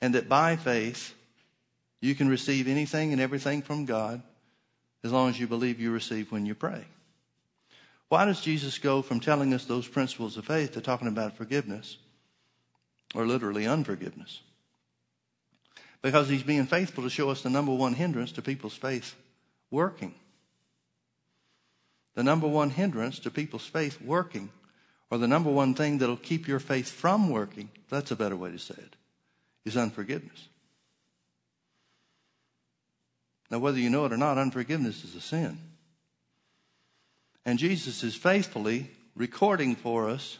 and 0.00 0.14
that 0.14 0.28
by 0.28 0.54
faith 0.54 1.16
you 2.00 2.14
can 2.14 2.28
receive 2.28 2.68
anything 2.68 3.10
and 3.10 3.20
everything 3.20 3.62
from 3.62 3.84
God 3.84 4.22
as 5.02 5.10
long 5.10 5.28
as 5.28 5.40
you 5.40 5.48
believe 5.48 5.80
you 5.80 5.90
receive 5.90 6.30
when 6.30 6.46
you 6.46 6.54
pray? 6.54 6.84
Why 8.08 8.26
does 8.26 8.40
Jesus 8.40 8.78
go 8.78 9.02
from 9.02 9.18
telling 9.18 9.52
us 9.52 9.64
those 9.64 9.88
principles 9.88 10.36
of 10.36 10.44
faith 10.44 10.74
to 10.74 10.80
talking 10.80 11.08
about 11.08 11.36
forgiveness 11.36 11.98
or 13.14 13.26
literally 13.26 13.66
unforgiveness? 13.66 14.40
Because 16.02 16.28
he's 16.28 16.42
being 16.42 16.66
faithful 16.66 17.04
to 17.04 17.10
show 17.10 17.30
us 17.30 17.42
the 17.42 17.50
number 17.50 17.74
one 17.74 17.94
hindrance 17.94 18.32
to 18.32 18.42
people's 18.42 18.76
faith 18.76 19.14
working. 19.70 20.14
The 22.14 22.22
number 22.22 22.46
one 22.46 22.70
hindrance 22.70 23.18
to 23.20 23.30
people's 23.30 23.66
faith 23.66 24.00
working, 24.00 24.50
or 25.10 25.18
the 25.18 25.28
number 25.28 25.50
one 25.50 25.74
thing 25.74 25.98
that'll 25.98 26.16
keep 26.16 26.46
your 26.46 26.60
faith 26.60 26.88
from 26.88 27.30
working, 27.30 27.70
that's 27.88 28.10
a 28.10 28.16
better 28.16 28.36
way 28.36 28.50
to 28.50 28.58
say 28.58 28.74
it, 28.76 28.96
is 29.64 29.76
unforgiveness. 29.76 30.48
Now, 33.50 33.58
whether 33.58 33.78
you 33.78 33.88
know 33.88 34.04
it 34.04 34.12
or 34.12 34.16
not, 34.18 34.36
unforgiveness 34.36 35.04
is 35.04 35.14
a 35.14 35.20
sin. 35.20 35.58
And 37.44 37.58
Jesus 37.58 38.02
is 38.02 38.14
faithfully 38.14 38.90
recording 39.16 39.74
for 39.74 40.08
us 40.08 40.38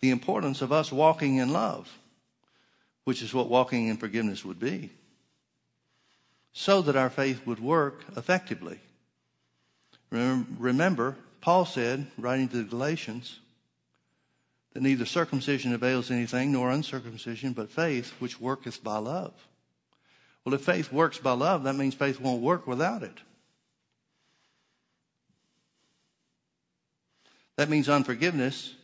the 0.00 0.10
importance 0.10 0.62
of 0.62 0.72
us 0.72 0.90
walking 0.90 1.36
in 1.36 1.52
love, 1.52 1.90
which 3.04 3.22
is 3.22 3.34
what 3.34 3.48
walking 3.48 3.88
in 3.88 3.96
forgiveness 3.96 4.44
would 4.44 4.58
be, 4.58 4.90
so 6.52 6.82
that 6.82 6.96
our 6.96 7.10
faith 7.10 7.46
would 7.46 7.60
work 7.60 8.04
effectively. 8.16 8.80
Remember, 10.10 11.16
Paul 11.40 11.64
said, 11.64 12.06
writing 12.18 12.48
to 12.48 12.56
the 12.56 12.64
Galatians, 12.64 13.38
that 14.72 14.82
neither 14.82 15.04
circumcision 15.04 15.74
avails 15.74 16.10
anything 16.10 16.52
nor 16.52 16.70
uncircumcision, 16.70 17.52
but 17.52 17.70
faith 17.70 18.12
which 18.20 18.40
worketh 18.40 18.82
by 18.82 18.98
love. 18.98 19.32
Well, 20.44 20.54
if 20.54 20.62
faith 20.62 20.92
works 20.92 21.18
by 21.18 21.32
love, 21.32 21.64
that 21.64 21.76
means 21.76 21.94
faith 21.94 22.20
won't 22.20 22.42
work 22.42 22.66
without 22.66 23.02
it. 23.02 23.18
That 27.56 27.68
means 27.68 27.88
unforgiveness, 27.88 28.74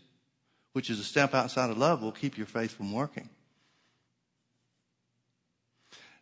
which 0.76 0.90
is 0.90 1.00
a 1.00 1.02
step 1.02 1.32
outside 1.32 1.70
of 1.70 1.78
love, 1.78 2.02
will 2.02 2.12
keep 2.12 2.36
your 2.36 2.46
faith 2.46 2.72
from 2.72 2.92
working. 2.92 3.30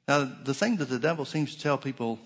Now, 0.07 0.31
the 0.45 0.55
thing 0.55 0.77
that 0.77 0.89
the 0.89 1.01
devil 1.01 1.25
seems 1.25 1.57
to 1.57 1.61
tell 1.61 1.77
people, 1.77 2.21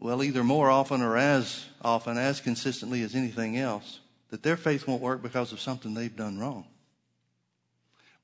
well, 0.00 0.24
either 0.24 0.42
more 0.42 0.68
often 0.68 1.02
or 1.02 1.16
as 1.16 1.66
often, 1.80 2.18
as 2.18 2.40
consistently 2.40 3.02
as 3.02 3.14
anything 3.14 3.56
else, 3.56 4.00
that 4.30 4.42
their 4.42 4.56
faith 4.56 4.88
won't 4.88 5.00
work 5.00 5.22
because 5.22 5.52
of 5.52 5.60
something 5.60 5.94
they've 5.94 6.16
done 6.16 6.40
wrong. 6.40 6.66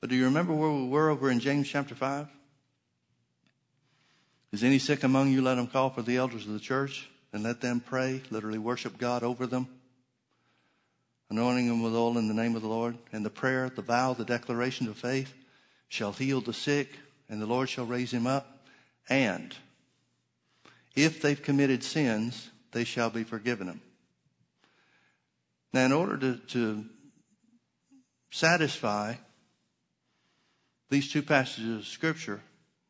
But 0.00 0.10
do 0.10 0.16
you 0.16 0.24
remember 0.24 0.52
where 0.52 0.72
we 0.72 0.88
were 0.88 1.10
over 1.10 1.30
in 1.30 1.38
James 1.38 1.68
chapter 1.68 1.94
5? 1.94 2.26
Is 4.50 4.64
any 4.64 4.80
sick 4.80 5.04
among 5.04 5.30
you? 5.30 5.42
Let 5.42 5.58
him 5.58 5.68
call 5.68 5.90
for 5.90 6.02
the 6.02 6.16
elders 6.16 6.44
of 6.44 6.54
the 6.54 6.58
church 6.58 7.08
and 7.32 7.44
let 7.44 7.60
them 7.60 7.78
pray, 7.78 8.22
literally 8.30 8.58
worship 8.58 8.98
God 8.98 9.22
over 9.22 9.46
them, 9.46 9.68
anointing 11.30 11.68
them 11.68 11.82
with 11.82 11.94
oil 11.94 12.18
in 12.18 12.28
the 12.28 12.34
name 12.34 12.54
of 12.54 12.62
the 12.62 12.68
Lord. 12.68 12.96
And 13.12 13.24
the 13.24 13.30
prayer, 13.30 13.68
the 13.68 13.82
vow, 13.82 14.12
the 14.12 14.24
declaration 14.24 14.88
of 14.88 14.96
faith 14.96 15.34
shall 15.88 16.12
heal 16.12 16.40
the 16.40 16.52
sick, 16.52 16.98
and 17.28 17.40
the 17.40 17.46
Lord 17.46 17.68
shall 17.68 17.86
raise 17.86 18.12
him 18.12 18.26
up. 18.26 18.66
And 19.08 19.54
if 20.94 21.20
they've 21.20 21.40
committed 21.40 21.82
sins, 21.82 22.50
they 22.72 22.84
shall 22.84 23.10
be 23.10 23.24
forgiven 23.24 23.66
them. 23.66 23.80
Now, 25.72 25.84
in 25.84 25.92
order 25.92 26.16
to, 26.16 26.36
to 26.36 26.84
satisfy 28.30 29.14
these 30.88 31.10
two 31.10 31.22
passages 31.22 31.78
of 31.78 31.86
Scripture, 31.86 32.40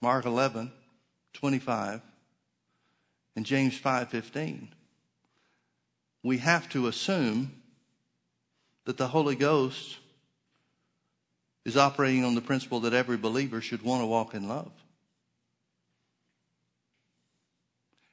Mark 0.01 0.25
11, 0.25 0.71
25, 1.33 2.01
and 3.35 3.45
James 3.45 3.79
5:15, 3.79 4.69
we 6.23 6.39
have 6.39 6.69
to 6.71 6.87
assume 6.87 7.63
that 8.87 8.97
the 8.97 9.09
Holy 9.09 9.35
Ghost 9.35 9.99
is 11.65 11.77
operating 11.77 12.25
on 12.25 12.35
the 12.35 12.41
principle 12.41 12.81
that 12.81 12.95
every 12.95 13.17
believer 13.17 13.61
should 13.61 13.83
want 13.83 14.01
to 14.01 14.07
walk 14.07 14.33
in 14.33 14.49
love. 14.49 14.71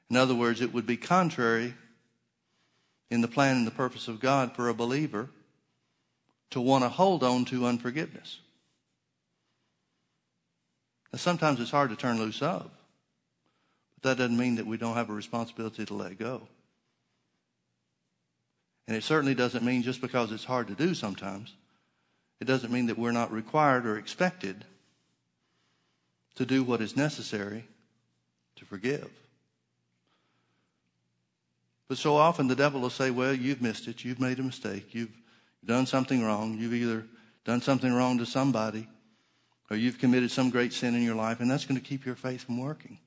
In 0.10 0.18
other 0.18 0.36
words, 0.36 0.62
it 0.62 0.74
would 0.74 0.86
be 0.86 0.98
contrary 0.98 1.76
in 3.10 3.22
the 3.22 3.28
plan 3.28 3.58
and 3.58 3.68
the 3.68 3.72
purpose 3.72 4.08
of 4.08 4.20
God 4.20 4.56
for 4.56 4.68
a 4.68 4.74
believer 4.74 5.30
to 6.50 6.60
want 6.60 6.84
to 6.84 6.90
hold 6.90 7.24
on 7.24 7.46
to 7.46 7.66
unforgiveness. 7.68 8.40
Now, 11.12 11.18
sometimes 11.18 11.60
it's 11.60 11.72
hard 11.72 11.92
to 11.92 11.96
turn 11.96 12.18
loose 12.18 12.42
of, 12.42 12.72
but 13.96 14.10
that 14.10 14.18
doesn't 14.18 14.38
mean 14.38 14.56
that 14.56 14.66
we 14.66 14.78
don't 14.78 14.96
have 14.96 15.12
a 15.12 15.14
responsibility 15.14 15.86
to 15.86 15.94
let 15.94 16.18
go. 16.18 16.48
And 18.88 18.98
it 18.98 19.04
certainly 19.04 19.36
doesn't 19.36 19.64
mean 19.64 19.82
just 19.82 20.02
because 20.02 20.32
it's 20.32 20.44
hard 20.44 20.68
to 20.68 20.76
do 20.76 20.94
sometimes 20.94 21.54
it 22.44 22.46
doesn't 22.46 22.74
mean 22.74 22.88
that 22.88 22.98
we're 22.98 23.14
not 23.14 23.32
required 23.32 23.86
or 23.86 23.98
expected 23.98 24.66
to 26.36 26.46
do 26.46 26.62
what 26.62 26.82
is 26.82 26.98
necessary 26.98 27.66
to 28.58 28.66
forgive. 28.66 29.10
But 31.88 31.98
so 31.98 32.18
often 32.18 32.50
the 32.50 32.56
devil 32.58 32.82
will 32.82 32.90
say, 32.90 33.12
Well, 33.12 33.34
you've 33.34 33.62
missed 33.62 33.88
it. 33.88 34.04
You've 34.04 34.20
made 34.20 34.40
a 34.40 34.44
mistake. 34.44 34.94
You've 34.94 35.16
done 35.64 35.86
something 35.86 36.22
wrong. 36.22 36.58
You've 36.58 36.74
either 36.74 37.06
done 37.46 37.62
something 37.62 37.94
wrong 37.94 38.18
to 38.18 38.26
somebody 38.26 38.90
or 39.70 39.78
you've 39.78 40.00
committed 40.00 40.30
some 40.30 40.50
great 40.50 40.74
sin 40.74 40.96
in 40.96 41.02
your 41.02 41.16
life, 41.16 41.40
and 41.40 41.50
that's 41.50 41.66
going 41.66 41.80
to 41.80 41.88
keep 41.88 42.06
your 42.06 42.16
faith 42.16 42.44
from 42.44 42.60
working. 42.60 43.00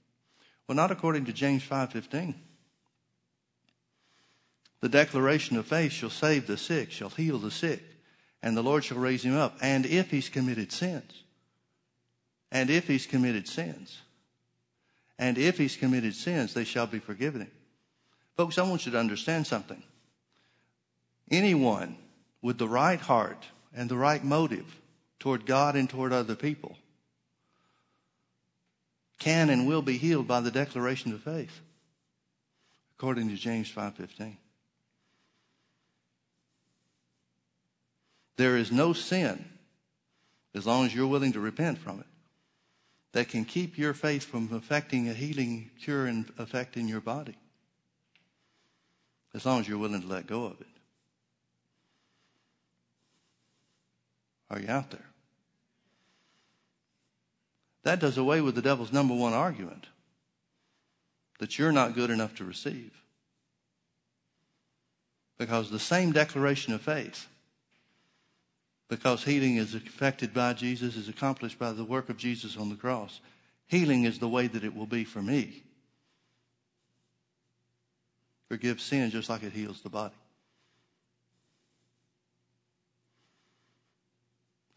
Well, 0.66 0.77
not 0.77 0.91
according 0.91 1.27
to 1.27 1.33
James 1.35 1.62
5:15. 1.62 2.35
The 4.81 4.89
declaration 4.89 5.57
of 5.57 5.66
faith 5.66 5.93
shall 5.93 6.11
save 6.11 6.47
the 6.47 6.57
sick, 6.57 6.91
shall 6.91 7.11
heal 7.11 7.39
the 7.39 7.51
sick, 7.51 7.83
and 8.43 8.57
the 8.57 8.62
Lord 8.62 8.85
shall 8.85 8.99
raise 8.99 9.24
him 9.24 9.37
up. 9.37 9.57
And 9.61 9.87
if 9.87 10.11
he's 10.11 10.29
committed 10.29 10.70
sins, 10.70 11.24
and 12.53 12.70
if 12.70 12.87
he's 12.87 13.07
committed 13.07 13.49
sins, 13.49 14.03
and 15.18 15.39
if 15.39 15.59
he's 15.59 15.77
committed 15.77 16.14
sins, 16.14 16.55
they 16.55 16.64
shall 16.64 16.87
be 16.87 16.99
forgiven 16.99 17.43
him. 17.43 17.51
Folks, 18.37 18.59
I 18.59 18.68
want 18.68 18.85
you 18.85 18.93
to 18.93 18.99
understand 18.99 19.47
something. 19.47 19.83
Anyone 21.31 21.97
with 22.43 22.59
the 22.59 22.68
right 22.68 23.01
heart 23.01 23.47
and 23.74 23.89
the 23.89 23.97
right 23.97 24.22
motive 24.22 24.79
toward 25.18 25.47
God 25.47 25.74
and 25.74 25.89
toward 25.89 26.12
other 26.12 26.37
people 26.37 26.77
can 29.18 29.49
and 29.49 29.66
will 29.66 29.83
be 29.83 29.97
healed 29.97 30.29
by 30.29 30.41
the 30.41 30.51
declaration 30.51 31.12
of 31.12 31.22
faith 31.22 31.62
according 32.97 33.29
to 33.29 33.37
James 33.37 33.70
5:15 33.70 34.37
There 38.37 38.57
is 38.57 38.70
no 38.70 38.93
sin 38.93 39.45
as 40.55 40.66
long 40.66 40.87
as 40.87 40.95
you're 40.95 41.07
willing 41.07 41.32
to 41.32 41.41
repent 41.41 41.78
from 41.78 42.01
it 42.01 42.07
that 43.12 43.28
can 43.28 43.45
keep 43.45 43.78
your 43.78 43.95
faith 43.95 44.24
from 44.24 44.53
affecting 44.53 45.09
a 45.09 45.14
healing 45.14 45.70
cure 45.80 46.07
and 46.07 46.30
affecting 46.39 46.89
your 46.89 47.01
body 47.01 47.37
as 49.34 49.47
long 49.47 49.61
as 49.61 49.68
you're 49.68 49.78
willing 49.78 50.03
to 50.03 50.09
let 50.09 50.26
go 50.26 50.45
of 50.45 50.61
it 50.61 50.66
Are 54.51 54.61
you 54.61 54.68
out 54.68 54.91
there? 54.91 55.07
That 57.82 58.01
does 58.01 58.18
away 58.18 58.41
with 58.41 58.55
the 58.55 58.62
devil's 58.62 58.93
number 58.93 59.14
one 59.14 59.32
argument 59.32 59.87
that 61.39 61.59
you're 61.59 61.72
not 61.72 61.95
good 61.95 62.11
enough 62.11 62.34
to 62.37 62.45
receive. 62.45 62.93
Because 65.39 65.70
the 65.70 65.78
same 65.78 66.12
declaration 66.12 66.72
of 66.72 66.80
faith, 66.80 67.26
because 68.89 69.24
healing 69.24 69.57
is 69.57 69.74
effected 69.74 70.32
by 70.32 70.53
Jesus, 70.53 70.97
is 70.97 71.09
accomplished 71.09 71.59
by 71.59 71.72
the 71.72 71.84
work 71.84 72.09
of 72.09 72.16
Jesus 72.16 72.57
on 72.57 72.68
the 72.68 72.76
cross, 72.76 73.20
healing 73.66 74.05
is 74.05 74.18
the 74.18 74.28
way 74.28 74.47
that 74.47 74.64
it 74.64 74.74
will 74.74 74.87
be 74.87 75.05
for 75.05 75.20
me. 75.20 75.62
Forgive 78.49 78.80
sin 78.80 79.11
just 79.11 79.28
like 79.28 79.43
it 79.43 79.53
heals 79.53 79.80
the 79.80 79.89
body. 79.89 80.14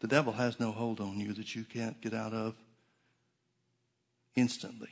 The 0.00 0.08
devil 0.08 0.32
has 0.32 0.58
no 0.58 0.72
hold 0.72 1.00
on 1.00 1.20
you 1.20 1.32
that 1.34 1.54
you 1.54 1.62
can't 1.64 2.00
get 2.00 2.14
out 2.14 2.32
of 2.32 2.54
instantly. 4.34 4.88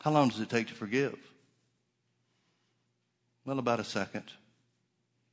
How 0.00 0.10
long 0.10 0.28
does 0.28 0.40
it 0.40 0.50
take 0.50 0.66
to 0.66 0.74
forgive? 0.74 1.16
Well, 3.44 3.60
about 3.60 3.80
a 3.80 3.84
second, 3.84 4.24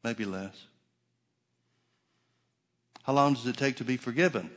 maybe 0.04 0.26
less. 0.26 0.56
How 3.04 3.14
long 3.14 3.34
does 3.34 3.48
it 3.48 3.58
take 3.58 3.78
to 3.78 3.84
be 3.84 3.98
forgiven? 3.98 4.50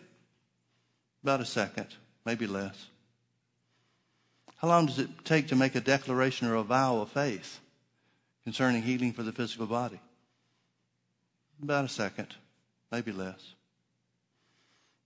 About 1.22 1.40
a 1.40 1.44
second, 1.44 1.88
maybe 2.24 2.46
less. 2.46 2.86
How 4.56 4.68
long 4.68 4.86
does 4.86 4.98
it 4.98 5.08
take 5.24 5.48
to 5.48 5.56
make 5.56 5.74
a 5.74 5.80
declaration 5.80 6.48
or 6.48 6.56
a 6.56 6.62
vow 6.62 7.00
of 7.00 7.10
faith 7.10 7.60
concerning 8.44 8.82
healing 8.82 9.12
for 9.12 9.22
the 9.22 9.32
physical 9.32 9.66
body? 9.66 10.00
About 11.62 11.84
a 11.84 11.88
second 11.88 12.34
maybe 12.92 13.10
less. 13.10 13.54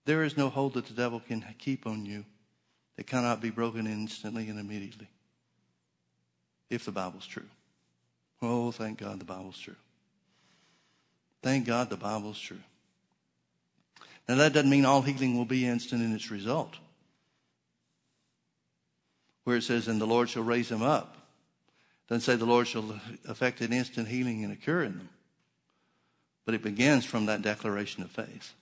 There 0.05 0.23
is 0.23 0.37
no 0.37 0.49
hold 0.49 0.73
that 0.73 0.85
the 0.85 0.93
devil 0.93 1.21
can 1.21 1.43
keep 1.57 1.87
on 1.87 2.05
you 2.05 2.25
that 2.97 3.07
cannot 3.07 3.41
be 3.41 3.49
broken 3.49 3.87
instantly 3.87 4.49
and 4.49 4.59
immediately. 4.59 5.07
If 6.69 6.85
the 6.85 6.91
Bible's 6.91 7.25
true. 7.25 7.47
Oh, 8.41 8.71
thank 8.71 8.99
God 8.99 9.19
the 9.19 9.25
Bible's 9.25 9.57
true. 9.57 9.75
Thank 11.41 11.65
God 11.65 11.89
the 11.89 11.97
Bible's 11.97 12.39
true. 12.39 12.59
Now 14.27 14.35
that 14.35 14.53
doesn't 14.53 14.69
mean 14.69 14.85
all 14.85 15.01
healing 15.01 15.37
will 15.37 15.45
be 15.45 15.65
instant 15.65 16.01
in 16.01 16.13
its 16.13 16.29
result. 16.29 16.75
Where 19.45 19.57
it 19.57 19.63
says, 19.63 19.87
and 19.87 20.01
the 20.01 20.05
Lord 20.05 20.29
shall 20.29 20.43
raise 20.43 20.69
him 20.69 20.81
up. 20.81 21.15
Doesn't 22.09 22.21
say 22.21 22.35
the 22.35 22.45
Lord 22.45 22.67
shall 22.67 22.99
effect 23.27 23.61
an 23.61 23.71
instant 23.71 24.07
healing 24.07 24.43
and 24.43 24.51
a 24.51 24.55
cure 24.55 24.83
in 24.83 24.97
them. 24.97 25.09
But 26.45 26.55
it 26.55 26.63
begins 26.63 27.05
from 27.05 27.27
that 27.27 27.41
declaration 27.41 28.03
of 28.03 28.11
faith. 28.11 28.53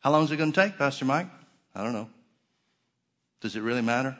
How 0.00 0.10
long 0.10 0.24
is 0.24 0.30
it 0.30 0.36
going 0.36 0.52
to 0.52 0.60
take, 0.60 0.78
Pastor 0.78 1.04
Mike? 1.04 1.28
I 1.74 1.82
don't 1.82 1.92
know. 1.92 2.08
Does 3.40 3.56
it 3.56 3.60
really 3.60 3.82
matter? 3.82 4.16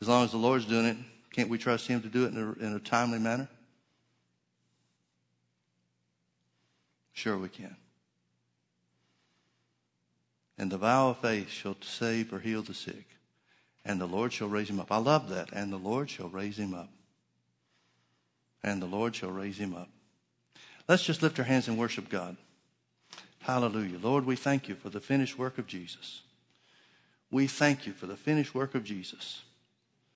As 0.00 0.08
long 0.08 0.24
as 0.24 0.30
the 0.30 0.38
Lord's 0.38 0.64
doing 0.64 0.86
it, 0.86 0.96
can't 1.32 1.48
we 1.48 1.58
trust 1.58 1.86
Him 1.86 2.02
to 2.02 2.08
do 2.08 2.24
it 2.24 2.32
in 2.32 2.38
a, 2.38 2.66
in 2.66 2.74
a 2.74 2.78
timely 2.78 3.18
manner? 3.18 3.48
Sure, 7.12 7.36
we 7.36 7.48
can. 7.48 7.76
And 10.58 10.72
the 10.72 10.78
vow 10.78 11.10
of 11.10 11.18
faith 11.18 11.50
shall 11.50 11.76
save 11.80 12.32
or 12.32 12.40
heal 12.40 12.62
the 12.62 12.74
sick, 12.74 13.06
and 13.84 14.00
the 14.00 14.06
Lord 14.06 14.32
shall 14.32 14.48
raise 14.48 14.68
him 14.68 14.80
up. 14.80 14.90
I 14.90 14.98
love 14.98 15.28
that. 15.30 15.50
And 15.52 15.72
the 15.72 15.78
Lord 15.78 16.10
shall 16.10 16.28
raise 16.28 16.58
him 16.58 16.74
up. 16.74 16.90
And 18.62 18.82
the 18.82 18.86
Lord 18.86 19.14
shall 19.14 19.30
raise 19.30 19.58
him 19.58 19.74
up. 19.74 19.88
Let's 20.88 21.04
just 21.04 21.22
lift 21.22 21.38
our 21.38 21.44
hands 21.44 21.68
and 21.68 21.78
worship 21.78 22.08
God. 22.08 22.36
Hallelujah. 23.40 23.98
Lord, 24.02 24.26
we 24.26 24.36
thank 24.36 24.68
you 24.68 24.74
for 24.74 24.90
the 24.90 25.00
finished 25.00 25.38
work 25.38 25.58
of 25.58 25.66
Jesus. 25.66 26.22
We 27.30 27.46
thank 27.46 27.86
you 27.86 27.92
for 27.92 28.06
the 28.06 28.16
finished 28.16 28.54
work 28.54 28.74
of 28.74 28.84
Jesus. 28.84 29.42